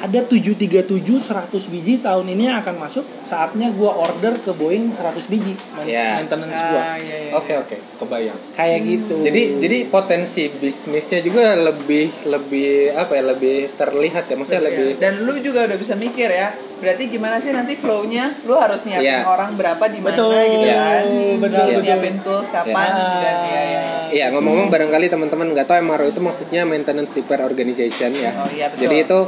ada 0.00 0.20
737 0.24 0.96
100 1.20 1.72
biji 1.72 2.00
tahun 2.00 2.26
ini 2.32 2.48
yang 2.48 2.64
akan 2.64 2.80
masuk, 2.80 3.04
saatnya 3.22 3.68
gua 3.70 4.00
order 4.00 4.40
ke 4.40 4.50
Boeing 4.52 4.90
100 4.90 5.28
biji 5.28 5.52
Iya. 5.84 6.24
maintenance 6.24 6.56
gua. 6.56 6.80
Ah, 6.80 6.96
iya, 6.96 7.16
iya, 7.28 7.32
Oke 7.36 7.52
iya. 7.52 7.60
oke, 7.60 7.76
kebayang. 8.00 8.38
Kayak 8.56 8.80
gitu. 8.86 9.14
Jadi 9.20 9.42
jadi 9.60 9.78
potensi 9.86 10.42
bisnisnya 10.48 11.20
juga 11.20 11.52
lebih 11.54 12.08
lebih 12.26 12.96
apa 12.96 13.12
ya 13.12 13.22
lebih 13.36 13.56
terlihat 13.76 14.24
ya, 14.26 14.34
maksudnya 14.34 14.64
lebih 14.72 14.88
dan 14.96 15.20
lu 15.22 15.36
juga 15.38 15.68
udah 15.68 15.76
bisa 15.76 15.94
mikir 15.94 16.32
ya 16.32 16.48
berarti 16.80 17.04
gimana 17.06 17.36
sih 17.36 17.52
nanti 17.52 17.76
flow-nya 17.76 18.32
lu 18.42 18.56
harus 18.56 18.80
nyiapin 18.82 19.04
Iya. 19.06 19.22
orang 19.22 19.54
berapa 19.54 19.84
di 19.86 20.00
mana 20.00 20.16
gitu 20.16 20.26
Iya. 20.64 20.80
kan 20.80 21.04
betul, 21.38 21.60
harus 21.60 21.70
betul. 21.70 21.84
nyiapin 21.84 22.14
tools 22.24 22.48
kapan 22.48 22.88
Ya. 22.88 23.04
dan 23.20 23.36
iya 23.44 23.60
iya 23.62 23.62
iya. 23.62 23.80
Iya 24.10 24.26
ngomong-ngomong 24.32 24.68
barangkali 24.68 25.06
teman-teman 25.06 25.52
nggak 25.52 25.66
tahu 25.66 25.76
MRO 25.78 26.06
itu 26.08 26.18
maksudnya 26.18 26.64
maintenance 26.64 27.14
repair 27.14 27.40
organization 27.40 28.10
ya. 28.10 28.34
Oh, 28.34 28.50
iya, 28.50 28.66
betul. 28.66 28.82
Jadi 28.82 28.96
itu 28.98 29.18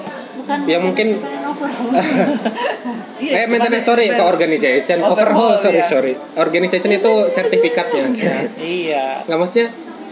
bukan 0.42 0.58
Ya, 0.66 0.78
mungkin-. 0.80 1.12
Iya, 3.22 3.32
eh 3.36 3.46
maintenance 3.46 3.86
sorry 3.86 4.10
ke 4.10 4.18
organization 4.18 4.98
Overhaul, 4.98 5.54
overhaul 5.54 5.54
sorry 5.56 5.78
iya. 5.78 5.86
sorry 5.86 6.12
organization 6.36 6.90
itu 6.90 7.12
sertifikatnya. 7.30 8.10
iya. 8.58 9.22
Nggak 9.22 9.38
maksudnya 9.38 9.68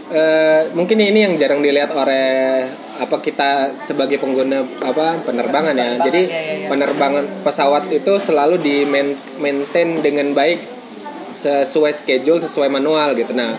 eh, 0.09 0.61
mungkin 0.71 0.95
ini 0.95 1.19
yang 1.21 1.33
jarang 1.35 1.59
dilihat 1.59 1.91
oleh 1.91 2.63
apa 3.01 3.17
kita 3.17 3.49
sebagai 3.75 4.15
pengguna 4.15 4.61
apa 4.79 5.17
penerbangan 5.19 5.73
ya. 5.73 5.97
Penerbangan, 5.97 6.05
Jadi 6.05 6.21
iya, 6.23 6.37
iya, 6.39 6.53
iya. 6.55 6.67
penerbangan 6.69 7.23
pesawat 7.41 7.89
itu 7.89 8.13
selalu 8.15 8.55
di 8.57 8.85
main- 8.85 9.17
maintain 9.37 9.97
dengan 9.99 10.31
baik 10.31 10.61
sesuai 11.23 11.91
schedule 11.91 12.37
sesuai 12.37 12.69
manual 12.69 13.13
gitu. 13.13 13.33
Nah 13.33 13.57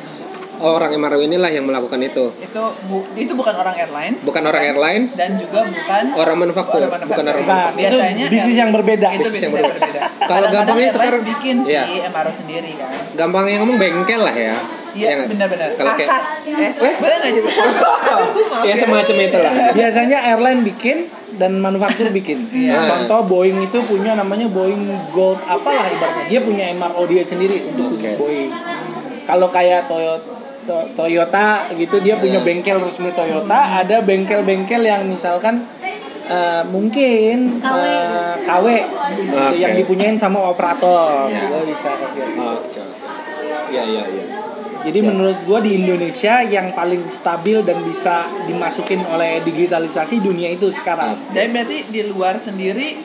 orang 0.55 0.95
MRO 0.95 1.18
inilah 1.18 1.51
yang 1.51 1.66
melakukan 1.66 1.99
itu. 1.99 2.30
Itu 2.38 2.62
bu- 2.86 3.03
itu 3.16 3.34
bukan 3.34 3.51
orang 3.53 3.74
airline. 3.74 4.14
Bukan 4.22 4.43
orang 4.45 4.62
airlines, 4.64 5.18
dan 5.18 5.34
juga 5.34 5.66
bukan 5.66 6.05
orang 6.14 6.36
manufaktur, 6.38 6.86
orang 6.86 7.03
bukan 7.03 7.24
orang 7.24 7.43
Nah, 7.43 7.51
manufaktur. 7.66 7.80
Biasanya 7.82 8.22
itu 8.22 8.30
bisnis 8.30 8.57
yang 8.57 8.70
berbeda. 8.70 9.09
itu 9.11 9.26
Bisnis 9.26 9.43
yang 9.43 9.55
berbeda. 9.59 10.01
Kalau 10.22 10.47
gampangnya 10.47 10.86
airlines 10.86 10.95
sekarang- 10.95 11.24
bikin 11.26 11.57
Iya. 11.66 11.82
sih 11.82 11.99
MRO 12.07 12.30
sendiri 12.32 12.70
kan. 12.78 12.88
gampangnya 13.12 13.57
ngomong 13.59 13.74
bengkel 13.76 14.22
lah 14.22 14.36
ya. 14.36 14.55
Iya 14.93 15.09
Ya 15.09 15.16
benar-benar. 15.24 15.68
Kalau 15.72 15.93
kayak 15.95 16.09
Akas. 16.11 16.26
Eh, 16.45 16.70
Eh? 16.74 16.95
boleh 16.97 17.16
nggak? 17.16 17.32
Maaf 18.53 18.62
ya 18.62 18.74
semacam 18.74 19.16
itulah. 19.18 19.53
Biasanya 19.72 20.18
airline 20.26 20.61
bikin 20.62 21.09
dan 21.32 21.57
manufaktur 21.59 22.09
bikin. 22.11 22.45
Iya. 22.47 22.76
Contoh 22.86 23.24
Boeing 23.26 23.59
itu 23.59 23.78
punya 23.82 24.12
namanya 24.12 24.47
Boeing 24.47 24.84
Gold 25.11 25.40
apalah 25.43 25.88
ibaratnya. 25.88 26.28
Dia 26.28 26.40
punya 26.40 26.68
MRO 26.70 27.03
dia 27.05 27.22
sendiri 27.22 27.64
untuk 27.66 27.97
khusus 27.97 28.14
Boeing. 28.14 28.53
Kalau 29.22 29.49
kayak 29.49 29.86
Toyota 29.86 30.28
Toyota 30.93 31.47
gitu 31.72 31.99
dia 31.99 32.14
punya 32.14 32.38
Iya. 32.38 32.45
bengkel 32.45 32.78
resmi 32.78 33.11
Toyota, 33.11 33.59
ada 33.80 33.99
bengkel-bengkel 33.99 34.82
yang 34.82 35.07
misalkan 35.07 35.64
eh, 36.24 36.62
mungkin 36.64 37.59
KW. 37.59 37.82
eh, 37.82 38.34
KW 38.47 38.66
gitu, 39.18 39.34
Oke. 39.34 39.59
yang 39.59 39.74
dipunyain 39.74 40.14
sama 40.14 40.38
operator 40.45 41.26
Iya. 41.26 41.40
gitu 41.43 41.57
bisa 41.66 41.90
kayak 41.93 42.14
gitu. 42.14 42.38
Oke. 42.38 42.82
Iya 43.68 43.82
iya 43.82 44.03
iya. 44.07 44.24
Jadi 44.83 44.99
menurut 44.99 45.39
gua 45.47 45.62
di 45.62 45.78
Indonesia 45.78 46.43
yang 46.43 46.74
paling 46.74 47.07
stabil 47.07 47.62
dan 47.62 47.78
bisa 47.87 48.26
dimasukin 48.51 48.99
oleh 49.14 49.39
digitalisasi 49.47 50.18
dunia 50.18 50.51
itu 50.51 50.74
sekarang. 50.74 51.14
Dan 51.30 51.55
berarti 51.55 51.87
di 51.87 52.03
luar 52.11 52.35
sendiri 52.39 52.99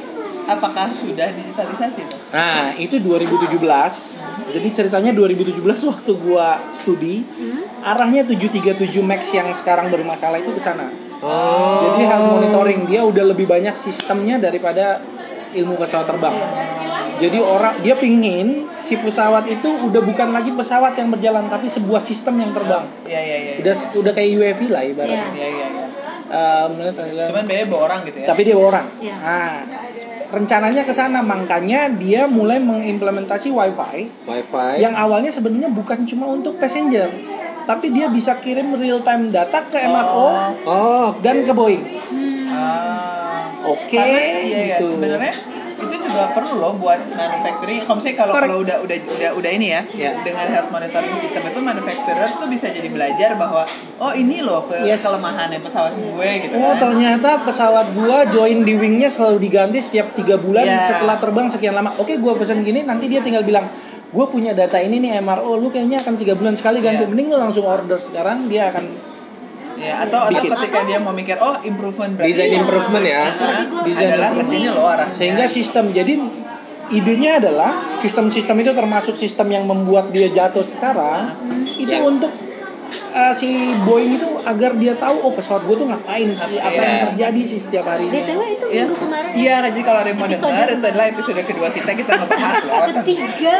apakah 0.49 0.89
sudah 0.89 1.29
digitalisasi 1.29 2.01
tuh? 2.09 2.19
Nah, 2.33 2.73
itu 2.81 2.97
2017. 2.97 4.17
Jadi 4.47 4.67
ceritanya 4.73 5.11
2017 5.13 5.61
waktu 5.85 6.11
gua 6.23 6.57
studi, 6.73 7.21
Hmm? 7.21 7.61
arahnya 7.83 8.25
737 8.25 9.05
Max 9.05 9.29
yang 9.35 9.47
sekarang 9.53 9.93
bermasalah 9.93 10.41
itu 10.41 10.49
ke 10.55 10.61
sana. 10.61 10.89
Oh. 11.21 11.93
Jadi 11.93 12.09
health 12.09 12.27
monitoring 12.37 12.81
dia 12.89 13.01
udah 13.05 13.25
lebih 13.33 13.45
banyak 13.45 13.73
sistemnya 13.77 14.41
daripada 14.41 15.01
ilmu 15.53 15.77
pesawat 15.77 16.09
terbang. 16.09 16.35
Jadi 17.17 17.37
orang 17.41 17.73
dia 17.81 17.97
pingin 17.97 18.69
si 18.87 18.95
pesawat 18.95 19.43
itu 19.45 19.67
udah 19.67 19.99
bukan 19.99 20.31
lagi 20.31 20.55
pesawat 20.55 20.95
yang 20.95 21.11
berjalan 21.11 21.51
tapi 21.51 21.67
sebuah 21.67 21.99
sistem 21.99 22.39
yang 22.39 22.55
terbang. 22.55 22.87
Iya 23.03 23.19
iya 23.19 23.37
iya. 23.37 23.53
Udah 23.59 23.73
udah 23.99 24.11
kayak 24.15 24.29
UAV 24.31 24.61
lah 24.71 24.83
ibaratnya. 24.87 25.27
Iya. 25.27 25.35
Iya 25.35 25.47
iya 25.51 25.67
iya. 25.67 25.85
Cuman 27.27 27.43
biaya 27.43 27.65
bawa 27.67 27.81
orang 27.87 27.99
gitu 28.07 28.17
ya. 28.23 28.27
tapi 28.27 28.41
dia 28.43 28.55
bawa 28.55 28.67
orang. 28.71 28.85
Iya. 28.99 29.15
Nah, 29.17 29.55
rencananya 30.27 30.83
ke 30.83 30.91
sana 30.91 31.19
makanya 31.19 31.87
dia 31.89 32.27
mulai 32.27 32.59
mengimplementasi 32.59 33.47
WiFi 33.47 33.97
Wifi. 34.23 34.71
yang 34.79 34.91
awalnya 34.91 35.31
sebenarnya 35.31 35.71
bukan 35.71 36.03
cuma 36.03 36.27
untuk 36.27 36.59
passenger, 36.59 37.07
tapi 37.63 37.91
dia 37.91 38.07
bisa 38.07 38.35
kirim 38.37 38.75
real 38.75 38.99
time 39.01 39.31
data 39.31 39.67
ke 39.67 39.79
MRO 39.79 40.27
Oh. 40.63 41.07
dan 41.19 41.43
ke 41.43 41.51
Boeing. 41.51 41.83
Hmm. 42.11 42.43
Ah. 42.47 43.15
Oke, 43.67 43.99
Karena 43.99 44.19
iya 44.43 44.59
ya 44.63 44.77
gitu. 44.79 44.95
sebenarnya 44.95 45.33
juga 46.17 46.33
perlu 46.33 46.53
loh 46.57 46.73
buat 46.75 46.97
manufacturing. 47.07 47.85
Kalau 47.85 47.95
misalnya 47.95 48.17
kalau 48.17 48.33
kalau 48.33 48.57
udah 48.59 48.77
udah 48.81 48.97
udah 48.97 49.29
udah 49.37 49.51
ini 49.53 49.67
ya 49.69 49.81
Ya. 49.93 50.11
dengan 50.19 50.49
health 50.49 50.69
monitoring 50.69 51.13
system 51.15 51.45
itu 51.45 51.59
manufacturer 51.61 52.25
tuh 52.33 52.49
bisa 52.49 52.67
jadi 52.67 52.89
belajar 52.89 53.37
bahwa 53.37 53.63
oh 53.99 54.13
ini 54.13 54.41
loh 54.41 54.65
ke 54.65 54.81
Yes. 54.81 55.05
kelemahannya 55.05 55.61
pesawat 55.61 55.93
gue 55.93 56.29
gitu 56.41 56.53
Oh 56.57 56.73
kan. 56.73 56.81
ternyata 56.81 57.45
pesawat 57.45 57.93
gua 57.93 58.25
join 58.25 58.65
di 58.65 58.73
wingnya 58.73 59.07
selalu 59.07 59.37
diganti 59.39 59.77
setiap 59.77 60.09
tiga 60.13 60.35
bulan 60.35 60.65
Ya. 60.65 60.89
setelah 60.89 61.21
terbang 61.21 61.47
sekian 61.47 61.77
lama. 61.77 61.93
Oke 61.95 62.17
gua 62.17 62.33
pesan 62.33 62.61
gini 62.61 62.81
nanti 62.81 63.05
dia 63.05 63.21
tinggal 63.21 63.45
bilang 63.45 63.69
gue 64.07 64.25
punya 64.25 64.55
data 64.55 64.79
ini 64.79 64.97
nih 64.97 65.19
MRO 65.19 65.59
lu 65.59 65.67
kayaknya 65.67 65.99
akan 65.99 66.15
tiga 66.15 66.33
bulan 66.33 66.55
sekali 66.55 66.79
ganti 66.79 67.03
Ya. 67.03 67.07
mending 67.07 67.27
lu 67.27 67.37
langsung 67.37 67.67
order 67.67 67.99
sekarang 67.99 68.47
dia 68.47 68.71
akan 68.71 68.87
Ya, 69.77 70.01
atau 70.01 70.25
atau 70.25 70.41
Bikin. 70.41 70.51
ketika 70.57 70.79
dia 70.89 70.97
mau 70.97 71.13
mikir 71.13 71.37
oh 71.37 71.53
improvement 71.61 72.17
berarti 72.17 72.33
Desain 72.33 72.49
Iya. 72.49 72.59
improvement 72.65 73.05
ya. 73.05 73.23
Desain 73.85 74.09
adalah 74.09 74.31
ke 74.33 74.43
sini 74.43 74.67
loh 74.67 74.85
arahnya. 74.89 75.13
sehingga 75.13 75.45
sistem 75.45 75.93
jadi 75.93 76.13
idenya 76.87 77.37
adalah 77.37 77.71
sistem-sistem 77.99 78.55
itu 78.63 78.71
termasuk 78.71 79.15
sistem 79.15 79.47
yang 79.51 79.63
membuat 79.67 80.09
dia 80.09 80.31
jatuh 80.31 80.63
sekarang 80.63 81.29
itu 81.77 81.93
Ya. 81.93 82.01
untuk 82.01 82.31
uh, 83.17 83.33
si 83.33 83.49
Boeing 83.81 84.15
itu 84.15 84.27
agar 84.41 84.71
dia 84.75 84.93
tahu 84.93 85.17
oh 85.19 85.31
pesawat 85.31 85.65
gue 85.65 85.75
tuh 85.75 85.87
ngapain 85.87 86.29
sih 86.29 86.55
apa 86.55 86.69
Iya. 86.69 86.83
yang 86.83 86.97
terjadi 87.09 87.41
sih 87.43 87.59
setiap 87.59 87.85
harinya 87.85 88.13
BTW 88.13 88.41
itu 88.47 88.65
Iya. 88.67 88.83
minggu 88.83 88.95
kemarin 88.97 89.31
Iya, 89.33 89.55
jadi 89.67 89.81
kalau 89.81 89.99
ada 89.99 90.09
yang 90.09 90.17
mau 90.17 90.27
Episode. 90.27 90.47
dengar 90.47 90.67
itu 90.69 90.85
adalah 90.87 91.07
episode 91.07 91.41
kedua 91.41 91.67
kita 91.69 91.91
kita 91.93 92.11
ngebahas 92.15 92.61
loh. 92.61 92.75
ketiga 92.95 93.57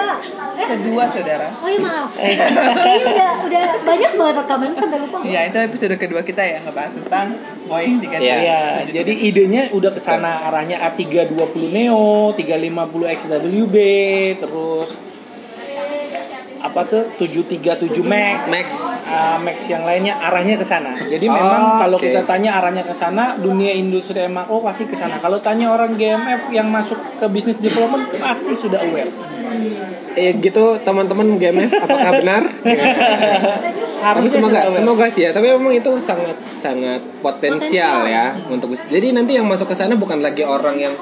eh 0.53 0.67
Kedua 0.67 1.03
saudara. 1.07 1.47
oh 1.49 1.67
iya 1.67 1.79
maaf 1.79 2.09
kayaknya 2.77 3.07
udah 3.07 3.31
udah 3.43 3.63
banyak 3.81 4.11
banget 4.13 4.35
rekaman 4.37 4.71
sampai 4.71 4.97
lupa 4.99 5.17
Iya, 5.19 5.41
itu 5.45 5.57
episode 5.59 5.95
kedua 5.97 6.21
kita 6.21 6.41
ya 6.41 6.57
ngebahas 6.61 6.93
tentang 6.95 7.27
Boeing 7.65 7.97
3 7.99 8.17
Iya. 8.17 8.35
Ya, 8.39 8.61
jadi 8.85 9.13
idenya 9.13 9.61
udah 9.71 9.89
ke 9.89 9.99
sana 9.99 10.45
arahnya 10.45 10.77
A320 10.79 11.35
Neo, 11.67 12.31
350 12.31 12.77
XWB, 13.17 13.75
terus 14.37 14.91
apa 16.78 16.86
tuh 16.86 17.03
737 17.17 18.05
Max, 18.05 18.38
Max. 18.47 18.65
ah, 19.07 19.41
Max 19.41 19.65
yang 19.65 19.82
lainnya 19.82 20.13
arahnya 20.15 20.55
ke 20.55 20.63
sana. 20.63 20.93
Jadi 20.93 21.25
Oh, 21.25 21.34
memang 21.34 21.82
kalau 21.82 21.97
oke. 21.97 22.05
kita 22.05 22.21
tanya 22.21 22.53
arahnya 22.53 22.86
ke 22.86 22.93
sana, 22.93 23.34
dunia 23.36 23.73
industri 23.73 24.21
MRO 24.21 24.61
pasti 24.61 24.86
ke 24.86 24.93
sana. 24.93 25.17
Kalau 25.17 25.41
tanya 25.41 25.73
orang 25.73 25.97
GMF 25.97 26.53
yang 26.53 26.69
masuk 26.69 27.01
ke 27.17 27.25
bisnis 27.28 27.57
development 27.57 28.13
pasti 28.15 28.53
sudah 28.53 28.78
aware. 28.80 29.09
Eh 30.13 30.38
gitu 30.38 30.78
teman-teman 30.80 31.41
GMF 31.41 31.73
apakah 31.75 32.11
benar? 32.15 32.45
tapi 33.97 34.21
Harusnya 34.21 34.30
semoga 34.32 34.45
sudah 34.47 34.61
aware. 34.63 34.78
semoga 34.78 35.05
sih 35.09 35.21
ya 35.23 35.32
tapi 35.32 35.49
memang 35.49 35.73
itu 35.73 35.91
sangat 35.97 36.38
sangat 36.38 37.01
potensial, 37.19 38.05
ya 38.05 38.38
untuk 38.47 38.69
bis- 38.69 38.86
jadi 38.86 39.09
nanti 39.09 39.34
yang 39.34 39.49
masuk 39.49 39.65
ke 39.65 39.75
sana 39.75 39.97
bukan 39.97 40.21
lagi 40.21 40.45
orang 40.45 40.78
yang 40.78 40.93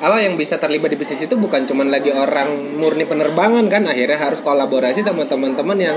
apa 0.00 0.16
yang 0.24 0.40
bisa 0.40 0.56
terlibat 0.56 0.88
di 0.88 0.96
bisnis 0.96 1.28
itu 1.28 1.36
bukan 1.36 1.68
cuman 1.68 1.92
lagi 1.92 2.08
orang 2.08 2.80
murni 2.80 3.04
penerbangan 3.04 3.68
kan 3.68 3.84
akhirnya 3.84 4.16
harus 4.16 4.40
kolaborasi 4.40 5.04
sama 5.04 5.28
teman-teman 5.28 5.76
yang 5.76 5.96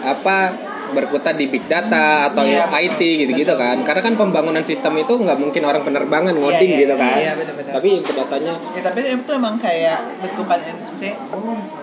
apa 0.00 0.56
berkutat 0.86 1.34
di 1.34 1.50
big 1.50 1.66
data 1.66 2.30
atau 2.30 2.46
Iya, 2.46 2.70
IT 2.70 2.94
betul, 2.96 3.20
gitu-gitu 3.26 3.52
betul. 3.52 3.58
kan 3.58 3.76
karena 3.82 4.00
kan 4.06 4.14
pembangunan 4.14 4.62
sistem 4.62 4.94
itu 4.96 5.18
nggak 5.18 5.34
mungkin 5.36 5.62
orang 5.66 5.82
penerbangan 5.82 6.30
ngoding 6.32 6.70
iya, 6.72 6.80
gitu 6.86 6.94
iya, 6.94 7.02
kan 7.02 7.16
iya, 7.18 7.32
benar-benar. 7.34 7.72
tapi 7.74 7.88
input 7.98 8.14
datanya 8.14 8.54
Ya, 8.72 8.80
tapi 8.86 9.00
itu 9.02 9.30
emang 9.34 9.54
kayak 9.58 9.98
bentukan 10.22 10.58
maksudnya, 10.62 11.12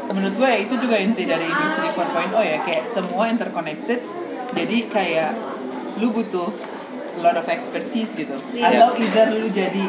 menurut 0.07 0.33
gue 0.39 0.47
ya 0.47 0.57
itu 0.57 0.73
juga 0.79 0.95
inti 0.97 1.23
dari 1.27 1.43
industri 1.43 1.85
4.0 1.91 2.31
ya 2.47 2.57
kayak 2.63 2.83
semua 2.87 3.23
interconnected 3.27 3.99
jadi 4.55 4.77
kayak 4.87 5.31
lu 5.99 6.09
butuh 6.09 6.49
lot 7.21 7.35
of 7.35 7.45
expertise 7.51 8.15
gitu 8.15 8.39
Iya. 8.55 8.79
atau 8.79 8.95
either 8.97 9.35
lu 9.35 9.51
jadi 9.51 9.85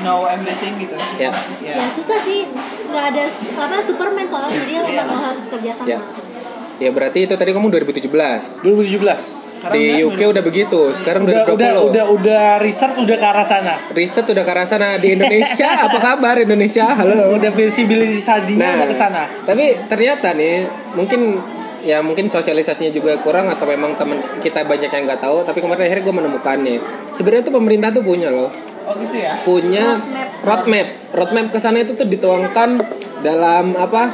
know 0.00 0.24
everything 0.24 0.76
gitu 0.76 0.96
Ya. 1.16 1.30
ya 1.60 1.74
ya 1.74 1.86
susah 1.88 2.18
sih 2.18 2.46
nggak 2.86 3.04
ada 3.10 3.22
apa 3.58 3.76
Superman 3.80 4.26
soalnya 4.26 4.60
dia 4.62 4.80
Iya. 4.80 5.02
memang 5.02 5.20
harus 5.24 5.44
kerja 5.46 5.70
sama 5.72 5.88
Ya. 5.88 6.00
ya 6.78 6.90
berarti 6.90 7.24
itu 7.24 7.34
tadi 7.34 7.50
kamu 7.50 7.70
2017 7.70 8.60
2017. 8.60 9.44
Sekarang 9.56 9.72
di 9.72 9.84
udah- 9.98 10.06
UK 10.06 10.20
udah 10.28 10.42
begitu 10.44 10.80
sekarang 10.92 11.22
Udah, 11.24 11.42
2020 11.42 11.56
udah, 11.56 11.72
udah, 11.82 12.04
udah 12.12 12.44
research 12.60 12.96
udah 12.98 13.16
ke 13.16 13.26
arah 13.26 13.42
sana. 13.42 13.74
riset 13.90 14.26
udah 14.26 14.42
ke 14.42 14.52
arah 14.52 14.64
sana 14.64 14.88
di 14.96 15.08
Indonesia 15.10 15.68
apa 15.86 15.96
kabar 15.98 16.36
Indonesia 16.36 16.84
halo 16.86 17.32
Udah 17.32 17.50
visibility-nya 17.50 18.68
udah 18.76 18.86
ke 18.86 18.94
sana. 18.94 19.24
tapi 19.42 19.80
ternyata 19.86 20.32
nih 20.32 20.68
mungkin 20.92 21.40
ya 21.80 21.98
mungkin 22.00 22.26
sosialisasinya 22.26 22.90
juga 22.90 23.16
kurang 23.16 23.46
atau 23.46 23.64
memang 23.64 23.94
teman 23.94 24.20
kita 24.40 24.60
banyak 24.60 24.88
yang 24.88 25.04
nggak 25.04 25.22
tahu 25.22 25.40
tapi 25.42 25.58
kemarin 25.58 25.82
akhirnya 25.84 26.04
gue 26.04 26.14
menemukannya 26.14 26.76
sebenarnya 27.12 27.42
tuh 27.42 27.54
pemerintah 27.54 27.88
tuh 27.90 28.02
punya 28.02 28.28
loh 28.28 28.50
oh 28.86 28.94
gitu 28.96 29.16
ya 29.16 29.34
punya 29.42 29.98
Roadmap. 29.98 30.28
roadmap 30.42 30.86
roadmap 31.12 31.46
ke 31.50 31.58
sana 31.58 31.78
itu 31.80 31.92
tuh 31.92 32.06
dituangkan 32.06 32.78
dalam 33.20 33.74
apa 33.74 34.10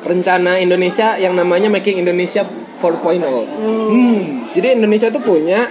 rencana 0.00 0.56
Indonesia 0.56 1.14
yang 1.16 1.34
namanya 1.34 1.66
Making 1.66 2.00
Indonesia 2.00 2.46
4.0 2.46 3.18
Hmm. 3.56 4.52
jadi 4.52 4.74
Indonesia 4.74 5.08
tuh 5.08 5.20
punya 5.20 5.66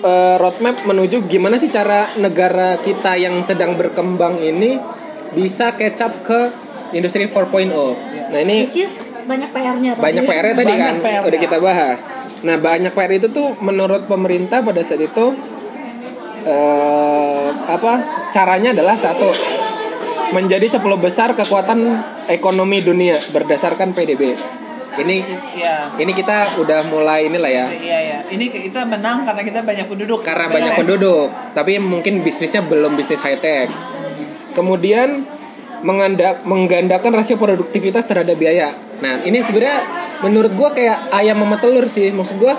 eh, 0.00 0.36
roadmap 0.36 0.84
menuju 0.84 1.26
gimana 1.26 1.56
sih 1.56 1.68
cara 1.68 2.06
negara 2.16 2.78
kita 2.78 3.14
yang 3.14 3.40
sedang 3.40 3.74
berkembang 3.74 4.38
ini 4.38 4.78
bisa 5.30 5.72
catch 5.72 6.00
up 6.00 6.14
ke 6.22 6.50
industri 6.90 7.22
4.0. 7.24 7.70
Nah 8.28 8.40
ini 8.40 8.64
which 8.64 8.80
is 8.80 8.98
banyak 9.22 9.46
PR-nya 9.48 9.94
tadi. 9.94 10.02
banyak 10.02 10.24
PR 10.24 10.46
tadi 10.52 10.66
Banyak 10.66 10.78
kan 10.80 10.94
PR-nya. 11.00 11.20
udah 11.22 11.38
kita 11.38 11.56
bahas. 11.58 12.00
Nah 12.40 12.56
banyak 12.56 12.90
PR 12.90 13.12
itu 13.14 13.28
tuh 13.28 13.54
menurut 13.60 14.04
pemerintah 14.04 14.58
pada 14.58 14.80
saat 14.80 14.98
itu 14.98 15.26
eh, 16.42 16.99
apa 17.76 17.92
caranya 18.34 18.74
adalah 18.74 18.98
satu 18.98 19.30
menjadi 20.30 20.78
10 20.78 20.82
besar 20.98 21.34
kekuatan 21.34 21.78
ekonomi 22.30 22.82
dunia 22.82 23.18
berdasarkan 23.34 23.94
PDB. 23.94 24.38
Ini 24.90 25.16
Iya. 25.54 26.02
ini 26.02 26.12
kita 26.14 26.58
udah 26.58 26.90
mulai 26.90 27.30
inilah 27.30 27.50
ya. 27.50 27.66
Iya 27.66 27.98
iya. 28.02 28.18
Ini 28.26 28.50
kita 28.50 28.86
menang 28.90 29.22
karena 29.22 29.42
kita 29.46 29.60
banyak 29.62 29.86
penduduk. 29.86 30.18
Karena 30.22 30.50
banyak 30.50 30.74
penduduk. 30.74 31.30
Tapi 31.54 31.78
mungkin 31.78 32.26
bisnisnya 32.26 32.66
belum 32.66 32.98
bisnis 32.98 33.22
high 33.22 33.38
tech 33.38 33.70
kemudian 34.52 35.24
mengandak, 35.80 36.44
menggandakan 36.44 37.16
rasio 37.16 37.40
produktivitas 37.40 38.04
terhadap 38.04 38.36
biaya. 38.36 38.76
Nah, 39.00 39.24
ini 39.24 39.40
sebenarnya 39.40 39.80
menurut 40.20 40.52
gua 40.52 40.76
kayak 40.76 41.08
ayam 41.16 41.40
sama 41.40 41.56
telur 41.56 41.88
sih. 41.88 42.12
Maksud 42.12 42.36
gua 42.36 42.54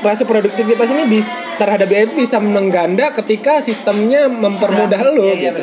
rasa 0.00 0.24
produktivitas 0.24 0.90
ini 0.90 1.04
bis, 1.06 1.28
terhadap 1.56 1.86
biaya 1.86 2.08
itu 2.08 2.16
bisa 2.16 2.40
mengganda 2.40 3.12
ketika 3.12 3.60
sistemnya 3.60 4.26
mempermudah 4.26 4.96
Sudah. 4.96 5.12
lo 5.12 5.24
Iya, 5.24 5.34
iya, 5.34 5.50
gitu. 5.52 5.62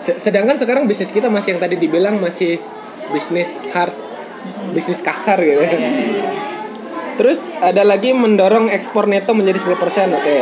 Se- 0.00 0.18
Sedangkan 0.18 0.56
sekarang 0.56 0.86
bisnis 0.86 1.10
kita 1.10 1.28
masih 1.28 1.54
yang 1.56 1.60
tadi 1.60 1.76
dibilang 1.76 2.18
masih 2.18 2.56
bisnis 3.10 3.66
hard, 3.70 3.92
bisnis 4.72 5.02
kasar 5.02 5.36
gitu. 5.38 5.60
Terus 7.18 7.52
ada 7.60 7.84
lagi 7.84 8.16
mendorong 8.16 8.72
ekspor 8.72 9.04
neto 9.04 9.36
menjadi 9.36 9.60
10%, 9.60 9.76
oke. 10.14 10.38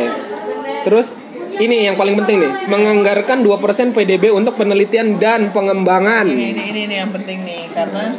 Terus 0.87 1.17
ini 1.59 1.91
yang 1.91 1.99
paling 1.99 2.15
penting 2.15 2.39
nih, 2.39 2.53
menganggarkan 2.71 3.43
2% 3.43 3.91
PDB 3.91 4.31
untuk 4.31 4.55
penelitian 4.55 5.19
dan 5.19 5.51
pengembangan. 5.51 6.23
Ini, 6.23 6.55
ini, 6.55 6.63
ini, 6.71 6.81
ini 6.87 6.95
yang 6.95 7.11
penting 7.11 7.43
nih 7.43 7.67
karena 7.75 8.15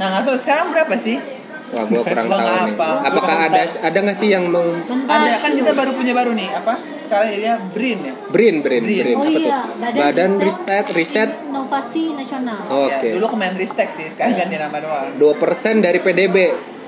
nah 0.00 0.24
tahu 0.24 0.34
sekarang 0.34 0.72
berapa 0.72 0.96
sih? 0.96 1.39
Wah, 1.70 1.84
gua 1.86 2.02
kurang 2.02 2.26
tahu 2.26 2.34
nggak 2.36 2.58
nih. 2.66 2.74
apa. 2.74 2.88
Apakah 3.06 3.36
ada 3.46 3.62
ada 3.62 3.98
nggak 4.02 4.16
sih 4.18 4.28
yang 4.28 4.50
meng. 4.50 4.68
Ada 5.06 5.38
kan 5.38 5.50
kita 5.54 5.70
baru 5.70 5.90
punya 5.94 6.12
baru 6.12 6.34
nih 6.34 6.48
apa? 6.50 6.74
Sekarang 7.00 7.26
jadinya 7.30 7.54
BRIN 7.70 7.98
ya. 8.00 8.14
Brin, 8.30 8.54
Brin, 8.62 8.82
Brin. 8.82 9.02
Brin. 9.02 9.14
Oh 9.14 9.22
Apa 9.22 9.30
iya, 9.32 9.58
tuh? 9.66 9.98
Badan 9.98 10.30
Riset 10.38 10.86
Riset. 10.94 11.30
Inovasi 11.44 12.02
Nasional. 12.14 12.58
Oke. 12.86 13.06
Ya, 13.06 13.14
dulu 13.18 13.26
Kemenristek 13.30 13.90
sih, 13.90 14.06
sekarang 14.06 14.38
ganti 14.38 14.54
nama 14.54 14.78
doang. 14.78 15.18
2% 15.18 15.82
dari 15.82 15.98
PDB. 15.98 16.36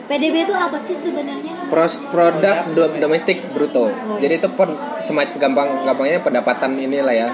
PDB 0.02 0.34
itu 0.44 0.54
apa 0.54 0.78
sih 0.78 0.94
sebenarnya? 0.94 1.66
Pros 1.66 2.02
produk 2.06 2.70
do- 2.70 2.94
domestik 2.96 3.42
bruto. 3.50 3.90
Jadi 4.18 4.34
itu 4.36 4.48
pun 4.52 4.70
semacam 4.98 5.34
gampang 5.38 5.68
gampangnya 5.82 6.18
pendapatan 6.20 6.74
inilah 6.76 7.14
ya. 7.14 7.28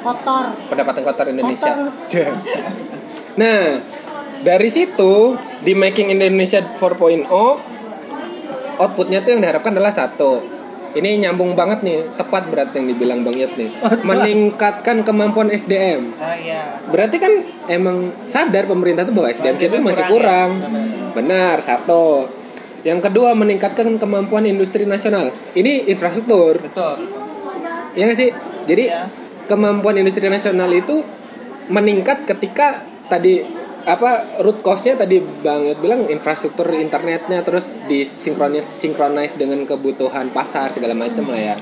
Kotor. 0.00 0.56
Pendapatan 0.68 1.02
kotor 1.02 1.26
Indonesia. 1.28 1.72
Kotor. 1.72 2.32
Nah, 3.32 3.80
dari 4.42 4.68
situ 4.68 5.38
di 5.62 5.72
Making 5.74 6.18
Indonesia 6.18 6.60
4.0 6.60 7.30
outputnya 8.78 9.22
tuh 9.22 9.30
yang 9.36 9.40
diharapkan 9.42 9.72
adalah 9.74 9.94
satu. 9.94 10.42
Ini 10.92 11.24
nyambung 11.24 11.56
banget 11.56 11.80
nih, 11.80 12.04
tepat 12.20 12.52
berarti 12.52 12.84
yang 12.84 12.88
dibilang 12.92 13.24
Bang 13.24 13.40
Yat 13.40 13.56
nih. 13.56 13.72
Meningkatkan 14.04 15.00
kemampuan 15.08 15.48
SDM. 15.48 16.12
Ah 16.20 16.36
iya. 16.36 16.84
Berarti 16.92 17.16
kan 17.16 17.32
emang 17.72 18.12
sadar 18.28 18.68
pemerintah 18.68 19.08
tuh 19.08 19.16
bahwa 19.16 19.32
SDM 19.32 19.56
kita 19.56 19.80
masih 19.80 20.04
kurang 20.12 20.60
ya? 20.60 20.68
kurang. 20.68 21.12
Benar, 21.16 21.56
satu. 21.64 22.28
Yang 22.84 23.08
kedua 23.08 23.32
meningkatkan 23.32 23.88
kemampuan 23.96 24.44
industri 24.44 24.84
nasional. 24.84 25.32
Ini 25.56 25.88
infrastruktur. 25.88 26.60
Betul. 26.60 27.08
Ya 27.96 28.04
nggak 28.04 28.18
sih? 28.18 28.30
Jadi 28.68 28.84
Iya. 28.92 29.08
kemampuan 29.48 29.96
industri 29.96 30.28
nasional 30.28 30.68
itu 30.76 31.00
meningkat 31.72 32.28
ketika 32.28 32.84
tadi 33.08 33.61
apa 33.84 34.40
root 34.42 34.62
cause-nya 34.62 34.94
tadi 34.94 35.18
Bang 35.18 35.66
Yud 35.66 35.82
bilang 35.82 36.06
infrastruktur 36.06 36.70
internetnya 36.74 37.42
terus 37.42 37.74
disinkronis 37.90 38.64
sinkronis 38.64 39.34
dengan 39.34 39.66
kebutuhan 39.66 40.30
pasar 40.30 40.70
segala 40.70 40.94
macam 40.94 41.26
lah 41.30 41.54
ya. 41.54 41.56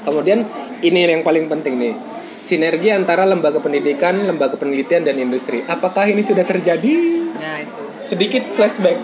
Kemudian 0.00 0.48
ini 0.80 1.04
yang 1.04 1.24
paling 1.24 1.46
penting 1.52 1.76
nih. 1.76 1.94
Sinergi 2.40 2.88
antara 2.88 3.28
lembaga 3.28 3.60
pendidikan, 3.60 4.16
lembaga 4.24 4.56
penelitian 4.56 5.04
dan 5.04 5.20
industri. 5.20 5.60
Apakah 5.68 6.08
ini 6.08 6.24
sudah 6.24 6.48
terjadi? 6.48 6.94
Nah 7.36 7.56
itu. 7.60 7.82
Sedikit 8.08 8.40
flashback. 8.56 8.96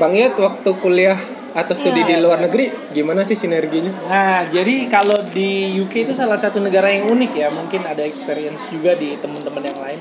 Bang 0.00 0.16
Yud 0.16 0.36
waktu 0.40 0.70
kuliah 0.80 1.20
atau 1.56 1.72
studi 1.72 2.04
Iya. 2.04 2.08
di 2.12 2.14
luar 2.20 2.36
negeri 2.44 2.68
gimana 2.92 3.24
sih 3.24 3.32
sinerginya? 3.32 3.88
Nah, 4.12 4.44
jadi 4.52 4.92
kalau 4.92 5.16
di 5.32 5.72
UK 5.80 6.04
itu 6.04 6.12
salah 6.12 6.36
satu 6.36 6.60
negara 6.60 6.92
yang 6.92 7.08
unik 7.08 7.32
ya, 7.32 7.48
mungkin 7.48 7.80
ada 7.88 8.04
experience 8.04 8.68
juga 8.68 8.92
di 8.92 9.16
teman-teman 9.16 9.64
yang 9.64 9.78
lain, 9.80 10.00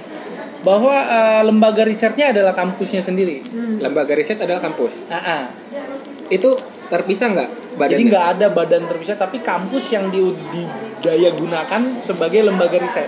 bahwa 0.66 0.95
eh, 0.97 1.41
lembaga 1.45 1.86
risetnya 1.86 2.34
adalah 2.34 2.57
kampusnya 2.57 3.05
sendiri. 3.05 3.45
Hmm. 3.45 3.78
Lembaga 3.78 4.18
riset 4.18 4.41
adalah 4.41 4.66
kampus. 4.66 5.05
Ah. 5.13 5.45
Itu 6.34 6.57
terpisah 6.89 7.30
nggak 7.38 7.49
badannya? 7.78 7.93
jadi 7.93 8.03
nggak 8.09 8.26
ada 8.38 8.47
badan 8.49 8.84
terpisah, 8.89 9.13
tapi 9.13 9.45
kampus 9.45 9.93
yang 9.93 10.09
di, 10.09 10.26
didaya 10.49 11.30
gunakan 11.38 12.01
sebagai 12.01 12.41
lembaga 12.41 12.82
riset. 12.82 13.05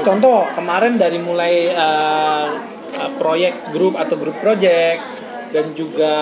Contoh 0.00 0.48
kemarin 0.56 0.96
dari 0.96 1.20
mulai 1.20 1.68
eh, 1.68 2.46
eh, 2.96 3.10
proyek 3.20 3.76
grup 3.76 4.00
atau 4.00 4.16
grup 4.16 4.40
project 4.40 5.04
dan 5.52 5.76
juga 5.76 6.16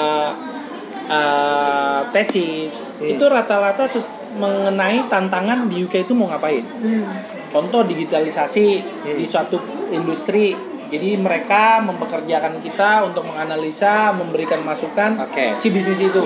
eh, 1.06 2.00
tesis 2.10 2.90
Hmm. 2.98 3.18
itu 3.18 3.24
rata-rata 3.26 3.86
mengenai 4.32 5.10
tantangan 5.12 5.66
di 5.66 5.82
UK 5.84 6.06
itu 6.06 6.14
mau 6.14 6.30
ngapain. 6.30 6.62
Hmm. 6.64 7.04
contoh 7.52 7.84
digitalisasi 7.84 8.66
Hmm. 8.80 9.12
di 9.12 9.28
suatu 9.28 9.60
industri 9.92 10.56
jadi 10.92 11.16
mereka 11.16 11.80
mempekerjakan 11.80 12.60
kita 12.60 13.08
untuk 13.08 13.24
menganalisa 13.24 14.12
memberikan 14.12 14.60
masukan 14.60 15.16
Oke. 15.24 15.56
si 15.56 15.72
bisnis 15.72 16.04
itu 16.04 16.20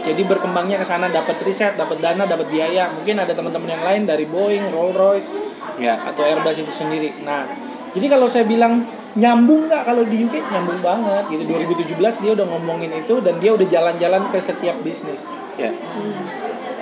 jadi 0.00 0.24
berkembangnya 0.24 0.80
ke 0.80 0.86
sana 0.88 1.12
dapat 1.12 1.36
riset 1.44 1.76
dapat 1.76 2.00
dana 2.00 2.24
dapat 2.24 2.48
biaya 2.48 2.88
mungkin 2.96 3.20
ada 3.20 3.36
teman-teman 3.36 3.68
yang 3.68 3.84
lain 3.84 4.02
dari 4.08 4.24
Boeing 4.24 4.72
Rolls 4.72 4.96
Royce 4.96 5.30
Ya. 5.76 5.96
atau 5.96 6.24
Airbus 6.24 6.60
itu 6.60 6.72
sendiri 6.72 7.12
nah 7.20 7.44
jadi 7.92 8.08
kalau 8.08 8.24
saya 8.24 8.48
bilang 8.48 8.84
nyambung 9.12 9.66
nggak 9.68 9.82
kalau 9.84 10.06
di 10.06 10.22
UK 10.24 10.40
nyambung 10.48 10.80
banget 10.80 11.28
gitu 11.28 11.42
2017 11.44 11.98
dia 12.22 12.32
udah 12.32 12.46
ngomongin 12.46 12.94
itu 12.94 13.20
dan 13.20 13.36
dia 13.42 13.50
udah 13.52 13.66
jalan-jalan 13.68 14.22
ke 14.32 14.38
setiap 14.40 14.80
bisnis 14.80 15.28
Ya. 15.60 15.76
Hmm. 15.76 16.24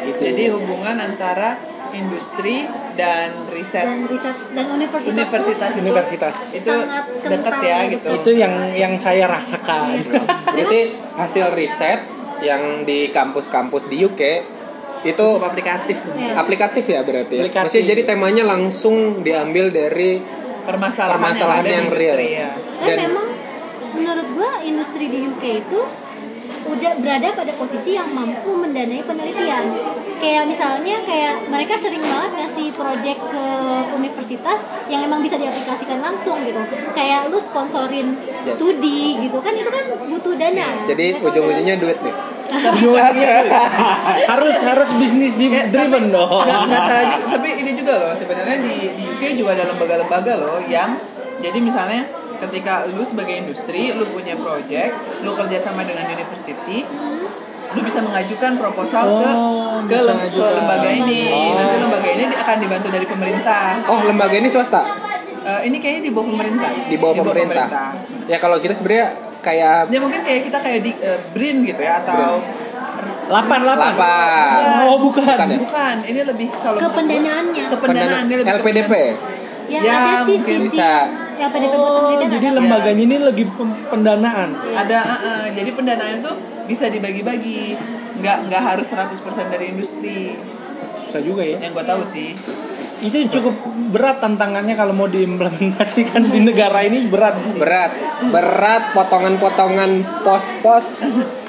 gitu 0.07 0.23
Jadi 0.23 0.43
hubungan 0.55 0.95
antara 1.03 1.59
industri 1.91 2.67
dan 2.95 3.49
riset 3.49 3.85
Dan 3.85 4.05
riset 4.05 4.37
dan 4.53 4.67
universitas, 4.69 5.09
universitas 5.09 5.71
itu 5.71 5.83
Universitas. 5.83 6.35
itu 6.53 6.71
Sangat 6.71 7.05
dekat 7.19 7.31
kental 7.49 7.61
ya 7.63 7.79
gitu. 7.89 8.09
itu 8.15 8.31
yang 8.35 8.53
yang 8.73 8.95
saya 8.97 9.25
rasakan 9.25 9.97
Berarti 10.55 10.81
hasil 11.15 11.47
riset 11.53 12.01
yang 12.39 12.85
di 12.85 13.09
kampus-kampus 13.09 13.87
di 13.87 14.03
UK 14.03 14.23
itu 15.01 15.15
cukup 15.15 15.47
aplikatif 15.47 15.97
Iya. 16.11 16.35
aplikatif 16.35 16.85
ya 16.85 17.01
berarti 17.01 17.35
ya. 17.35 17.43
Aplikatif. 17.45 17.65
Maksudnya 17.65 17.87
jadi 17.89 18.03
temanya 18.05 18.45
langsung 18.45 18.97
diambil 19.21 19.71
dari 19.71 20.19
permasalahan, 20.65 21.15
Permasalahan 21.17 21.65
yang, 21.65 21.87
yang 21.87 21.89
real. 21.91 22.19
ya. 22.19 22.51
Dan, 22.79 22.87
Dan- 22.89 23.01
memang 23.07 23.27
menurut 23.91 24.27
gua 24.35 24.51
industri 24.61 25.07
di 25.07 25.25
UK 25.25 25.43
itu 25.63 25.81
udah 26.69 26.93
berada 27.01 27.29
pada 27.33 27.53
posisi 27.53 27.97
yang 27.97 28.13
mampu 28.13 28.53
mendanai 28.53 29.01
penelitian. 29.03 29.65
Kayak 30.19 30.51
misalnya 30.51 30.99
kayak 31.07 31.47
mereka 31.49 31.79
sering 31.79 32.03
banget 32.03 32.31
ngasih 32.37 32.75
project 32.75 33.21
ke 33.31 33.45
universitas 33.95 34.59
yang 34.87 35.03
emang 35.03 35.23
bisa 35.23 35.39
diaplikasikan 35.39 36.03
langsung 36.03 36.43
gitu. 36.43 36.59
Kayak 36.93 37.31
lu 37.31 37.39
sponsorin 37.39 38.19
studi 38.45 39.19
gitu 39.23 39.39
kan 39.41 39.55
itu 39.55 39.69
kan 39.69 39.85
butuh 40.09 40.35
dana. 40.37 40.69
jadi 40.85 41.17
Mereka 41.17 41.27
ujung-ujungnya 41.31 41.77
duit 41.79 41.99
nih. 42.03 42.15
harus 44.33 44.57
harus 44.65 44.89
bisnis 44.97 45.37
di 45.37 45.53
Eh, 45.53 45.69
driven 45.69 46.09
dong 46.09 46.49
juga. 46.49 47.29
tapi 47.29 47.49
ini 47.61 47.77
juga 47.77 47.93
loh 48.01 48.13
sebenarnya 48.17 48.57
di, 48.65 48.89
di 48.97 49.03
UK 49.05 49.37
juga 49.37 49.53
ada 49.53 49.69
lembaga-lembaga 49.69 50.33
loh 50.41 50.61
yang 50.65 50.97
jadi 51.45 51.59
misalnya 51.61 52.09
ketika 52.41 52.87
lu 52.89 53.03
sebagai 53.03 53.35
industri 53.37 53.91
lu 53.91 54.07
punya 54.07 54.35
project 54.35 54.95
lu 55.21 55.33
kerjasama 55.33 55.83
dengan 55.83 56.07
university 56.09 56.83
Hmm. 56.83 57.27
lu 57.69 57.81
bisa 57.81 58.01
mengajukan 58.01 58.57
proposal 58.57 59.05
Oh, 59.05 59.21
ke 59.85 59.91
ke, 59.91 59.99
lem- 60.01 60.31
ke 60.31 60.47
lembaga 60.55 60.89
ini 60.89 61.29
Oh. 61.29 61.53
nanti 61.53 61.77
lembaga 61.77 62.09
ini 62.09 62.25
akan 62.27 62.57
dibantu 62.59 62.89
dari 62.89 63.05
pemerintah 63.05 63.65
Oh, 63.87 64.01
lembaga 64.03 64.35
ini 64.35 64.49
swasta. 64.49 64.83
Eh, 65.39 65.61
ini 65.65 65.77
kayaknya 65.77 66.03
di 66.03 66.13
bawah 66.13 66.29
pemerintah 66.29 66.71
Di 66.87 66.97
bawah 66.97 67.15
pemerintah. 67.19 67.67
Ya 68.25 68.37
kalau 68.37 68.57
kita 68.59 68.73
sebenarnya 68.73 69.07
kayak 69.39 69.89
ya 69.89 69.99
mungkin 69.99 70.21
kayak 70.21 70.41
kita 70.45 70.59
kayak 70.59 70.81
di 70.81 70.93
eh, 70.95 71.19
BRIN 71.31 71.65
gitu 71.65 71.81
ya 71.81 72.01
atau 72.03 72.41
Lapan, 73.29 73.61
lapan. 73.61 73.93
Lapan. 73.93 74.89
Oh, 74.89 75.05
bukan. 75.05 75.21
Bukan 75.29 75.49
ya? 75.53 75.59
bukan 75.61 75.97
ini 76.03 76.21
lebih 76.25 76.49
kalau 76.55 76.81
Ke 76.81 76.89
pendanaannya. 76.91 77.65
ke 77.69 77.77
pendanaannya 77.77 78.35
lebih 78.41 78.49
ke 78.49 79.01
LPDP. 79.69 79.77
Ya, 79.77 79.81
Ya, 79.81 79.95
ada 79.95 80.25
sih 80.25 80.33
mungkin 80.35 80.57
sisi 80.59 80.67
bisa. 80.75 80.91
LPDP 81.39 81.73
buat 81.73 81.93
Oh, 81.93 82.19
jadi 82.25 82.47
ada. 82.47 82.57
lembaganya 82.57 83.03
ini 83.05 83.17
lagi 83.19 83.45
pendanaan. 83.87 84.49
Iya. 84.59 84.75
ada 84.81 84.99
uh, 84.99 85.15
uh, 85.15 85.45
jadi 85.53 85.71
pendanaan 85.71 86.19
tuh 86.19 86.35
bisa 86.65 86.89
dibagi-bagi 86.89 87.77
nggak 88.19 88.51
nggak 88.51 88.63
harus 88.65 88.85
100% 88.85 89.15
dari 89.49 89.71
industri 89.71 90.35
Susah 90.99 91.23
juga 91.23 91.41
ya. 91.41 91.57
yang 91.57 91.71
gue 91.71 91.81
tahu 91.81 92.03
sih 92.03 92.35
Itu 92.99 93.15
cukup 93.31 93.55
berat 93.89 94.19
tantangannya 94.19 94.75
kalau 94.75 94.91
mau 94.91 95.07
diimplementasikan 95.07 96.19
di 96.27 96.43
negara 96.43 96.83
ini 96.83 97.07
berat 97.07 97.39
sih. 97.39 97.55
Berat, 97.55 97.95
berat 98.29 98.91
potongan-potongan 98.93 99.91
pos-pos 100.21 100.87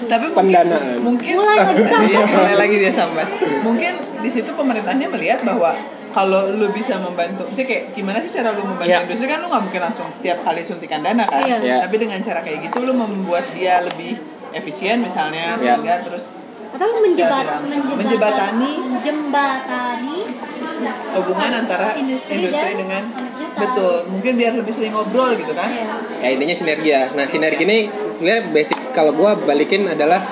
tapi 0.06 0.30
mungkin, 0.30 0.38
pendanaan. 0.38 1.02
mungkin 1.02 1.34
Mulai 1.36 1.58
lagi 1.66 1.82
sambat. 1.82 2.06
Iya, 2.06 2.22
mulai 2.30 2.56
lagi 2.56 2.76
dia 2.78 2.94
sambat 2.94 3.28
mungkin 3.62 3.92
di 4.20 4.30
situ 4.30 4.54
pemerintahnya 4.54 5.10
melihat 5.10 5.42
bahwa 5.42 5.74
kalau 6.10 6.50
lu 6.50 6.68
bisa 6.70 6.98
membantu, 6.98 7.46
sih 7.52 7.64
kayak 7.64 7.94
gimana 7.94 8.18
sih 8.18 8.30
cara 8.30 8.50
lu 8.52 8.64
membantu 8.64 8.90
Iya. 8.90 9.06
industri 9.06 9.26
kan 9.26 9.40
lu 9.40 9.48
nggak 9.48 9.64
mungkin 9.64 9.82
langsung 9.82 10.08
tiap 10.20 10.42
kali 10.42 10.62
suntikan 10.62 11.00
dana 11.00 11.24
kan, 11.24 11.42
Iya. 11.42 11.58
Iya. 11.60 11.78
tapi 11.82 11.96
dengan 11.98 12.18
cara 12.20 12.42
kayak 12.42 12.66
gitu 12.66 12.82
lu 12.82 12.94
membuat 12.94 13.46
dia 13.54 13.82
lebih 13.82 14.18
efisien 14.52 15.00
misalnya 15.00 15.56
Iya. 15.56 15.78
sehingga 15.78 15.96
terus 16.02 16.26
atau 16.70 16.86
menjebat, 16.98 17.46
Menjebatani. 17.92 18.72
menjembatani 18.94 20.18
hubungan 21.12 21.52
antara 21.56 21.92
Industri 21.94 22.40
industri, 22.40 22.72
dengan 22.78 23.04
betul 23.52 24.08
mungkin 24.08 24.38
biar 24.38 24.54
lebih 24.56 24.72
sering 24.72 24.94
ngobrol 24.94 25.36
gitu 25.36 25.52
kan 25.52 25.68
Iya. 25.68 25.96
ya 26.22 26.28
intinya 26.32 26.56
sinergi 26.56 26.90
ya 26.90 27.04
nah 27.12 27.26
sinergi 27.26 27.64
ini 27.64 27.78
sebenarnya 28.08 28.44
basic 28.50 28.78
kalau 28.94 29.12
gua 29.12 29.36
balikin 29.36 29.86
adalah 29.86 30.24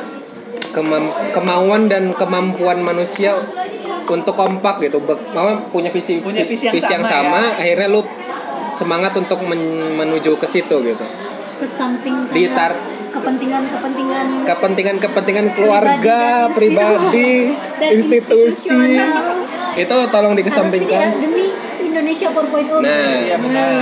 kemam- 0.71 1.11
kemauan 1.34 1.89
dan 1.89 2.13
kemampuan 2.13 2.80
manusia 2.80 3.36
untuk 4.09 4.33
kompak 4.33 4.79
gitu. 4.79 5.03
Mau 5.35 5.47
punya 5.69 5.91
visi 5.91 6.19
Punya 6.19 6.43
visi 6.43 6.67
yang 6.67 7.03
sama, 7.03 7.05
sama, 7.05 7.41
ya. 7.53 7.61
akhirnya 7.61 7.87
lu 7.87 8.01
semangat 8.69 9.13
untuk 9.15 9.43
men- 9.43 9.95
menuju 9.95 10.35
ke 10.35 10.47
situ 10.47 10.75
gitu. 10.81 11.05
Kesampingkan 11.57 12.31
Ditar- 12.31 12.79
kepentingan-kepentingan 13.07 14.45
kepentingan-kepentingan 14.45 15.47
keluarga 15.57 16.51
Pribadi 16.53 16.53
pribadi 16.53 17.33
dan 17.81 17.89
institusi. 17.97 18.99
Itu 19.73 19.95
tolong 20.11 20.33
dikesampingkan. 20.35 21.17
Demi 21.17 21.49
Indonesia 21.81 22.27
4.0 22.29 22.83
Nah. 22.83 23.37
benar. 23.41 23.73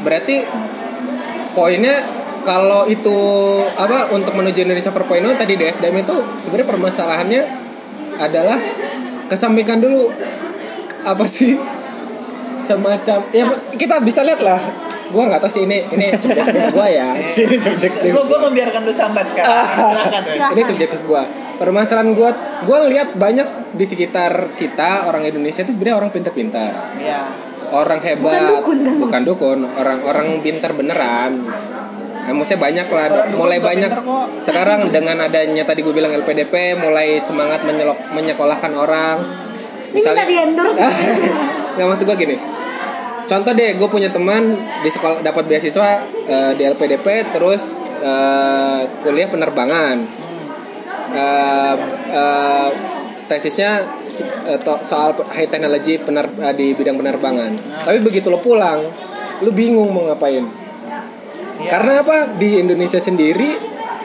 berarti 0.00 0.40
poinnya 1.52 2.00
kalau 2.40 2.88
itu 2.88 3.18
apa 3.76 4.08
untuk 4.16 4.32
menuju 4.32 4.64
Indonesia 4.64 4.88
4.0 4.88 5.36
tadi 5.36 5.60
di 5.60 5.64
SDM 5.66 6.00
itu 6.00 6.16
sebenarnya 6.40 6.68
permasalahannya 6.72 7.42
adalah 8.16 8.56
kesampingkan 9.30 9.78
dulu. 9.78 10.10
Apa 11.06 11.24
sih? 11.24 11.56
Semacam 12.60 13.24
ya 13.32 13.48
kita 13.78 14.02
bisa 14.02 14.20
lihat 14.26 14.42
lah. 14.42 14.60
Gua 15.10 15.26
nggak 15.26 15.42
tahu 15.42 15.50
sih 15.50 15.62
ini 15.66 15.86
ini 15.90 16.12
subjektif 16.18 16.74
gua 16.74 16.86
ya. 16.90 17.16
Sini 17.34 17.56
subjektif 17.56 18.10
gue 18.12 18.24
gue 18.26 18.38
membiarkan 18.50 18.80
lu 18.84 18.92
sambat 18.92 19.26
sekarang. 19.32 19.64
Silakan. 19.64 20.22
Silakan. 20.28 20.54
ini 20.54 20.62
subjektif 20.66 21.00
gua. 21.08 21.22
Permasalahan 21.56 22.12
gua 22.12 22.30
gua 22.68 22.84
lihat 22.90 23.16
banyak 23.16 23.74
di 23.74 23.84
sekitar 23.86 24.54
kita 24.58 25.08
orang 25.08 25.24
Indonesia 25.24 25.64
itu 25.64 25.72
sebenarnya 25.72 25.96
orang 26.04 26.10
pintar-pintar. 26.12 26.70
Ya 27.00 27.50
orang 27.70 28.00
hebat. 28.02 28.22
Bukan 28.26 28.44
dukun, 28.50 28.78
kan? 28.82 28.94
bukan 28.98 29.22
dukun 29.24 29.58
orang-orang 29.78 30.26
pintar 30.42 30.74
beneran 30.74 31.46
Nah, 32.20 32.32
maksudnya 32.36 32.60
banyak 32.60 32.86
lah 32.92 33.06
Orang 33.10 33.38
mulai 33.40 33.58
banyak 33.58 33.92
sekarang 34.44 34.92
dengan 34.92 35.24
adanya 35.24 35.64
tadi 35.64 35.80
gue 35.80 35.94
bilang 35.94 36.12
LPDP 36.12 36.76
mulai 36.76 37.16
semangat 37.16 37.64
menyelok, 37.64 38.12
menyekolahkan 38.12 38.72
orang. 38.76 39.16
Ini 39.90 39.98
minta 39.98 40.24
di 40.28 40.36
nggak 41.74 41.86
maksud 41.86 42.04
gue 42.06 42.16
gini. 42.18 42.36
Contoh 43.26 43.52
deh 43.54 43.78
gue 43.78 43.88
punya 43.88 44.10
teman 44.10 44.58
di 44.82 44.90
sekolah 44.90 45.22
dapat 45.22 45.46
beasiswa 45.46 46.02
eh, 46.26 46.52
di 46.58 46.62
LPDP 46.66 47.30
terus 47.30 47.78
eh, 48.02 48.80
kuliah 49.02 49.30
penerbangan. 49.30 49.96
Eh, 51.10 51.76
eh, 52.14 52.70
tesisnya 53.26 53.86
eh, 54.50 54.58
soal 54.82 55.14
high 55.30 55.46
technology 55.50 55.98
pener, 55.98 56.26
eh, 56.42 56.54
di 56.54 56.74
bidang 56.74 56.98
penerbangan. 56.98 57.50
Tapi 57.86 57.98
begitu 58.02 58.28
lo 58.30 58.38
pulang 58.42 58.82
lo 59.40 59.50
bingung 59.56 59.88
mau 59.88 60.04
ngapain 60.04 60.44
Ya. 61.60 61.76
karena 61.76 61.92
apa? 62.00 62.16
Di 62.40 62.60
Indonesia 62.60 62.96
sendiri 62.96 63.56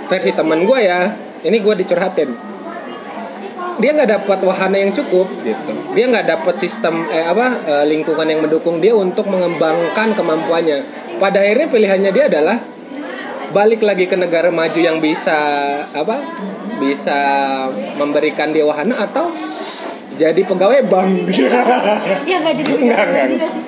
versi 0.06 0.32
teman 0.36 0.68
gue 0.68 0.80
ya 0.84 1.14
ini 1.45 1.58
gue 1.62 1.74
dicurhatin. 1.78 2.30
Dia 3.76 3.91
nggak 3.91 4.10
dapat 4.24 4.39
wahana 4.47 4.80
yang 4.80 4.95
cukup. 4.95 5.28
Gitu. 5.43 5.72
Dia 5.93 6.08
nggak 6.08 6.26
dapat 6.26 6.56
sistem 6.58 7.06
eh 7.12 7.28
apa 7.28 7.47
eh, 7.68 7.86
lingkungan 7.91 8.26
yang 8.26 8.41
mendukung 8.41 8.80
dia 8.80 8.95
untuk 8.95 9.28
mengembangkan 9.28 10.16
kemampuannya. 10.16 10.84
Pada 11.20 11.43
akhirnya 11.43 11.68
pilihannya 11.70 12.12
dia 12.12 12.26
adalah 12.32 12.58
balik 13.51 13.86
lagi 13.88 14.10
ke 14.10 14.20
negara 14.20 14.51
maju 14.51 14.80
yang 14.80 14.99
bisa 14.99 15.38
apa 15.95 16.20
bisa 16.76 17.20
memberikan 17.95 18.51
dia 18.51 18.68
wahana 18.68 18.99
atau 18.99 19.32
jadi 20.16 20.41
pegawai 20.47 20.88
bank. 20.88 21.12
Ya 22.26 22.41
nggak 22.41 22.56
jadi 22.64 22.74
enggak 22.84 23.06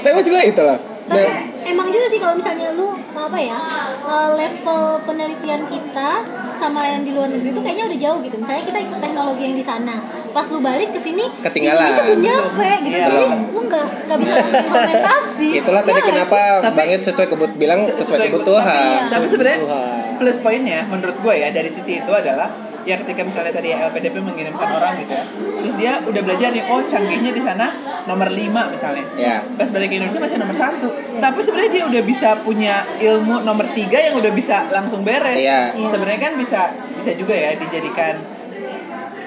tapi 0.03 0.13
maksudnya 0.15 0.43
itulah. 0.47 0.79
Tapi 1.07 1.23
Nah, 1.23 1.27
emang 1.67 1.87
juga 1.87 2.07
sih 2.07 2.17
kalau 2.17 2.33
misalnya 2.33 2.71
lu 2.71 2.89
apa 3.13 3.37
ya 3.37 3.59
eh, 3.99 4.29
level 4.33 4.81
penelitian 5.03 5.61
kita 5.65 6.09
sama 6.55 6.81
yang 6.85 7.01
di 7.01 7.11
luar 7.11 7.27
negeri 7.27 7.51
itu 7.51 7.59
kayaknya 7.59 7.85
udah 7.85 7.99
jauh 7.99 8.19
gitu. 8.21 8.35
Misalnya 8.35 8.63
kita 8.65 8.79
ikut 8.81 8.99
teknologi 8.99 9.41
yang 9.43 9.55
di 9.55 9.61
sana. 9.61 9.95
Pas 10.29 10.45
lu 10.47 10.59
balik 10.59 10.89
ke 10.89 10.99
sini 10.99 11.23
Ketinggalan. 11.39 11.85
Indonesia 11.85 12.03
belum 12.03 12.21
nyampe 12.21 12.69
gitu. 12.79 12.93
Iya. 12.93 13.05
jadi 13.05 13.25
lu 13.47 13.61
nggak 13.63 13.85
nggak 14.05 14.17
bisa 14.17 14.31
langsung 14.33 14.61
implementasi. 14.67 15.47
Itulah 15.55 15.81
tadi 15.83 15.95
Iya. 15.95 16.07
kenapa 16.07 16.39
Tapi- 16.61 16.77
bangit 16.77 17.01
sesuai 17.03 17.27
kebut 17.27 17.51
bilang 17.55 17.79
sesuai 17.83 18.05
Sesuai- 18.07 18.29
kebutuhan. 18.31 18.97
tapi, 19.03 19.11
tapi 19.11 19.25
sebenarnya 19.27 19.59
plus 20.15 20.37
poinnya 20.39 20.79
menurut 20.87 21.13
gue 21.15 21.35
ya 21.35 21.51
dari 21.51 21.67
sisi 21.67 21.99
itu 21.99 22.09
adalah 22.11 22.49
ya 22.83 22.97
ketika 22.97 23.21
misalnya 23.21 23.51
tadi 23.51 23.69
LPDP 23.69 24.17
mengirimkan 24.17 24.63
orang 24.71 24.95
gitu 24.97 25.11
ya 25.11 25.23
terus 25.59 25.75
dia 25.75 25.91
udah 26.01 26.21
belajar 26.23 26.49
nih 26.49 26.63
oh 26.65 26.79
canggihnya 26.81 27.29
di 27.29 27.43
sana 27.43 27.67
nomor 28.05 28.27
5 28.27 28.39
misalnya. 28.71 29.03
Ya 29.15 29.43
pas 29.53 29.67
balik 29.67 29.91
ke 29.91 29.95
Indonesia 29.95 30.17
masih 30.17 30.37
nomor 30.37 30.55
satu. 30.55 30.87
Tapi 31.17 31.39
sebenarnya 31.57 31.73
dia 31.73 31.85
udah 31.89 32.03
bisa 32.05 32.29
punya 32.39 32.75
ilmu 33.01 33.41
nomor 33.41 33.65
tiga 33.73 33.97
yang 33.97 34.13
udah 34.13 34.29
bisa 34.29 34.69
langsung 34.69 35.01
beres 35.01 35.33
Iya. 35.33 35.73
Sebenarnya 35.73 36.21
kan 36.21 36.33
bisa 36.37 36.69
bisa 36.93 37.11
juga 37.13 37.33
ya 37.33 37.57
dijadikan 37.57 38.13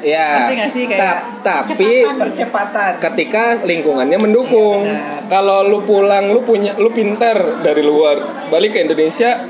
ya 0.01 0.47
sih 0.65 0.89
kayak 0.89 1.45
Ta- 1.45 1.67
tapi 1.67 2.07
Cepatan. 2.07 2.17
percepatan 2.17 2.93
ketika 3.03 3.45
lingkungannya 3.61 4.17
mendukung. 4.17 4.87
Benar. 4.87 5.27
Kalau 5.27 5.61
lu 5.63 5.83
pulang, 5.83 6.31
lu 6.31 6.41
punya, 6.41 6.73
lu 6.75 6.89
pintar 6.89 7.61
dari 7.61 7.83
luar, 7.83 8.17
balik 8.49 8.73
ke 8.73 8.81
Indonesia, 8.81 9.45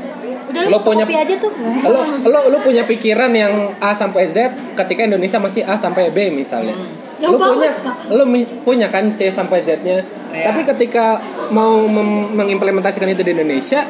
udah 0.51 0.63
Lo 0.67 0.77
lu 0.77 0.79
punya- 0.83 1.07
aja 1.07 1.35
tuh 1.39 1.55
lu, 1.87 2.01
lu, 2.27 2.41
lu 2.51 2.59
punya 2.61 2.83
pikiran 2.83 3.31
yang 3.31 3.77
A 3.79 3.95
sampai 3.95 4.27
Z, 4.27 4.51
ketika 4.75 5.07
Indonesia 5.07 5.39
masih 5.39 5.63
A 5.63 5.79
sampai 5.79 6.11
B 6.11 6.29
misalnya. 6.31 6.75
Jauh 7.21 7.31
Lu 7.31 7.39
punya, 7.39 7.71
Pak. 7.71 8.11
lu 8.11 8.25
punya 8.65 8.87
kan 8.89 9.15
C 9.15 9.31
sampai 9.31 9.61
Z-nya. 9.61 10.03
Iya. 10.31 10.45
Tapi 10.49 10.61
ketika 10.65 11.19
mau 11.51 11.83
mem- 11.83 12.33
mengimplementasikan 12.33 13.09
itu 13.09 13.21
di 13.21 13.33
Indonesia, 13.33 13.83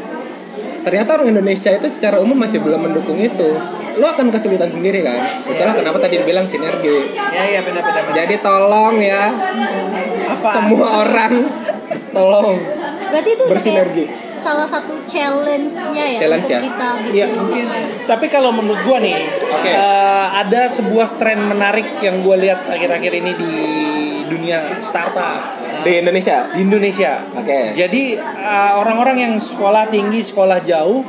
ternyata 0.80 1.16
orang 1.16 1.28
Indonesia 1.30 1.70
itu 1.70 1.86
secara 1.86 2.18
umum 2.18 2.34
masih 2.34 2.59
belum 2.59 2.80
mendukung 2.82 3.16
itu. 3.16 3.51
Lu 3.91 4.07
akan 4.07 4.30
kesulitan 4.30 4.66
sendiri 4.66 5.03
kan. 5.03 5.18
Itulah 5.45 5.74
kenapa 5.74 5.99
tadi 5.99 6.16
dibilang 6.16 6.47
sinergi. 6.47 7.12
ya 7.12 7.45
ya 7.49 7.61
benar 7.61 7.82
benar 7.82 8.03
benar 8.03 8.16
Jadi 8.16 8.34
tolong 8.41 8.97
ya 8.97 9.22
apa 10.22 10.51
semua 10.55 10.88
orang 11.03 11.32
tolong 12.11 12.57
berarti 13.11 13.30
itu 13.32 13.45
Bersinergi. 13.45 14.05
kayak 14.07 14.38
salah 14.38 14.64
satu 14.64 14.95
challenge-nya 15.05 16.05
ya 16.07 16.18
Challenge 16.18 16.41
untuk 16.41 16.55
ya? 16.55 16.61
kita 16.62 16.88
bikin 16.97 17.12
Iya, 17.12 17.26
mungkin 17.34 17.64
ya. 17.66 17.82
Tapi 18.07 18.26
kalau 18.26 18.51
menurut 18.51 18.80
gua 18.82 18.99
nih, 18.99 19.18
Oke. 19.51 19.68
eh, 19.68 20.26
ada 20.32 20.62
sebuah 20.64 21.18
tren 21.18 21.45
menarik 21.45 22.01
yang 22.01 22.22
gua 22.22 22.38
lihat 22.38 22.64
akhir-akhir 22.64 23.12
ini 23.12 23.32
di 23.34 23.53
dunia 24.26 24.80
startup 24.80 25.59
di 25.84 25.92
Indonesia. 26.00 26.36
di 26.54 26.60
Indonesia. 26.62 27.12
Oke. 27.36 27.74
Jadi 27.74 28.02
eh, 28.20 28.72
orang-orang 28.76 29.16
yang 29.18 29.34
sekolah 29.40 29.88
tinggi, 29.88 30.20
sekolah 30.20 30.62
jauh, 30.64 31.02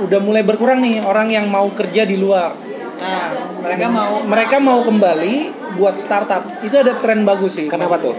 udah 0.00 0.20
mulai 0.22 0.42
berkurang 0.42 0.80
nih 0.80 1.04
orang 1.04 1.28
yang 1.28 1.46
mau 1.48 1.68
kerja 1.72 2.08
di 2.08 2.16
luar. 2.16 2.52
nah 3.00 3.32
mereka 3.64 3.86
mau 3.88 4.12
Mereka 4.24 4.56
mau 4.60 4.78
kembali 4.84 5.34
buat 5.80 5.96
startup. 5.96 6.64
Itu 6.64 6.76
ada 6.80 6.96
tren 7.00 7.24
bagus 7.24 7.60
sih. 7.60 7.66
Kenapa 7.68 8.00
tuh? 8.00 8.16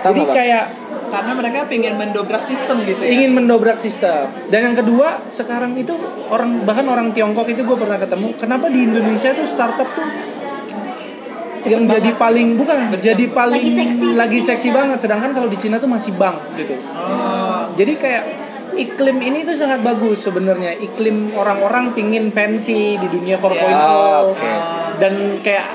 Tahu 0.00 0.12
Jadi 0.16 0.22
Bang? 0.26 0.36
kayak 0.36 0.64
karena 1.10 1.32
mereka 1.34 1.58
pengen 1.66 1.98
mendobrak 1.98 2.46
sistem 2.46 2.86
gitu 2.86 3.02
ya 3.02 3.10
ingin 3.10 3.34
mendobrak 3.34 3.76
sistem. 3.82 4.30
Dan 4.46 4.72
yang 4.72 4.76
kedua, 4.78 5.26
sekarang 5.26 5.74
itu 5.74 5.98
orang 6.30 6.62
bahkan 6.62 6.86
orang 6.86 7.10
Tiongkok 7.10 7.50
itu 7.50 7.66
gue 7.66 7.76
pernah 7.76 7.98
ketemu. 7.98 8.38
Kenapa 8.38 8.70
di 8.70 8.86
Indonesia 8.86 9.34
tuh 9.34 9.42
startup 9.42 9.90
tuh 9.90 10.06
yang 11.68 11.84
jadi 11.84 12.10
paling 12.16 12.56
bukan 12.56 12.94
jadi 13.00 13.24
paling 13.32 13.60
Lagi 13.60 13.72
seksi, 13.76 14.06
lagi 14.16 14.38
seksi 14.40 14.48
seksi 14.48 14.68
banget. 14.72 14.78
banget 14.78 14.98
sedangkan 15.04 15.30
kalau 15.36 15.48
di 15.52 15.58
Cina 15.60 15.76
tuh 15.76 15.90
masih 15.90 16.12
bank 16.16 16.40
gitu. 16.56 16.74
Oh. 16.96 17.68
Jadi 17.76 17.92
kayak 18.00 18.24
iklim 18.80 19.18
ini 19.20 19.44
tuh 19.44 19.56
sangat 19.58 19.84
bagus 19.84 20.24
sebenarnya. 20.24 20.78
Iklim 20.80 21.36
orang-orang 21.36 21.92
pingin 21.92 22.32
fancy 22.32 22.96
di 22.96 23.06
dunia 23.10 23.36
4.0 23.36 23.60
Ya, 23.60 24.24
oke. 24.24 24.52
dan 25.02 25.14
kayak 25.44 25.66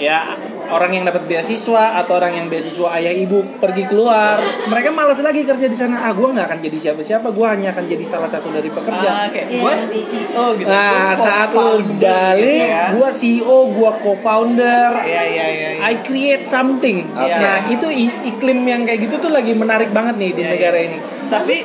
ya 0.00 0.36
orang 0.70 0.90
yang 0.92 1.04
dapat 1.04 1.26
beasiswa 1.26 1.98
atau 1.98 2.16
orang 2.16 2.32
yang 2.34 2.46
beasiswa 2.46 2.88
ayah 2.96 3.10
ibu 3.10 3.42
pergi 3.58 3.84
keluar 3.84 4.38
mereka 4.66 4.90
malas 4.90 5.18
lagi 5.20 5.42
kerja 5.42 5.66
di 5.66 5.74
sana 5.74 6.06
ah 6.06 6.12
gue 6.12 6.24
nggak 6.24 6.46
akan 6.46 6.58
jadi 6.62 6.76
siapa-siapa 6.80 7.28
gue 7.30 7.46
hanya 7.46 7.74
akan 7.74 7.84
jadi 7.84 8.04
salah 8.04 8.26
satu 8.26 8.48
dari 8.48 8.70
ah, 8.70 8.74
pekerja 8.74 9.10
kayak 9.28 9.48
Iya. 9.50 9.62
gue 9.62 9.74
CEO 9.88 10.46
gitu 10.56 10.68
nah 10.68 11.12
Gua 11.12 11.18
saat 11.18 11.50
lu 11.50 11.82
gitu 11.82 12.06
ya. 12.06 12.84
gue 12.94 13.08
CEO 13.10 13.58
gue 13.70 13.90
co-founder 14.00 14.90
Iya 15.00 15.22
iya 15.26 15.46
iya. 15.48 15.68
iya. 15.76 15.80
I 15.82 15.94
create 16.00 16.44
something. 16.44 17.08
Oke. 17.10 17.32
Nah, 17.32 17.58
itu 17.66 17.86
iklim 18.26 18.62
yang 18.62 18.84
kayak 18.84 19.00
gitu 19.00 19.16
tuh 19.18 19.32
lagi 19.32 19.56
menarik 19.56 19.90
banget 19.90 20.20
nih 20.20 20.30
di 20.36 20.42
Iya, 20.44 20.50
negara 20.54 20.78
iya. 20.78 20.86
ini. 20.92 20.98
Tapi 21.26 21.56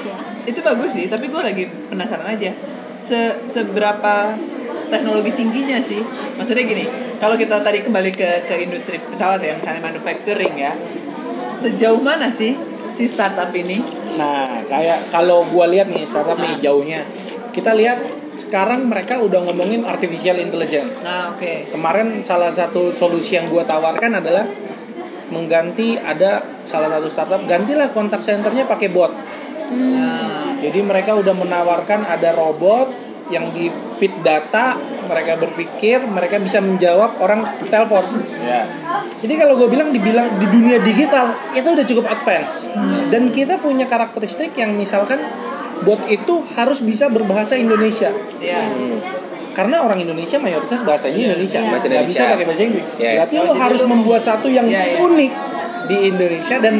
itu 0.45 0.60
bagus 0.62 0.91
sih. 0.95 1.06
Tapi 1.06 1.28
gue 1.28 1.41
lagi 1.41 1.64
penasaran 1.91 2.26
aja. 2.26 2.56
Se 2.95 3.22
seberapa 3.51 4.34
teknologi 4.90 5.32
tingginya 5.36 5.80
sih? 5.82 6.02
Maksudnya 6.38 6.66
gini, 6.68 6.86
kalau 7.18 7.36
kita 7.36 7.62
tadi 7.62 7.82
kembali 7.86 8.12
ke 8.14 8.48
ke 8.48 8.56
industri 8.62 9.02
pesawat 9.02 9.42
ya, 9.42 9.56
misalnya 9.56 9.82
manufacturing 9.84 10.54
ya, 10.56 10.74
sejauh 11.50 12.02
mana 12.02 12.30
sih 12.30 12.56
si 12.94 13.06
startup 13.10 13.52
ini? 13.52 13.84
Nah, 14.16 14.64
kayak 14.68 15.12
kalau 15.12 15.44
gua 15.52 15.68
lihat 15.68 15.92
nih 15.92 16.08
startup 16.08 16.40
nih 16.40 16.64
jauhnya. 16.64 17.04
Kita 17.56 17.72
lihat 17.72 18.04
sekarang 18.36 18.92
mereka 18.92 19.24
udah 19.24 19.48
ngomongin 19.48 19.88
artificial 19.88 20.36
intelligence. 20.36 21.00
Nah 21.00 21.32
oke. 21.32 21.72
Kemarin 21.72 22.20
salah 22.28 22.52
satu 22.52 22.92
solusi 22.92 23.40
yang 23.40 23.48
gua 23.48 23.64
tawarkan 23.64 24.20
adalah 24.20 24.44
mengganti 25.32 25.98
ada 25.98 26.44
salah 26.68 26.92
satu 27.00 27.08
startup 27.10 27.42
gantilah 27.50 27.90
kontak 27.96 28.22
centernya 28.22 28.68
pakai 28.68 28.92
bot. 28.92 29.12
Hmm. 29.72 29.92
Nah, 29.96 30.46
Jadi 30.62 30.80
mereka 30.82 31.18
udah 31.18 31.36
menawarkan 31.36 32.06
ada 32.08 32.32
robot 32.36 32.90
yang 33.34 33.50
di 33.54 33.70
feed 33.96 34.14
data, 34.20 34.76
mereka 35.06 35.38
berpikir, 35.38 36.04
mereka 36.04 36.38
bisa 36.38 36.60
menjawab 36.60 37.16
orang 37.18 37.41
telepon. 37.64 38.04
Ya. 38.39 38.68
Jadi 39.18 39.34
kalau 39.36 39.56
gue 39.56 39.68
bilang 39.68 39.89
dibilang 39.89 40.28
di 40.36 40.46
dunia 40.46 40.78
digital 40.80 41.26
itu 41.52 41.66
udah 41.66 41.86
cukup 41.86 42.06
advance. 42.06 42.68
Dan 43.08 43.30
kita 43.30 43.58
punya 43.58 43.86
karakteristik 43.86 44.54
yang 44.54 44.74
misalkan 44.74 45.20
bot 45.82 46.04
itu 46.06 46.39
harus 46.54 46.80
bisa 46.80 47.08
berbahasa 47.08 47.56
Indonesia. 47.56 48.12
ya. 48.38 48.60
Hmm. 48.62 49.00
Karena 49.52 49.80
orang 49.82 49.98
Indonesia 49.98 50.36
mayoritas 50.36 50.84
bahasanya 50.84 51.16
Iya. 51.16 51.28
Indonesia, 51.32 51.58
Iya. 51.58 51.70
Bahasa 51.70 51.86
nggak 51.86 52.04
bisa 52.04 52.12
Indonesia. 52.12 52.26
pakai 52.30 52.46
bahasa 52.46 52.64
Inggris. 52.64 52.86
Yes. 52.93 53.14
Berarti 53.16 53.36
Oh, 53.36 53.41
lo 53.41 53.48
jadi 53.48 53.62
harus 53.64 53.82
lo- 53.82 53.89
membuat 53.89 54.22
satu 54.22 54.48
yang 54.48 54.68
Iya, 54.68 54.82
iya. 54.84 54.98
unik 55.00 55.34
di 55.86 55.98
Indonesia 56.06 56.56
dan 56.60 56.76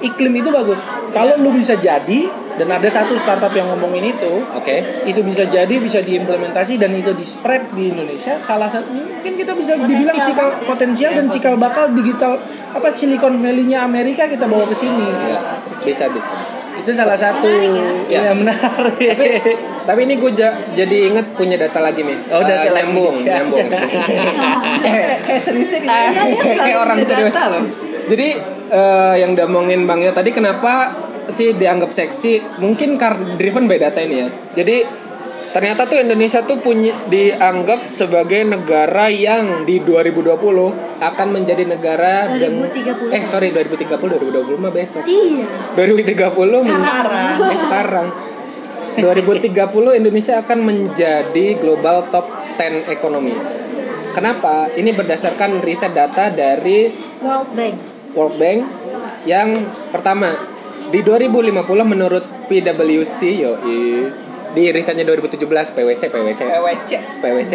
iklim 0.00 0.34
itu 0.38 0.50
bagus. 0.50 0.80
Kalau 1.12 1.38
lu 1.40 1.50
bisa 1.54 1.74
jadi 1.78 2.20
dan 2.58 2.68
ada 2.74 2.88
satu 2.90 3.14
startup 3.14 3.54
yang 3.54 3.70
ngomongin 3.70 4.10
itu, 4.18 4.42
Oke. 4.58 5.06
itu 5.06 5.20
bisa 5.22 5.46
jadi 5.46 5.70
bisa 5.78 6.02
diimplementasi 6.02 6.74
dan 6.78 6.90
itu 6.94 7.14
di 7.14 7.22
spread 7.22 7.70
di 7.70 7.94
Indonesia 7.94 8.34
salah 8.38 8.66
satu 8.66 8.90
mungkin 8.90 9.34
kita 9.38 9.52
bisa 9.54 9.74
Potensial 9.78 9.90
dibilang 9.90 10.18
cikal 10.24 10.48
ya. 10.48 10.66
potensial 10.66 11.10
Iya, 11.12 11.18
dan 11.22 11.26
cikal 11.30 11.54
bakal 11.58 11.84
digital 11.94 12.32
apa 12.70 12.88
Silicon 12.88 13.36
Valley-nya 13.36 13.80
Amerika 13.80 14.24
kita 14.24 14.44
bawa 14.44 14.64
ke 14.64 14.74
sini 14.74 15.04
Ya. 15.24 15.40
Bisa 15.78 16.06
bisa 16.08 16.30
bisa. 16.34 16.56
itu 16.78 16.90
salah 16.92 17.16
satu 17.16 17.44
Menarik 17.44 18.06
ya. 18.06 18.20
ya 18.22 18.32
menarik 18.32 18.96
tapi 19.10 19.28
tapi 19.84 20.00
ini 20.02 20.14
gue 20.16 20.32
ja- 20.32 20.56
jadi 20.72 20.96
inget 21.06 21.32
punya 21.32 21.56
data 21.56 21.78
lagi 21.78 22.00
nih 22.00 22.16
Oh, 22.28 22.40
data 22.40 22.64
lagi. 22.66 22.76
nyambung 22.78 23.14
Ya. 23.18 23.40
nyambung 23.40 23.66
kayak 24.78 25.06
kayak 25.22 25.40
seriusnya 25.40 25.78
gitu. 25.80 25.90
Ah, 25.90 26.08
Iya, 26.08 26.22
iya, 26.24 26.54
kayak 26.56 26.78
orang 26.78 26.98
serius. 27.00 27.34
data 27.34 27.60
jadi 28.06 28.28
eh, 28.70 29.14
yang 29.18 29.32
diomongin 29.32 29.84
bang 29.84 30.00
Yo 30.00 30.12
tadi 30.12 30.30
kenapa 30.30 30.92
sih 31.26 31.52
dianggap 31.52 31.90
seksi 31.90 32.40
mungkin 32.58 32.96
karena 32.96 33.34
driven 33.34 33.64
by 33.64 33.76
data 33.76 34.00
ini 34.00 34.16
ya 34.18 34.28
jadi 34.54 34.76
ternyata 35.48 35.84
tuh 35.84 35.98
Indonesia 35.98 36.42
tuh 36.42 36.58
punya 36.58 36.92
dianggap 37.06 37.88
sebagai 37.88 38.44
negara 38.44 39.08
yang 39.08 39.64
di 39.64 39.80
2020 39.80 40.28
akan 40.98 41.28
menjadi 41.30 41.64
negara 41.64 42.28
deng- 42.30 42.60
2030. 42.60 43.08
eh 43.10 43.22
sorry 43.24 43.48
2030 43.50 44.18
2020 44.18 44.58
mah 44.58 44.70
besok 44.70 45.02
Iya. 45.04 45.46
2030 45.74 46.60
men- 46.60 46.78
Sekarang. 46.78 47.36
eh, 47.46 47.58
sekarang 47.58 48.06
2030 48.96 49.54
Indonesia 49.94 50.34
akan 50.38 50.58
menjadi 50.60 51.46
global 51.56 52.10
top 52.10 52.26
10 52.56 52.90
ekonomi. 52.90 53.30
Kenapa? 54.10 54.66
Ini 54.68 54.90
berdasarkan 54.92 55.62
riset 55.62 55.94
data 55.94 56.26
dari 56.28 56.90
World 57.22 57.54
Bank. 57.54 57.74
World 58.12 58.36
Bank 58.36 58.58
yang 59.22 59.54
pertama 59.88 60.34
di 60.88 61.04
2050 61.04 61.54
menurut 61.84 62.24
PwC 62.50 63.18
yo 63.38 63.54
di 64.56 64.72
risetnya 64.72 65.04
2017 65.04 65.44
PwC 65.48 66.02
PwC 66.08 66.40
PWC. 66.48 66.92
PwC 67.20 67.54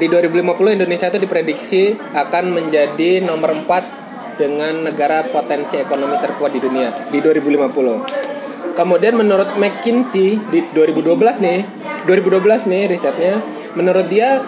di 0.00 0.06
2050 0.08 0.76
Indonesia 0.80 1.06
itu 1.12 1.18
diprediksi 1.20 1.82
akan 2.16 2.44
menjadi 2.56 3.20
nomor 3.20 3.52
4 3.52 4.40
dengan 4.40 4.88
negara 4.88 5.28
potensi 5.28 5.76
ekonomi 5.76 6.16
terkuat 6.16 6.56
di 6.56 6.60
dunia 6.64 7.12
di 7.12 7.20
2050. 7.20 8.72
Kemudian 8.72 9.12
menurut 9.12 9.60
McKinsey 9.60 10.40
di 10.48 10.64
2012 10.72 11.44
nih, 11.44 11.60
2012 12.08 12.72
nih 12.72 12.82
risetnya, 12.88 13.44
menurut 13.76 14.08
dia 14.08 14.40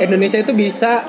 Indonesia 0.00 0.40
itu 0.40 0.56
bisa 0.56 1.04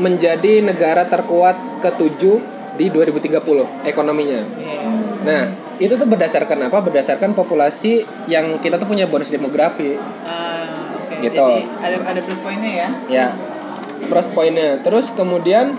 menjadi 0.00 0.64
negara 0.64 1.04
terkuat 1.04 1.84
ketujuh 1.84 2.40
di 2.76 2.88
2030 2.88 3.84
ekonominya. 3.84 4.40
Iya. 4.40 4.88
Nah, 5.24 5.42
itu 5.76 5.94
tuh 5.96 6.08
berdasarkan 6.08 6.72
apa? 6.72 6.78
Berdasarkan 6.80 7.36
populasi 7.36 8.04
yang 8.30 8.56
kita 8.64 8.80
tuh 8.80 8.88
punya 8.88 9.04
bonus 9.04 9.28
demografi. 9.28 9.96
Ah, 10.24 10.96
oke. 10.96 11.14
Gitu. 11.20 11.36
Jadi 11.36 11.84
ada 11.84 11.96
ada 12.16 12.20
plus 12.24 12.40
poinnya 12.40 12.70
ya. 12.72 12.88
Ya, 13.08 13.26
plus 14.08 14.28
poinnya. 14.32 14.80
Terus 14.80 15.12
kemudian 15.12 15.76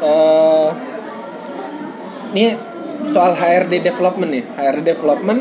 eh 0.00 0.68
ini 2.32 2.56
soal 3.10 3.36
HRD 3.36 3.84
development 3.84 4.30
nih, 4.30 4.44
HRD 4.56 4.96
development 4.96 5.40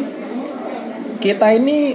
kita 1.20 1.52
ini 1.52 1.94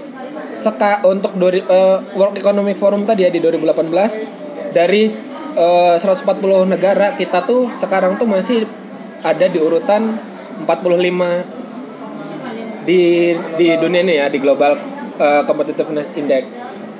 seka 0.54 1.02
untuk 1.08 1.34
dori, 1.34 1.60
eh, 1.60 1.98
World 2.14 2.36
Economic 2.38 2.76
Forum 2.76 3.08
tadi 3.08 3.26
ya 3.26 3.30
di 3.32 3.40
2018 3.40 4.72
dari 4.76 5.08
eh, 5.54 5.96
140 5.96 6.68
negara 6.68 7.16
kita 7.16 7.42
tuh 7.44 7.72
sekarang 7.72 8.20
tuh 8.20 8.28
masih 8.28 8.68
ada 9.24 9.48
di 9.48 9.58
urutan 9.58 10.14
45 10.62 11.53
di 12.84 13.02
di 13.54 13.66
dunia 13.74 14.00
ini 14.00 14.14
ya 14.14 14.26
di 14.26 14.38
Global 14.38 14.76
eh, 15.16 15.42
Competitiveness 15.42 16.14
Index 16.14 16.44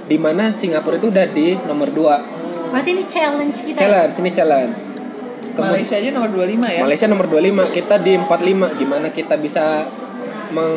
di 0.05 0.17
mana 0.17 0.51
Singapura 0.51 0.97
itu 0.97 1.09
udah 1.09 1.27
di 1.27 1.57
nomor 1.63 1.89
2 1.89 2.73
Berarti 2.73 2.91
ini 2.91 3.05
challenge 3.05 3.57
kita. 3.63 3.77
ya? 3.77 3.81
challenge 3.81 4.15
ini 4.19 4.31
challenge 4.31 4.79
Kemudian- 5.55 5.71
Malaysia 5.71 5.97
aja 5.97 6.11
nomor 6.11 6.29
25 6.29 6.67
ya. 6.67 6.81
Malaysia 6.83 7.07
nomor 7.07 7.27
25 7.29 7.39
kita 7.71 7.95
di 7.99 8.13
45 8.17 8.27
gimana 8.75 9.07
kita 9.09 9.35
bisa 9.37 9.87
meng 10.51 10.75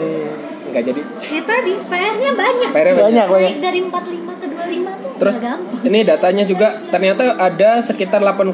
nggak 0.67 0.83
jadi 0.85 1.01
Ya 1.01 1.41
tadi 1.43 1.71
PR-nya 1.81 2.31
banyak. 2.33 2.69
PR-nya 2.69 2.95
banyak 2.99 3.25
banyak 3.25 3.49
Naik 3.49 3.59
dari 3.59 3.79
45 3.81 3.95
ke 4.33 4.45
25 4.47 4.93
tuh 4.93 5.11
Terus 5.17 5.37
ini 5.81 5.99
datanya 6.03 6.43
juga 6.43 6.77
ternyata 6.85 7.23
ada 7.35 7.79
sekitar 7.79 8.21
8,8 8.21 8.53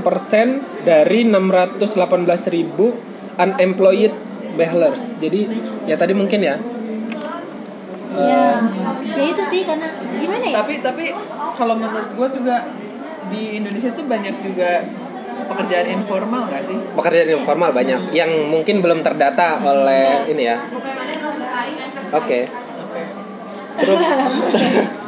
persen 0.00 0.46
dari 0.82 1.24
618 1.24 1.82
ribu 2.48 2.94
unemployed 3.36 4.12
behlers. 4.56 5.14
Jadi 5.20 5.46
ya 5.86 5.94
tadi 5.94 6.12
mungkin 6.16 6.40
ya. 6.42 6.56
Ya, 8.16 8.64
ya 9.12 9.24
itu 9.28 9.42
sih 9.44 9.60
karena 9.68 9.92
gimana 10.16 10.44
ya? 10.48 10.64
Tapi 10.64 10.80
tapi 10.80 11.04
kalau 11.60 11.76
menurut 11.76 12.08
gua 12.16 12.28
juga 12.32 12.64
di 13.28 13.60
Indonesia 13.60 13.92
tuh 13.92 14.08
banyak 14.08 14.34
juga 14.40 14.80
pekerjaan 15.46 15.86
informal 15.92 16.48
nggak 16.48 16.62
sih? 16.64 16.78
pekerjaan 16.96 17.28
informal 17.36 17.76
banyak 17.76 18.16
yang 18.16 18.30
mungkin 18.48 18.80
belum 18.80 19.04
terdata 19.04 19.60
oleh 19.60 20.32
ini 20.32 20.42
ya. 20.48 20.56
Oke. 22.16 22.48
Oke. 22.48 23.02
Terus 23.84 24.00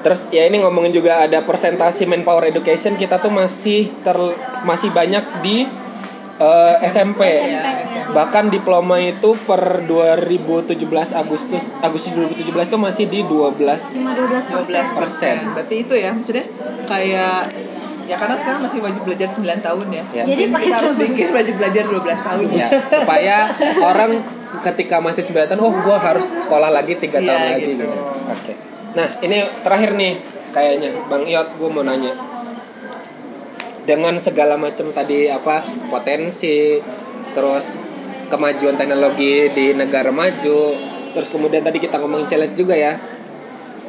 Terus 0.00 0.32
ya 0.32 0.48
ini 0.48 0.64
ngomongin 0.64 0.96
juga 0.96 1.28
ada 1.28 1.44
persentasi 1.44 2.08
manpower 2.08 2.48
education 2.48 2.96
kita 2.96 3.20
tuh 3.20 3.28
masih 3.28 3.92
ter 4.00 4.16
masih 4.64 4.88
banyak 4.96 5.24
di 5.44 5.68
eh, 6.40 6.74
SMP. 6.88 7.20
Ya, 7.28 7.60
SMP. 7.84 8.10
Bahkan 8.10 8.44
diploma 8.50 8.96
itu 8.98 9.36
per 9.46 9.84
2017 9.86 10.74
Agustus 11.14 11.70
Agustus 11.78 12.10
2017 12.16 12.50
itu 12.50 12.78
masih 12.80 13.04
di 13.06 13.20
12 13.22 13.60
Cuma 13.60 14.12
12 14.16 14.48
persen. 14.50 14.82
12 14.82 14.98
persen. 14.98 15.36
Berarti 15.54 15.74
itu 15.78 15.94
ya 15.94 16.10
maksudnya 16.16 16.46
kayak 16.88 17.36
ya 18.10 18.16
karena 18.18 18.34
sekarang 18.34 18.60
masih 18.66 18.82
wajib 18.82 19.02
belajar 19.06 19.28
9 19.30 19.46
tahun 19.62 19.86
ya. 19.94 20.04
Ya. 20.10 20.24
Jadi 20.26 20.42
pakai 20.50 20.66
kita 20.66 20.76
harus 20.82 20.94
bikin 20.98 21.28
wajib 21.30 21.54
belajar 21.62 21.84
12 21.86 22.26
tahun 22.26 22.46
ya 22.50 22.68
supaya 22.90 23.36
orang 23.78 24.10
ketika 24.66 24.98
masih 24.98 25.22
9 25.22 25.46
tahun 25.54 25.60
oh 25.62 25.70
gua 25.86 26.02
harus 26.02 26.26
sekolah 26.42 26.74
lagi 26.74 26.98
tiga 26.98 27.22
Iya, 27.22 27.28
tahun 27.30 27.42
lagi 27.54 27.62
gitu. 27.78 27.86
gitu. 27.86 27.86
Oke. 28.34 28.52
Nah, 28.90 29.06
ini 29.22 29.38
terakhir 29.62 29.94
nih 29.94 30.12
kayaknya 30.50 30.90
Bang 31.06 31.22
Iot 31.22 31.54
gue 31.54 31.68
mau 31.70 31.86
nanya. 31.86 32.10
Dengan 33.84 34.20
segala 34.20 34.60
macam 34.60 34.92
tadi 34.92 35.26
apa 35.32 35.64
potensi 35.88 36.78
terus 37.32 37.74
kemajuan 38.30 38.78
teknologi 38.78 39.50
di 39.50 39.74
negara 39.74 40.14
maju, 40.14 40.60
terus 41.16 41.28
kemudian 41.32 41.66
tadi 41.66 41.82
kita 41.82 41.98
ngomongin 41.98 42.30
challenge 42.30 42.54
juga 42.54 42.78
ya. 42.78 42.94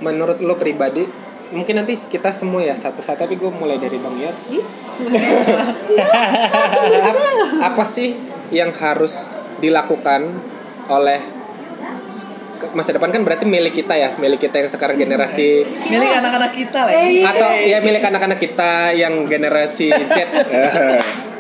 Menurut 0.02 0.42
lo 0.42 0.58
pribadi, 0.58 1.06
mungkin 1.54 1.84
nanti 1.84 1.94
kita 1.94 2.32
semua 2.34 2.64
ya 2.64 2.74
satu-satu 2.74 3.28
tapi 3.28 3.36
gue 3.38 3.52
mulai 3.52 3.78
dari 3.78 4.00
Bang 4.00 4.18
apa, 7.12 7.22
apa 7.62 7.84
sih 7.86 8.16
yang 8.50 8.72
harus 8.72 9.36
dilakukan 9.62 10.32
oleh 10.90 11.20
masa 12.78 12.94
depan 12.94 13.10
kan 13.10 13.22
berarti 13.26 13.46
milik 13.50 13.74
kita 13.84 13.94
ya 13.98 14.10
milik 14.22 14.40
kita 14.44 14.62
yang 14.62 14.70
sekarang 14.70 14.96
generasi 15.00 15.66
Milik 15.90 16.12
anak-anak 16.14 16.52
kita 16.54 16.80
lagi. 16.86 17.26
atau 17.26 17.50
ya 17.66 17.78
milik 17.82 18.04
anak-anak 18.06 18.40
kita 18.40 18.94
yang 18.94 19.26
generasi 19.26 19.90
Z 19.90 20.16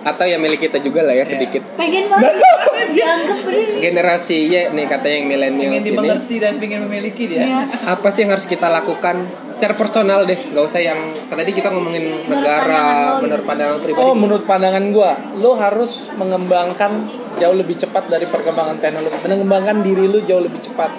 atau 0.00 0.24
ya 0.24 0.40
milik 0.40 0.64
kita 0.64 0.80
juga 0.80 1.04
lah 1.04 1.12
ya 1.12 1.24
sedikit 1.28 1.60
pengen 1.76 2.08
banget 2.08 2.34
dianggap 2.96 3.38
generasi 3.80 4.50
Y 4.50 4.72
nih 4.72 4.86
katanya 4.88 5.16
yang 5.20 5.28
milenial 5.28 5.70
Ingin 5.70 5.80
ini 5.80 5.88
dimengerti 5.94 6.36
dan 6.42 6.54
ingin 6.58 6.80
memiliki 6.88 7.24
dia. 7.28 7.40
Ya. 7.44 7.60
apa 7.92 8.08
sih 8.10 8.24
yang 8.26 8.32
harus 8.34 8.48
kita 8.48 8.66
lakukan 8.66 9.20
secara 9.46 9.74
personal 9.76 10.24
deh 10.24 10.36
nggak 10.36 10.64
usah 10.64 10.80
yang 10.82 10.98
tadi 11.28 11.52
kita 11.54 11.70
ngomongin 11.70 12.02
Menurut 12.10 12.28
negara 12.28 12.60
pandangan 12.66 12.98
lo 13.00 13.22
menurut 13.22 13.40
gitu. 13.40 13.50
pandangan 13.50 13.78
pribadi 13.80 14.00
Oh, 14.00 14.14
menurut 14.16 14.44
pandangan 14.48 14.84
gua, 14.92 15.12
lo 15.38 15.52
harus 15.56 15.92
mengembangkan 16.16 16.92
jauh 17.38 17.56
lebih 17.56 17.76
cepat 17.78 18.08
dari 18.08 18.26
perkembangan 18.26 18.76
teknologi. 18.80 19.16
Mengembangkan 19.28 19.76
diri 19.84 20.04
lu 20.08 20.18
jauh 20.24 20.42
lebih 20.42 20.60
cepat 20.62 20.90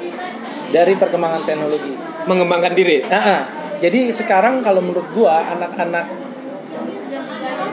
dari 0.72 0.94
perkembangan 0.96 1.42
teknologi. 1.44 1.94
mengembangkan 2.22 2.78
diri 2.78 3.02
Nah, 3.10 3.18
ah. 3.18 3.42
jadi 3.82 4.14
sekarang 4.14 4.62
kalau 4.62 4.78
menurut 4.78 5.10
gua 5.18 5.42
anak-anak 5.58 6.06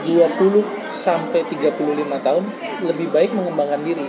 20 0.09 0.78
sampai 0.99 1.47
35 1.47 1.79
tahun 2.19 2.43
lebih 2.83 3.07
baik 3.15 3.31
mengembangkan 3.31 3.79
diri 3.87 4.03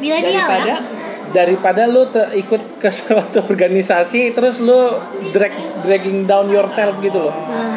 milenial 0.00 0.48
daripada 0.48 0.72
ya 0.72 0.78
daripada 1.26 1.82
lu 1.90 2.08
te- 2.08 2.32
ikut 2.38 2.80
ke 2.80 2.88
suatu 2.96 3.44
organisasi 3.44 4.32
terus 4.32 4.64
lu 4.64 4.96
drag 5.36 5.52
dragging 5.84 6.24
down 6.24 6.48
yourself 6.48 6.96
gitu 7.04 7.28
loh. 7.28 7.34
nah, 7.34 7.76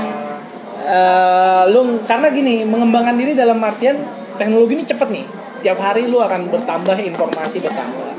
Eh, 0.89 1.63
lu 1.69 2.01
karena 2.09 2.33
gini 2.33 2.65
mengembangkan 2.65 3.13
diri 3.13 3.37
dalam 3.37 3.61
artian 3.61 3.93
teknologi 4.41 4.73
ini 4.73 4.85
cepet 4.89 5.07
nih. 5.13 5.25
Tiap 5.61 5.77
hari 5.77 6.09
lu 6.09 6.17
akan 6.17 6.49
bertambah 6.49 6.97
informasi 6.97 7.61
bertambah. 7.61 8.09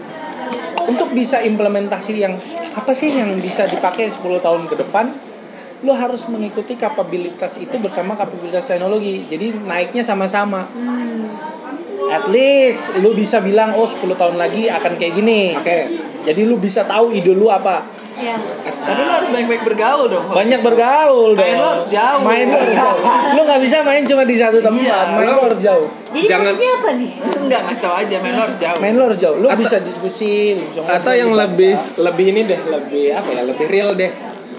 Untuk 0.87 1.11
bisa 1.11 1.43
implementasi 1.43 2.15
yang 2.15 2.39
apa 2.79 2.95
sih 2.95 3.11
yang 3.11 3.35
bisa 3.43 3.67
dipakai 3.67 4.07
10 4.07 4.39
tahun 4.39 4.71
ke 4.71 4.87
depan, 4.87 5.11
lu 5.81 5.93
harus 5.93 6.27
mengikuti 6.27 6.75
kapabilitas 6.75 7.57
itu 7.57 7.77
bersama 7.77 8.13
kapabilitas 8.13 8.65
teknologi. 8.65 9.25
Jadi 9.25 9.57
naiknya 9.61 10.03
sama-sama. 10.03 10.65
hmm. 10.67 11.49
At 12.11 12.27
least 12.27 12.99
lu 12.99 13.13
bisa 13.13 13.39
bilang 13.39 13.73
oh 13.73 13.87
10 13.87 14.03
tahun 14.13 14.35
lagi 14.35 14.67
akan 14.67 14.93
kayak 14.95 15.15
gini. 15.15 15.55
Oke. 15.55 15.79
Jadi 16.23 16.41
lu 16.43 16.57
bisa 16.57 16.83
tahu 16.83 17.11
ide 17.11 17.31
lu 17.31 17.49
apa. 17.49 17.87
ya 18.13 18.37
tapi 18.61 19.01
lu 19.01 19.09
harus 19.09 19.29
banyak-banyak 19.29 19.65
bergaul 19.65 20.05
dong 20.07 20.25
Banyak 20.29 20.61
bergaul 20.61 21.33
dong. 21.33 21.41
Main 21.41 21.57
lu 21.57 21.69
harus 21.71 21.87
jauh. 21.89 22.21
Main 22.21 22.45
lu 22.45 22.57
harus 22.59 22.75
jauh. 22.75 22.99
Lu 23.37 23.41
nggak 23.43 23.61
bisa 23.63 23.77
main 23.81 24.03
cuma 24.05 24.23
di 24.25 24.37
satu 24.37 24.59
tempat. 24.59 24.83
Iya, 24.83 24.99
main 25.15 25.27
lu 25.27 25.33
lu- 25.33 25.45
harus 25.47 25.61
jauh. 25.63 25.89
jadi 26.11 26.27
Jangan- 26.27 26.53
maksudnya 26.53 26.73
apa 26.75 26.89
nih 26.93 27.11
enggak 27.41 27.61
ngasih 27.63 27.81
tau 27.81 27.95
aja 27.95 28.17
main 28.19 28.35
lu 28.35 28.43
harus 28.43 28.59
jauh 28.59 28.79
Main 28.79 28.93
lu 28.93 29.03
harus 29.07 29.19
jauh. 29.19 29.37
Lu 29.39 29.47
Atau- 29.47 29.61
bisa 29.63 29.77
diskusi, 29.81 30.33
bisa 30.53 30.81
Atau 30.85 31.13
yang 31.15 31.31
lebih 31.33 31.73
lebih 31.97 32.27
ini 32.29 32.41
deh, 32.45 32.61
lebih 32.61 33.05
apa 33.15 33.29
ya? 33.31 33.43
Lebih 33.47 33.67
real 33.67 33.91
deh. 33.95 34.11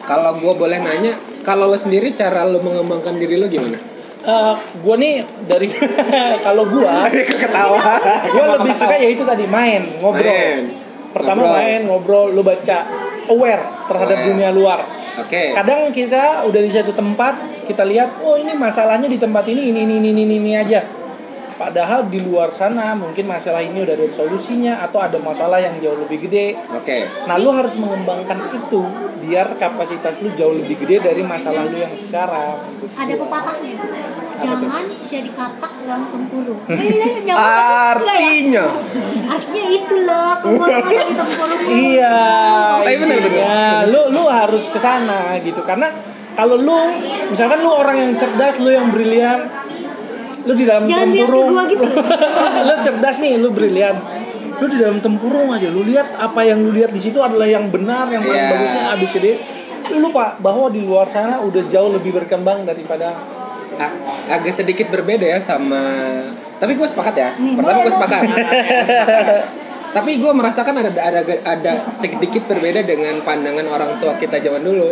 Kalau 0.06 0.38
gue 0.38 0.54
boleh 0.54 0.80
nanya, 0.82 1.14
kalau 1.41 1.70
lo 1.70 1.78
sendiri 1.78 2.14
cara 2.18 2.45
lo 2.45 2.62
mengembangkan 2.62 3.18
diri 3.18 3.38
lo 3.38 3.47
gimana? 3.49 3.91
Eh, 4.22 4.56
gua 4.86 4.95
nih 5.02 5.26
dari 5.49 5.66
kalau 6.45 6.70
gua 6.70 7.10
Ketawa. 7.10 7.82
gua 8.30 8.45
lebih 8.62 8.74
suka 8.78 8.93
ya 8.93 9.10
itu 9.10 9.26
tadi 9.26 9.49
main, 9.49 9.97
ngobrol. 9.97 10.30
Main. 10.30 10.64
Pertama 11.10 11.41
Ngobrol. 11.41 11.58
main, 11.58 11.80
ngobrol, 11.89 12.26
lu 12.30 12.41
baca 12.45 12.78
aware 13.34 13.66
terhadap 13.89 14.18
Aware. 14.22 14.30
dunia 14.30 14.49
luar. 14.54 14.80
Oke. 15.26 15.58
Kadang 15.58 15.89
kita 15.89 16.45
udah 16.45 16.62
di 16.62 16.70
satu 16.70 16.93
tempat, 16.93 17.66
kita 17.66 17.82
lihat, 17.82 18.22
oh 18.22 18.38
ini 18.38 18.54
masalahnya 18.54 19.10
di 19.10 19.18
tempat 19.18 19.43
ini, 19.49 19.74
ini, 19.74 19.89
ini, 19.89 19.97
ini, 19.99 20.10
ini, 20.14 20.36
ini 20.38 20.52
aja. 20.54 20.86
Padahal 21.58 22.08
di 22.08 22.20
luar 22.24 22.52
sana 22.56 22.93
mungkin 22.95 23.28
masalah 23.28 23.62
ini 23.64 23.84
udah 23.84 23.95
ada 23.95 24.08
solusinya 24.12 24.84
atau 24.84 24.99
ada 25.04 25.18
masalah 25.20 25.60
yang 25.60 25.78
jauh 25.80 25.97
lebih 25.99 26.28
gede. 26.30 26.58
Oke. 26.76 27.06
Nah, 27.28 27.36
lu 27.38 27.52
harus 27.54 27.76
mengembangkan 27.80 28.39
itu 28.54 28.82
biar 29.22 29.56
kapasitas 29.62 30.20
lu 30.24 30.34
jauh 30.34 30.56
lebih 30.58 30.82
gede 30.82 31.06
dari 31.06 31.22
masalah 31.22 31.68
lu 31.68 31.78
yang 31.78 31.93
sekarang. 31.93 32.58
Ada 32.97 33.14
pepatahnya 33.16 33.76
jangan 34.41 34.84
jadi 35.06 35.30
katak 35.38 35.74
dalam 35.86 36.04
tempurung 36.10 36.60
Eh, 36.66 36.78
eh? 36.82 37.14
Enggak 37.22 37.38
ya? 37.38 37.93
Artinya. 37.93 38.66
artinya 39.30 39.66
itu 39.70 39.95
loh 40.02 40.34
di 40.41 40.49
tempurung 40.58 41.62
Iya. 41.70 42.18
Tapi 42.82 42.95
bener, 42.97 43.18
bener. 43.22 43.32
intinya, 43.32 43.62
Lu 43.86 44.02
lu 44.10 44.24
harus 44.26 44.64
ke 44.74 44.80
sana 44.82 45.38
gitu 45.45 45.62
karena 45.62 45.93
kalau 46.34 46.56
lu 46.58 46.80
misalkan 47.30 47.60
lu 47.60 47.70
orang 47.70 47.97
yang 47.99 48.12
cerdas, 48.16 48.56
lu 48.64 48.72
yang 48.72 48.88
brilian, 48.89 49.52
lu 50.41 50.53
di 50.53 50.63
dalam 50.63 50.83
Jangan 50.83 51.07
tempurung. 51.07 51.47
gua 51.51 51.63
gitu. 51.65 51.85
lu 52.67 52.75
cerdas 52.81 53.17
nih, 53.17 53.37
lu 53.37 53.49
brilian. 53.49 53.95
Lu 54.57 54.65
di 54.65 54.77
dalam 54.77 54.97
tempurung 54.97 55.49
aja, 55.49 55.67
lu 55.67 55.81
lihat 55.81 56.13
apa 56.13 56.41
yang 56.41 56.59
lu 56.59 56.71
lihat 56.71 56.89
di 56.89 56.99
situ 56.99 57.17
adalah 57.17 57.45
yang 57.45 57.67
benar, 57.67 58.05
yang 58.07 58.21
paling 58.21 58.37
Iya. 58.37 58.51
bagusnya 58.51 58.83
ABCD. 58.91 59.25
Lu 59.89 59.97
lupa 60.01 60.37
bahwa 60.37 60.67
di 60.67 60.79
luar 60.79 61.05
sana 61.05 61.39
udah 61.39 61.65
jauh 61.65 61.89
lebih 61.89 62.13
berkembang 62.13 62.63
daripada 62.63 63.13
A- 63.73 63.97
agak 64.31 64.53
sedikit 64.53 64.87
berbeda 64.87 65.23
ya 65.23 65.39
sama 65.39 65.81
tapi 66.55 66.75
gue 66.75 66.83
sepakat 66.83 67.15
ya 67.15 67.29
Nih, 67.33 67.55
pertama 67.55 67.81
gue 67.81 67.93
sepakat 67.97 68.21
tapi 69.91 70.11
gue 70.15 70.31
merasakan 70.31 70.75
ada 70.77 70.91
ada 70.93 71.19
ada 71.41 71.71
sedikit 71.87 72.45
berbeda 72.45 72.79
dengan 72.81 73.19
pandangan 73.21 73.65
orang 73.65 73.97
tua 73.97 74.15
kita 74.15 74.37
zaman 74.37 74.61
dulu 74.61 74.91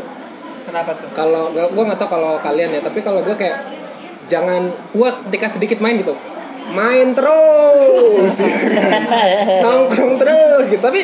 kenapa 0.64 0.92
tuh 0.96 1.12
kalau 1.14 1.52
gue 1.52 1.84
nggak 1.84 1.96
tahu 1.98 2.10
kalau 2.10 2.36
kalian 2.40 2.72
ya 2.72 2.82
tapi 2.82 3.00
kalau 3.00 3.22
gue 3.22 3.32
kayak 3.32 3.58
jangan 4.30 4.70
gue 4.94 5.10
ketika 5.28 5.50
sedikit 5.50 5.82
main 5.82 5.98
gitu. 5.98 6.14
Main 6.70 7.18
terus. 7.18 8.46
Nongkrong 9.66 10.22
terus 10.22 10.70
gitu. 10.70 10.80
Tapi 10.86 11.02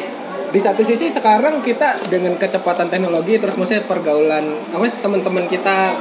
di 0.56 0.64
satu 0.64 0.88
sisi 0.88 1.12
sekarang 1.12 1.60
kita 1.60 2.08
dengan 2.08 2.40
kecepatan 2.40 2.88
teknologi 2.88 3.36
terus 3.44 3.60
maksudnya 3.60 3.84
pergaulan 3.92 4.48
apa 4.72 4.88
teman-teman 4.88 5.52
kita 5.52 5.92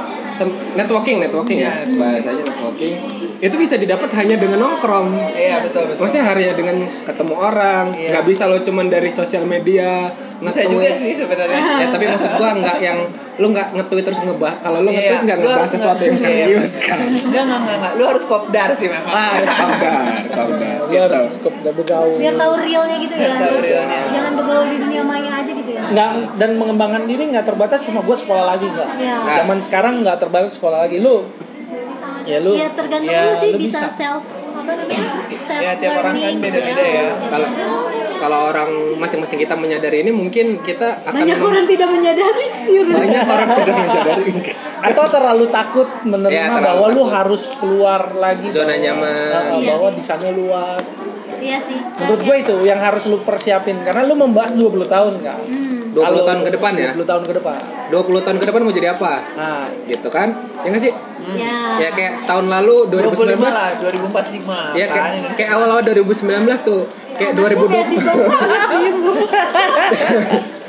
networking 0.79 1.19
networking 1.19 1.59
ya 1.59 1.83
Iya. 1.83 1.99
bahasanya 1.99 2.43
networking 2.47 2.95
itu 3.43 3.55
bisa 3.59 3.75
didapat 3.75 4.15
hanya 4.15 4.39
dengan 4.39 4.63
nongkrong. 4.63 5.11
Iya 5.35 5.59
betul 5.59 5.91
betul. 5.91 6.07
Maksudnya 6.07 6.25
hanya 6.31 6.55
dengan 6.55 6.77
ketemu 7.03 7.35
orang 7.35 7.85
Iya. 7.99 8.15
nggak 8.15 8.25
bisa 8.31 8.47
lo 8.47 8.63
cuman 8.63 8.87
dari 8.87 9.11
sosial 9.11 9.43
media 9.43 10.15
bisa 10.41 10.59
nge-tweet. 10.67 10.71
juga 10.71 10.89
sih 10.99 11.13
sebenarnya. 11.15 11.59
Ya 11.79 11.87
tapi 11.95 12.05
maksud 12.11 12.31
gua 12.35 12.49
nggak 12.59 12.77
yang 12.83 12.99
lu 13.35 13.51
nggak 13.51 13.67
nge-tweet 13.75 14.03
terus 14.07 14.19
ngebahas 14.23 14.57
kalau 14.63 14.79
lu 14.83 14.89
Iya, 14.91 14.99
nge-tweet 14.99 15.21
nggak 15.27 15.37
lu 15.39 15.47
ngebahas 15.47 15.71
sesuatu 15.71 16.01
yang 16.03 16.17
serius 16.19 16.71
iya. 16.75 16.83
kan? 16.87 16.97
Enggak 17.03 17.43
enggak 17.45 17.59
enggak 17.59 17.77
enggak. 17.79 17.91
lu 17.95 18.03
harus 18.07 18.23
kopdar 18.27 18.69
sih 18.75 18.87
memang. 18.91 19.13
Ah 19.13 19.29
harus 19.39 19.51
kopdar 19.59 20.21
kopdar. 20.31 20.77
Lu 20.87 20.95
harus 20.99 21.33
udah 21.39 21.73
bergaul. 21.75 22.15
biar 22.19 22.35
tahu 22.35 22.53
realnya 22.59 22.97
gitu 22.99 23.13
ya. 23.15 23.35
Jangan 24.11 24.31
bergaul 24.35 24.65
di 24.67 24.77
dunia 24.79 25.03
maya 25.03 25.31
aja 25.39 25.51
gitu 25.51 25.71
ya. 25.71 25.81
Nggak 25.91 26.09
dan 26.39 26.49
mengembangkan 26.59 27.03
diri 27.07 27.23
nggak 27.31 27.45
terbatas 27.47 27.79
cuma 27.87 28.03
gue 28.03 28.17
sekolah 28.17 28.45
lagi 28.55 28.67
nggak 28.67 28.89
Iya. 28.99 29.17
zaman 29.43 29.59
sekarang 29.63 29.93
nggak 30.03 30.17
terbatas 30.19 30.55
sekolah 30.59 30.87
lagi. 30.87 30.99
Lu 30.99 31.23
ya 32.25 32.41
lu 32.41 32.57
ya 32.57 32.73
tergantung 32.73 33.13
ya, 33.13 33.29
lu 33.29 33.33
sih 33.37 33.53
lu 33.53 33.61
bisa, 33.61 33.85
self 33.93 34.25
apa 34.65 34.73
namanya 34.75 35.07
self 35.37 35.61
Ya, 35.61 35.71
tiap 35.77 35.93
orang 35.95 36.15
kan 36.17 36.33
beda-beda 36.35 36.83
ya. 36.83 37.07
kalau 37.27 37.49
kalau 38.15 38.39
orang 38.47 38.69
masing-masing 38.97 39.37
kita 39.37 39.53
menyadari 39.53 40.01
ini 40.01 40.09
mungkin 40.09 40.57
kita 40.59 41.03
akan 41.03 41.13
banyak 41.15 41.37
mem- 41.37 41.45
orang 41.45 41.65
tidak 41.65 41.89
menyadari 41.89 42.45
sih 42.57 42.75
banyak 42.81 43.23
orang 43.23 43.49
tidak 43.53 43.75
menyadari. 43.83 44.23
Atau 44.81 45.05
terlalu 45.07 45.45
takut 45.47 45.87
menerima 46.03 46.31
Iya, 46.31 46.45
terlalu 46.51 46.65
bahwa 46.65 46.85
lu 46.87 46.95
takut. 46.97 47.13
harus 47.13 47.41
keluar 47.55 48.01
lagi 48.15 48.47
Zona 48.49 48.65
bahwa- 48.67 48.81
nyaman. 48.81 49.29
Iya. 49.55 49.67
bahwa 49.69 49.87
di 49.91 50.01
sana 50.01 50.27
luas. 50.31 50.85
Iya 51.35 51.57
sih 51.59 51.77
menurut 51.77 52.21
gue 52.23 52.35
itu 52.39 52.55
yang 52.63 52.79
harus 52.79 53.05
lu 53.05 53.19
persiapin 53.19 53.77
karena 53.79 54.01
lu 54.01 54.15
membahas 54.15 54.55
20 54.55 54.87
tahun 54.87 55.13
kan 55.19 55.41
hmm. 55.43 55.93
20 55.93 56.01
Kalau 56.01 56.21
tahun 56.23 56.41
ke 56.41 56.51
depan 56.51 56.71
ya? 56.73 56.89
20 56.91 57.05
tahun 57.05 57.23
ke 57.23 57.33
depan. 57.35 57.59
20 57.87 58.25
tahun 58.25 58.37
ke 58.37 58.45
depan 58.45 58.59
mau 58.61 58.73
jadi 58.73 58.89
apa? 58.91 59.13
Nah. 59.35 59.67
Gitu 59.85 60.07
kan? 60.09 60.27
Ya 60.63 60.67
nggak 60.67 60.81
sih 60.81 60.93
ya. 61.33 61.57
Ya 61.81 61.89
kayak 61.95 62.29
tahun 62.29 62.45
lalu 62.53 62.91
25 62.93 63.33
2019 63.33 63.41
lah 63.41 63.69
2045 63.81 64.77
ya 64.77 64.85
kan 64.85 64.93
kayak, 64.93 65.09
Indonesia 65.17 65.37
kayak 65.37 65.51
awal-awal 65.57 65.81
2019 65.81 66.69
tuh 66.69 66.81
kayak 67.17 67.33
2020 67.33 67.97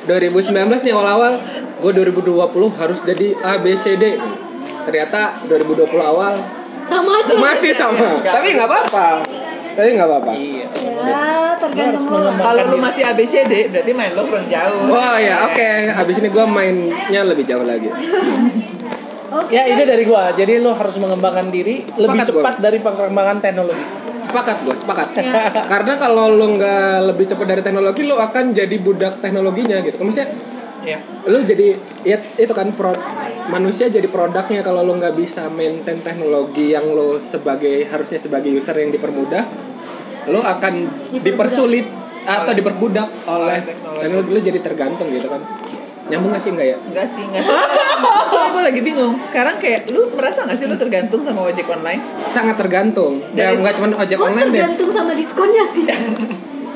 2019 0.08 0.80
nih 0.86 0.92
awal-awal 0.96 1.32
gue 1.76 1.92
2020 1.92 2.80
harus 2.80 3.00
jadi 3.04 3.36
A 3.44 3.60
B 3.60 3.76
C 3.76 4.00
D. 4.00 4.16
Ternyata 4.88 5.44
2020 5.50 5.92
awal. 6.00 6.34
Sama 6.86 7.10
aja 7.20 7.34
masih 7.36 7.74
sama. 7.74 8.22
Tapi 8.22 8.54
nggak 8.54 8.68
apa-apa. 8.70 9.08
Tapi 9.76 9.88
nggak 9.98 10.08
apa-apa. 10.08 10.32
Iya. 10.32 10.66
Ya 11.04 11.26
tergantung 11.60 12.06
Lu 12.08 12.16
harus 12.16 12.16
lu. 12.16 12.16
lah. 12.16 12.32
mengembangkan 12.32 12.46
kalau 12.46 12.62
lu 12.64 12.76
diri. 12.78 12.84
masih 12.86 13.02
ABCD 13.12 13.52
berarti 13.74 13.90
main 13.92 14.12
lo 14.14 14.22
kurang 14.24 14.46
jauh. 14.48 14.88
Wah 14.88 15.16
ya 15.20 15.34
oke. 15.50 15.70
Abis 16.00 16.16
ini 16.22 16.28
gue 16.32 16.44
mainnya 16.48 17.20
lebih 17.26 17.44
jauh 17.44 17.66
lagi 17.66 17.90
Oke. 19.36 19.52
ya 19.52 19.62
itu 19.68 19.82
dari 19.84 20.04
gua. 20.08 20.32
Jadi 20.32 20.52
lu 20.62 20.72
harus 20.72 20.96
mengembangkan 20.96 21.52
diri 21.52 21.84
lebih 21.84 22.24
Sepakat 22.24 22.26
cepat 22.32 22.54
gua. 22.56 22.64
dari 22.64 22.78
perkembangan 22.80 23.36
teknologi. 23.44 23.84
Sepakat 24.12 24.56
gue 24.64 24.76
sepakat. 24.76 25.08
Ya. 25.18 25.32
karena 25.72 25.92
kalau 26.00 26.32
lo 26.32 26.46
nggak 26.56 27.12
lebih 27.12 27.24
cepat 27.28 27.46
dari 27.46 27.62
teknologi 27.62 28.02
lo 28.08 28.16
akan 28.16 28.44
jadi 28.56 28.76
budak 28.80 29.20
teknologinya 29.20 29.82
gitu. 29.84 30.00
Maksudnya 30.00 30.28
ya. 30.86 30.98
lu 31.28 31.42
jadi 31.42 31.76
ya 32.06 32.16
itu 32.22 32.52
kan 32.56 32.72
pro, 32.72 32.96
manusia 33.52 33.92
jadi 33.92 34.08
produknya. 34.08 34.64
Kalau 34.64 34.80
lu 34.80 34.96
nggak 34.96 35.14
bisa 35.14 35.52
maintain 35.52 36.00
teknologi 36.00 36.72
yang 36.72 36.88
lo 36.88 37.20
sebagai 37.20 37.84
harusnya 37.86 38.18
sebagai 38.22 38.50
user 38.50 38.76
yang 38.80 38.90
dipermudah 38.90 39.44
lo 40.26 40.42
akan 40.42 40.74
dipersulit 41.22 41.86
atau 42.26 42.50
diperbudak 42.50 43.06
oleh 43.30 43.62
teknologi. 43.62 44.30
lo 44.34 44.40
jadi 44.42 44.58
tergantung 44.58 45.08
gitu 45.14 45.30
kan 45.30 45.38
nyambung 46.06 46.30
gak 46.30 46.40
sih 46.40 46.50
enggak 46.50 46.68
ya? 46.68 46.76
Enggak 46.80 47.06
sih 47.06 47.22
enggak 47.22 47.42
soalnya 47.42 48.48
gue 48.48 48.62
lagi 48.62 48.80
bingung. 48.80 49.14
Sekarang 49.20 49.56
kayak 49.56 49.90
lu 49.90 50.12
merasa 50.12 50.44
nggak 50.44 50.54
sih 50.54 50.66
lu 50.66 50.76
tergantung 50.76 51.20
sama 51.20 51.40
ojek 51.44 51.66
online? 51.66 52.00
Sangat 52.24 52.56
tergantung. 52.56 53.20
Ya 53.32 53.50
Dari- 53.50 53.58
nggak 53.58 53.74
cuma 53.74 53.86
ojek 53.96 54.16
Gua 54.16 54.28
online 54.28 54.48
deh. 54.48 54.60
tergantung 54.60 54.90
sama 54.90 55.12
diskonnya 55.12 55.64
sih. 55.66 55.84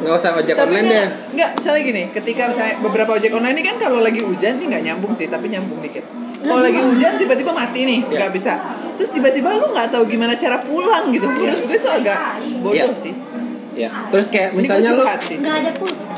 Nggak 0.00 0.16
usah 0.16 0.32
ojek 0.32 0.56
tapi 0.56 0.72
online 0.72 0.86
enggak, 0.88 0.96
deh. 0.96 1.08
enggak 1.36 1.50
misalnya 1.60 1.82
gini 1.84 2.02
ketika 2.08 2.42
misalnya 2.48 2.74
beberapa 2.80 3.10
ojek 3.12 3.36
online 3.36 3.52
ini 3.52 3.62
kan 3.62 3.76
kalau 3.76 4.00
lagi 4.00 4.24
hujan 4.24 4.56
nih 4.56 4.66
nggak 4.66 4.82
nyambung 4.82 5.12
sih 5.12 5.28
tapi 5.28 5.52
nyambung 5.52 5.76
dikit. 5.78 6.08
Kalau 6.40 6.64
lagi 6.64 6.80
hujan 6.80 7.20
tiba-tiba 7.20 7.52
mati 7.52 7.84
nih 7.84 8.00
Ya. 8.08 8.16
nggak 8.16 8.32
bisa. 8.32 8.56
Terus 8.96 9.12
tiba-tiba 9.12 9.52
lu 9.52 9.68
nggak 9.68 9.92
tahu 9.92 10.08
gimana 10.08 10.32
cara 10.34 10.64
pulang 10.64 11.12
gitu. 11.12 11.28
Menurut 11.28 11.60
gue 11.62 11.76
itu 11.76 11.90
agak 11.92 12.16
bodoh 12.64 12.72
Ya. 12.72 12.88
sih. 12.96 13.12
Ya. 13.76 13.92
Terus 14.08 14.32
kayak 14.32 14.56
misalnya 14.56 14.96
sih 15.20 15.36
nggak 15.36 15.56
ada 15.68 15.70
pulsa 15.76 16.09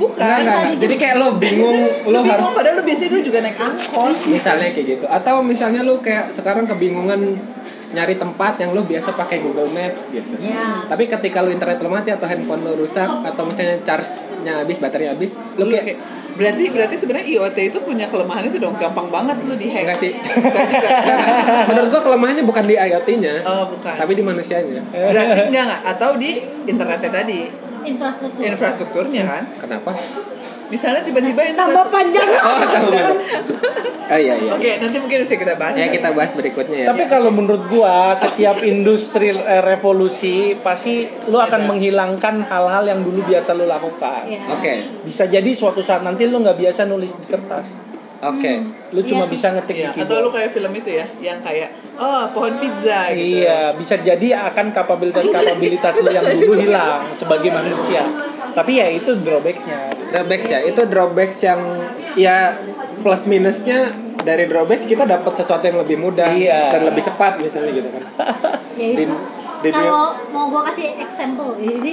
bukan 0.00 0.16
enggak 0.16 0.38
enggak 0.40 0.56
enggak 0.64 0.78
jadi 0.80 0.94
kayak 0.96 1.14
lo 1.20 1.28
bingung 1.36 1.78
lu 2.08 2.10
lo 2.10 2.18
harus 2.24 2.32
bingung 2.32 2.56
padahal 2.56 2.74
lu 2.80 2.82
biasanya 2.88 3.10
dulu 3.12 3.22
juga 3.22 3.38
naik 3.44 3.58
angkot 3.60 4.16
misalnya 4.32 4.68
kayak 4.72 4.86
gitu 4.96 5.06
atau 5.06 5.34
misalnya 5.44 5.80
lu 5.84 6.00
kayak 6.00 6.32
sekarang 6.32 6.64
kebingungan 6.64 7.36
nyari 7.90 8.14
tempat 8.14 8.54
yang 8.62 8.70
lu 8.70 8.86
biasa 8.86 9.18
pakai 9.18 9.42
Google 9.42 9.66
Maps 9.66 10.14
gitu. 10.14 10.38
Ya. 10.38 10.86
Tapi 10.86 11.10
ketika 11.10 11.42
lu 11.42 11.50
internet 11.50 11.82
lu 11.82 11.90
mati 11.90 12.14
atau 12.14 12.26
handphone 12.30 12.62
lu 12.62 12.78
rusak 12.78 13.10
atau 13.26 13.42
misalnya 13.42 13.82
charge-nya 13.82 14.62
habis, 14.62 14.78
baterainya 14.78 15.18
habis, 15.18 15.34
kayak 15.58 15.84
kayak- 15.90 16.00
berarti 16.40 16.72
berarti 16.72 16.96
sebenarnya 16.96 17.26
IoT 17.36 17.58
itu 17.68 17.78
punya 17.84 18.08
kelemahan 18.08 18.48
itu 18.48 18.56
dong 18.56 18.72
gampang 18.80 19.12
banget 19.12 19.36
lu 19.44 19.54
di 19.60 19.68
hack 19.68 19.84
enggak 19.84 19.98
sih. 20.00 20.12
Menurut 21.68 21.88
gua 21.92 22.00
kelemahannya 22.00 22.44
bukan 22.48 22.64
di 22.64 22.80
IoT-nya, 22.80 23.44
oh 23.44 23.64
bukan 23.76 23.94
tapi 24.00 24.12
di 24.16 24.24
manusianya. 24.24 24.80
berarti 24.88 25.40
enggak 25.52 25.64
enggak 25.68 25.82
atau 25.84 26.16
di 26.16 26.40
internetnya 26.64 27.10
tadi 27.12 27.40
Infrastruktur. 27.80 28.44
infrastrukturnya 28.44 29.24
kan 29.24 29.44
Kenapa? 29.56 29.92
Misalnya 30.70 31.02
tiba-tiba 31.04 31.42
Tambah 31.60 31.86
panjang. 31.92 32.28
Oh, 32.40 32.62
tahu. 32.64 32.90
Oh 34.10 34.18
iya 34.18 34.34
iya. 34.42 34.50
oke 34.58 34.70
nanti 34.82 34.96
mungkin 34.98 35.22
bisa 35.22 35.38
kita 35.38 35.54
bahas 35.54 35.78
Ya 35.78 35.86
kita 35.86 36.10
bahas 36.10 36.34
berikutnya 36.34 36.76
ya. 36.82 36.86
Tapi 36.90 37.06
kalau 37.06 37.30
menurut 37.30 37.62
gua 37.70 38.18
setiap 38.18 38.58
industri 38.72 39.30
eh, 39.30 39.62
revolusi 39.62 40.58
pasti 40.58 41.06
lu 41.30 41.38
akan 41.38 41.70
menghilangkan 41.70 42.42
hal-hal 42.42 42.84
yang 42.90 43.00
dulu 43.06 43.22
biasa 43.22 43.54
lu 43.54 43.70
lakukan. 43.70 44.26
Ya. 44.26 44.42
Oke. 44.50 44.82
Bisa 45.06 45.30
jadi 45.30 45.50
suatu 45.54 45.82
saat 45.82 46.02
nanti 46.02 46.26
lu 46.26 46.42
nggak 46.42 46.58
biasa 46.58 46.90
nulis 46.90 47.14
di 47.18 47.26
kertas. 47.30 47.90
Oke. 48.20 48.52
Lu 48.92 49.00
cuma 49.06 49.24
Iya 49.24 49.32
bisa 49.32 49.46
ngetik 49.56 49.76
Iya, 49.80 49.90
di 49.96 50.00
atau 50.04 50.16
lu 50.20 50.28
kayak 50.28 50.50
film 50.52 50.72
itu 50.76 50.90
ya 50.92 51.06
yang 51.24 51.40
kayak 51.40 51.72
oh 51.96 52.28
pohon 52.36 52.60
pizza 52.60 53.14
gitu 53.16 53.46
Iya, 53.46 53.72
bisa 53.80 53.96
jadi 53.96 54.50
akan 54.52 54.76
kapabilitas-kapabilitas 54.76 55.94
lu 56.04 56.10
yang 56.12 56.26
dulu 56.28 56.52
hilang 56.58 57.08
sebagai 57.16 57.48
manusia. 57.48 58.04
Tapi 58.50 58.72
ya 58.74 58.86
itu 58.88 59.10
drawbacks-nya. 59.16 59.78
Drawbacks 60.10 60.46
ya, 60.46 60.58
itu 60.60 60.80
drawbacks 60.84 61.38
yang 61.40 61.60
ya 62.12 62.58
plus 63.00 63.24
minusnya 63.24 63.88
dari 64.20 64.44
drawbacks 64.44 64.84
kita 64.84 65.04
dapat 65.04 65.32
sesuatu 65.32 65.64
yang 65.64 65.78
lebih 65.78 65.96
mudah 65.96 66.28
Iya. 66.28 66.68
dan 66.70 66.84
lebih 66.84 67.00
cepat 67.02 67.38
misalnya 67.38 67.72
gitu 67.72 67.88
kan. 67.88 68.02
ya 68.74 68.86
itu 68.92 69.14
di 69.60 69.68
kalau 69.68 70.16
mau 70.30 70.48
gue 70.48 70.62
kasih 70.66 70.96
example 70.98 71.52
ini 71.54 71.92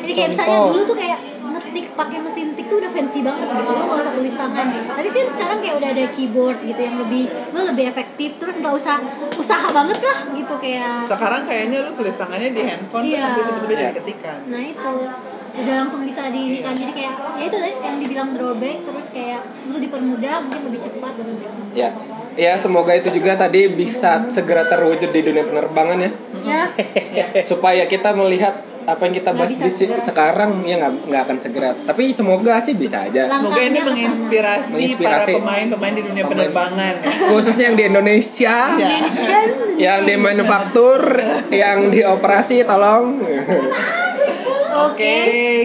ini 0.00 0.10
kayak 0.10 0.32
misalnya 0.32 0.64
dulu 0.66 0.82
tuh 0.84 0.96
kayak 0.96 1.20
ngetik 1.44 1.92
pakai 1.92 2.16
mesin 2.18 2.52
tik 2.52 2.64
tuh 2.64 2.80
udah 2.80 2.88
fancy 2.88 3.20
banget 3.20 3.44
gitu 3.46 3.60
lo 3.66 3.82
nggak 3.84 3.98
usah 3.98 4.12
tulis 4.12 4.32
tangan 4.32 4.66
tapi 4.90 5.08
kan 5.10 5.26
sekarang 5.30 5.58
kayak 5.60 5.74
udah 5.78 5.90
ada 5.90 6.04
keyboard 6.10 6.58
gitu 6.62 6.80
yang 6.80 6.96
lebih 6.98 7.22
lo 7.52 7.60
lebih 7.66 7.84
efektif 7.86 8.30
terus 8.34 8.56
nggak 8.56 8.72
usah 8.72 9.04
usaha 9.34 9.68
banget 9.70 10.00
lah 10.00 10.18
gitu 10.32 10.54
kayak 10.58 11.04
sekarang 11.04 11.42
kayaknya 11.44 11.78
lu 11.82 11.92
tulis 11.92 12.14
tangannya 12.14 12.50
di 12.50 12.62
handphone 12.62 13.04
Iya. 13.04 13.12
terus 13.12 13.20
nanti 13.20 13.40
tiba-tiba 13.54 13.74
jadi 13.78 13.94
ketikan 13.94 14.38
nah 14.46 14.62
itu 14.64 14.92
udah 15.54 15.74
langsung 15.76 16.02
bisa 16.02 16.26
diinikan 16.28 16.74
jadi 16.74 16.90
kayak 16.90 17.14
ya 17.38 17.44
itu 17.44 17.56
tadi 17.56 17.74
yang 17.78 17.96
dibilang 17.96 18.28
drawback 18.32 18.76
terus 18.80 19.06
kayak 19.08 19.40
lo 19.64 19.78
dipermudah 19.78 20.34
mungkin 20.42 20.62
lebih 20.66 20.80
cepat 20.82 21.12
dan 21.14 21.26
lebih 21.28 21.46
efisien. 21.48 21.78
Ya. 21.78 21.90
Ya, 22.34 22.58
semoga 22.58 22.90
itu 22.90 23.14
juga 23.14 23.38
tadi 23.38 23.70
bisa 23.70 24.26
segera 24.26 24.66
terwujud 24.66 25.06
di 25.08 25.22
dunia 25.22 25.46
penerbangan 25.46 26.02
ya. 26.02 26.10
ya 27.14 27.26
Supaya 27.46 27.86
kita 27.86 28.10
melihat 28.10 28.58
apa 28.84 29.00
yang 29.00 29.14
kita 29.14 29.30
bahas 29.32 29.54
di 29.54 29.70
si- 29.70 29.86
segera. 29.86 30.02
sekarang 30.02 30.60
ya 30.60 30.76
nggak 30.76 30.92
nggak 31.06 31.22
akan 31.22 31.36
segera. 31.38 31.70
Tapi 31.78 32.10
semoga 32.10 32.58
sih 32.58 32.74
bisa 32.74 33.06
aja. 33.06 33.30
Lang- 33.30 33.38
semoga 33.38 33.62
ini 33.62 33.78
Langkahnya 33.78 33.82
menginspirasi, 33.86 34.70
Menginspirasi. 34.74 35.30
para 35.30 35.40
pemain-pemain 35.40 35.92
di 35.94 36.02
dunia 36.02 36.22
Pemain. 36.26 36.32
penerbangan 36.34 36.94
Khususnya 37.30 37.64
yang 37.64 37.76
di 37.78 37.84
Indonesia. 37.86 38.56
Iya. 38.74 38.90
Yang 39.78 39.98
di 40.02 40.14
manufaktur, 40.18 41.00
yang 41.54 41.78
di 41.88 42.02
operasi 42.02 42.66
tolong. 42.66 43.22
oke 44.74 45.14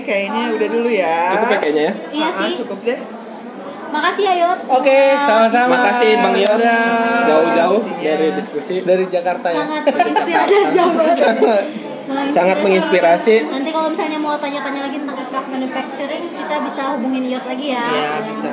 kayaknya 0.03 0.43
udah 0.53 0.67
dulu 0.69 0.89
ya 0.89 1.17
Cukup 1.33 1.49
ya 1.49 1.57
kayaknya 1.57 1.83
ya. 1.83 1.93
Iya 2.11 2.27
sih. 2.31 2.51
cukup 2.61 2.79
deh 2.83 2.99
makasih 3.89 4.21
ya 4.21 4.33
Yot 4.37 4.59
Oke, 4.69 4.85
Udah 4.93 5.25
sama-sama. 5.25 5.81
Makasih 5.81 6.11
Bang 6.21 6.37
Dadah. 6.37 7.25
jauh-jauh 7.25 7.81
Siap. 7.81 8.05
dari 8.05 8.27
diskusi. 8.37 8.75
dari 8.85 9.09
Jakarta 9.09 9.49
ya. 9.49 9.65
sangat 9.65 9.83
menginspirasi 9.89 10.53
jauh 10.77 10.93
banget. 10.93 11.17
Sangat 12.29 12.57
menginspirasi. 12.61 13.35
Nanti 13.49 13.69
kalau 13.69 13.89
misalnya 13.89 14.17
mau 14.17 14.37
tanya-tanya 14.37 14.81
lagi 14.85 14.97
tentang 14.97 15.17
aircraft 15.17 15.49
manufacturing, 15.49 16.21
kita 16.25 16.55
bisa 16.61 16.81
hubungin 16.93 17.21
Iot 17.25 17.45
lagi 17.45 17.65
ya. 17.69 17.85
Iya 17.85 18.13
bisa 18.25 18.49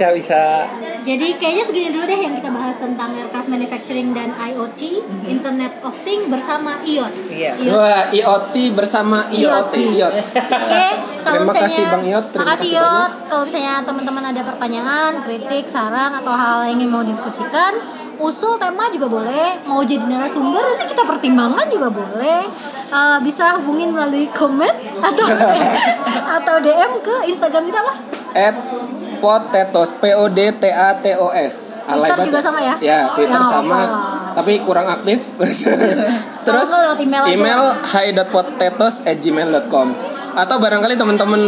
Bisa 0.00 0.16
bisa. 0.16 0.64
Jadi 1.04 1.36
kayaknya 1.36 1.64
segini 1.68 1.92
dulu 1.92 2.08
deh 2.08 2.20
yang 2.24 2.32
kita 2.32 2.48
bahas 2.48 2.72
tentang 2.80 3.12
aircraft 3.20 3.52
manufacturing 3.52 4.16
dan 4.16 4.32
IoT, 4.32 5.04
Internet 5.28 5.84
of 5.84 5.92
Things 5.92 6.24
bersama 6.24 6.80
Iot. 6.88 7.12
Iya. 7.28 7.60
Iot. 7.60 7.76
Wah, 7.76 8.08
IoT 8.08 8.72
bersama 8.72 9.28
IoT. 9.28 9.76
IoT. 9.76 10.16
Oke, 10.40 10.86
kalau 11.20 11.44
Terima 11.44 11.52
misalnya 11.52 11.68
kasih 11.68 11.84
Bang 11.92 12.04
Iot, 12.08 12.24
terima 12.32 12.48
kasih 12.56 12.68
Iot. 12.80 13.12
Kalau 13.28 13.44
misalnya 13.44 13.74
teman-teman 13.84 14.24
ada 14.24 14.40
pertanyaan, 14.40 15.10
kritik, 15.20 15.68
saran 15.68 16.16
atau 16.16 16.32
hal 16.32 16.72
yang 16.72 16.80
ingin 16.80 16.88
mau 16.88 17.04
diskusikan, 17.04 17.76
usul 18.16 18.56
tema 18.56 18.88
juga 18.88 19.12
boleh. 19.12 19.60
Mau 19.68 19.84
jadi 19.84 20.00
narasumber 20.00 20.64
nanti 20.64 20.96
kita 20.96 21.04
pertimbangkan 21.04 21.68
juga 21.68 21.92
boleh. 21.92 22.48
Eh, 22.88 23.18
bisa 23.20 23.60
hubungin 23.60 23.92
melalui 23.92 24.32
komen 24.32 24.72
atau 25.12 25.26
atau 26.40 26.54
DM 26.64 26.92
ke 27.04 27.14
Instagram 27.36 27.68
kita 27.68 27.84
apa? 27.84 27.92
At 28.30 28.56
Potetos 29.20 29.92
P 30.00 30.16
O 30.16 30.32
D 30.32 30.50
T 30.56 30.64
A 30.72 30.96
T 30.98 31.12
O 31.20 31.28
S. 31.30 31.78
Alay 31.86 32.08
Twitter 32.10 32.26
juga 32.32 32.40
sama 32.40 32.64
ya? 32.64 32.74
Ya, 32.80 33.12
Twitter 33.12 33.36
Ya, 33.36 33.44
sama, 33.46 33.76
apa. 33.76 33.84
tapi 34.40 34.64
kurang 34.64 34.88
aktif. 34.88 35.20
Terus 36.48 36.68
email 36.98 37.28
email 37.30 37.76
hi.potatoes@gmail.com 37.76 39.88
atau 40.30 40.62
barangkali 40.62 40.94
teman-teman 40.94 41.42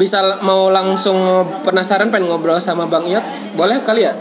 bisa 0.00 0.40
mau 0.40 0.72
langsung 0.72 1.44
penasaran 1.64 2.08
pengen 2.08 2.32
ngobrol 2.32 2.56
sama 2.60 2.88
Bang 2.88 3.04
Iot, 3.04 3.22
boleh 3.56 3.80
kali 3.84 4.08
ya? 4.08 4.16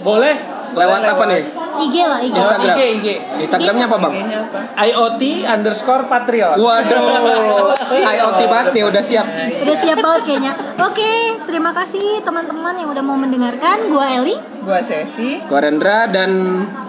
Boleh. 0.00 0.59
Lewat 0.70 1.00
apa 1.00 1.14
lewat. 1.16 1.26
nih? 1.28 1.42
IG 1.80 1.94
lah 2.02 2.18
IG. 2.20 2.34
Instagram. 2.34 2.76
IG 2.76 2.80
IG. 2.92 3.06
Instagramnya 3.40 3.86
apa 3.86 3.96
Bang? 3.98 4.14
Apa 4.14 4.58
IoT 4.80 5.22
underscore 5.44 6.04
Patriot. 6.06 6.56
Waduh, 6.56 7.72
IoT 8.14 8.40
banget 8.46 8.70
nih 8.72 8.84
udah 8.84 9.02
siap. 9.02 9.26
Udah 9.60 9.76
siap 9.76 9.98
banget 9.98 10.20
kayaknya. 10.24 10.52
Oke, 10.80 11.12
terima 11.44 11.70
kasih 11.70 12.20
teman-teman 12.20 12.74
yang 12.74 12.88
udah 12.88 13.00
mau 13.00 13.14
mendengarkan. 13.14 13.88
Gua 13.88 14.06
Eli, 14.12 14.36
gua 14.60 14.80
sesi 14.80 15.40
Gua 15.44 15.60
Rendra 15.60 16.06
dan 16.06 16.30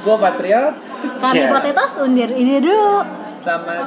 Gue 0.01 0.15
Patriot. 0.15 0.73
kami 1.17 1.39
Iya. 1.39 1.49
Potatoes 1.49 1.93
undir 1.97 2.29
ini 2.29 2.57
dulu. 2.57 3.01
selamat 3.41 3.85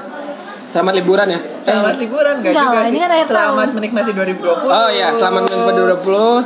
selamat 0.67 0.95
liburan 0.97 1.27
ya. 1.31 1.39
selamat 1.63 1.95
liburan 1.97 2.35
gak 2.43 2.51
Enggak 2.51 2.65
juga 2.65 2.75
lah, 2.75 2.83
sih 2.83 2.91
ini 2.91 2.99
kan 2.99 3.11
selamat 3.23 3.55
tahun. 3.63 3.77
menikmati 3.79 4.11
2020 4.11 4.67
Oh 4.67 4.89
ya, 4.91 5.09
selamat 5.15 5.43
menikmati 5.47 5.81
2020. 6.03 6.43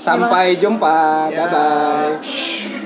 Sampai 0.00 0.44
jumpa. 0.56 1.28
Ya. 1.28 1.44
Bye 1.44 1.48
bye. 1.48 2.79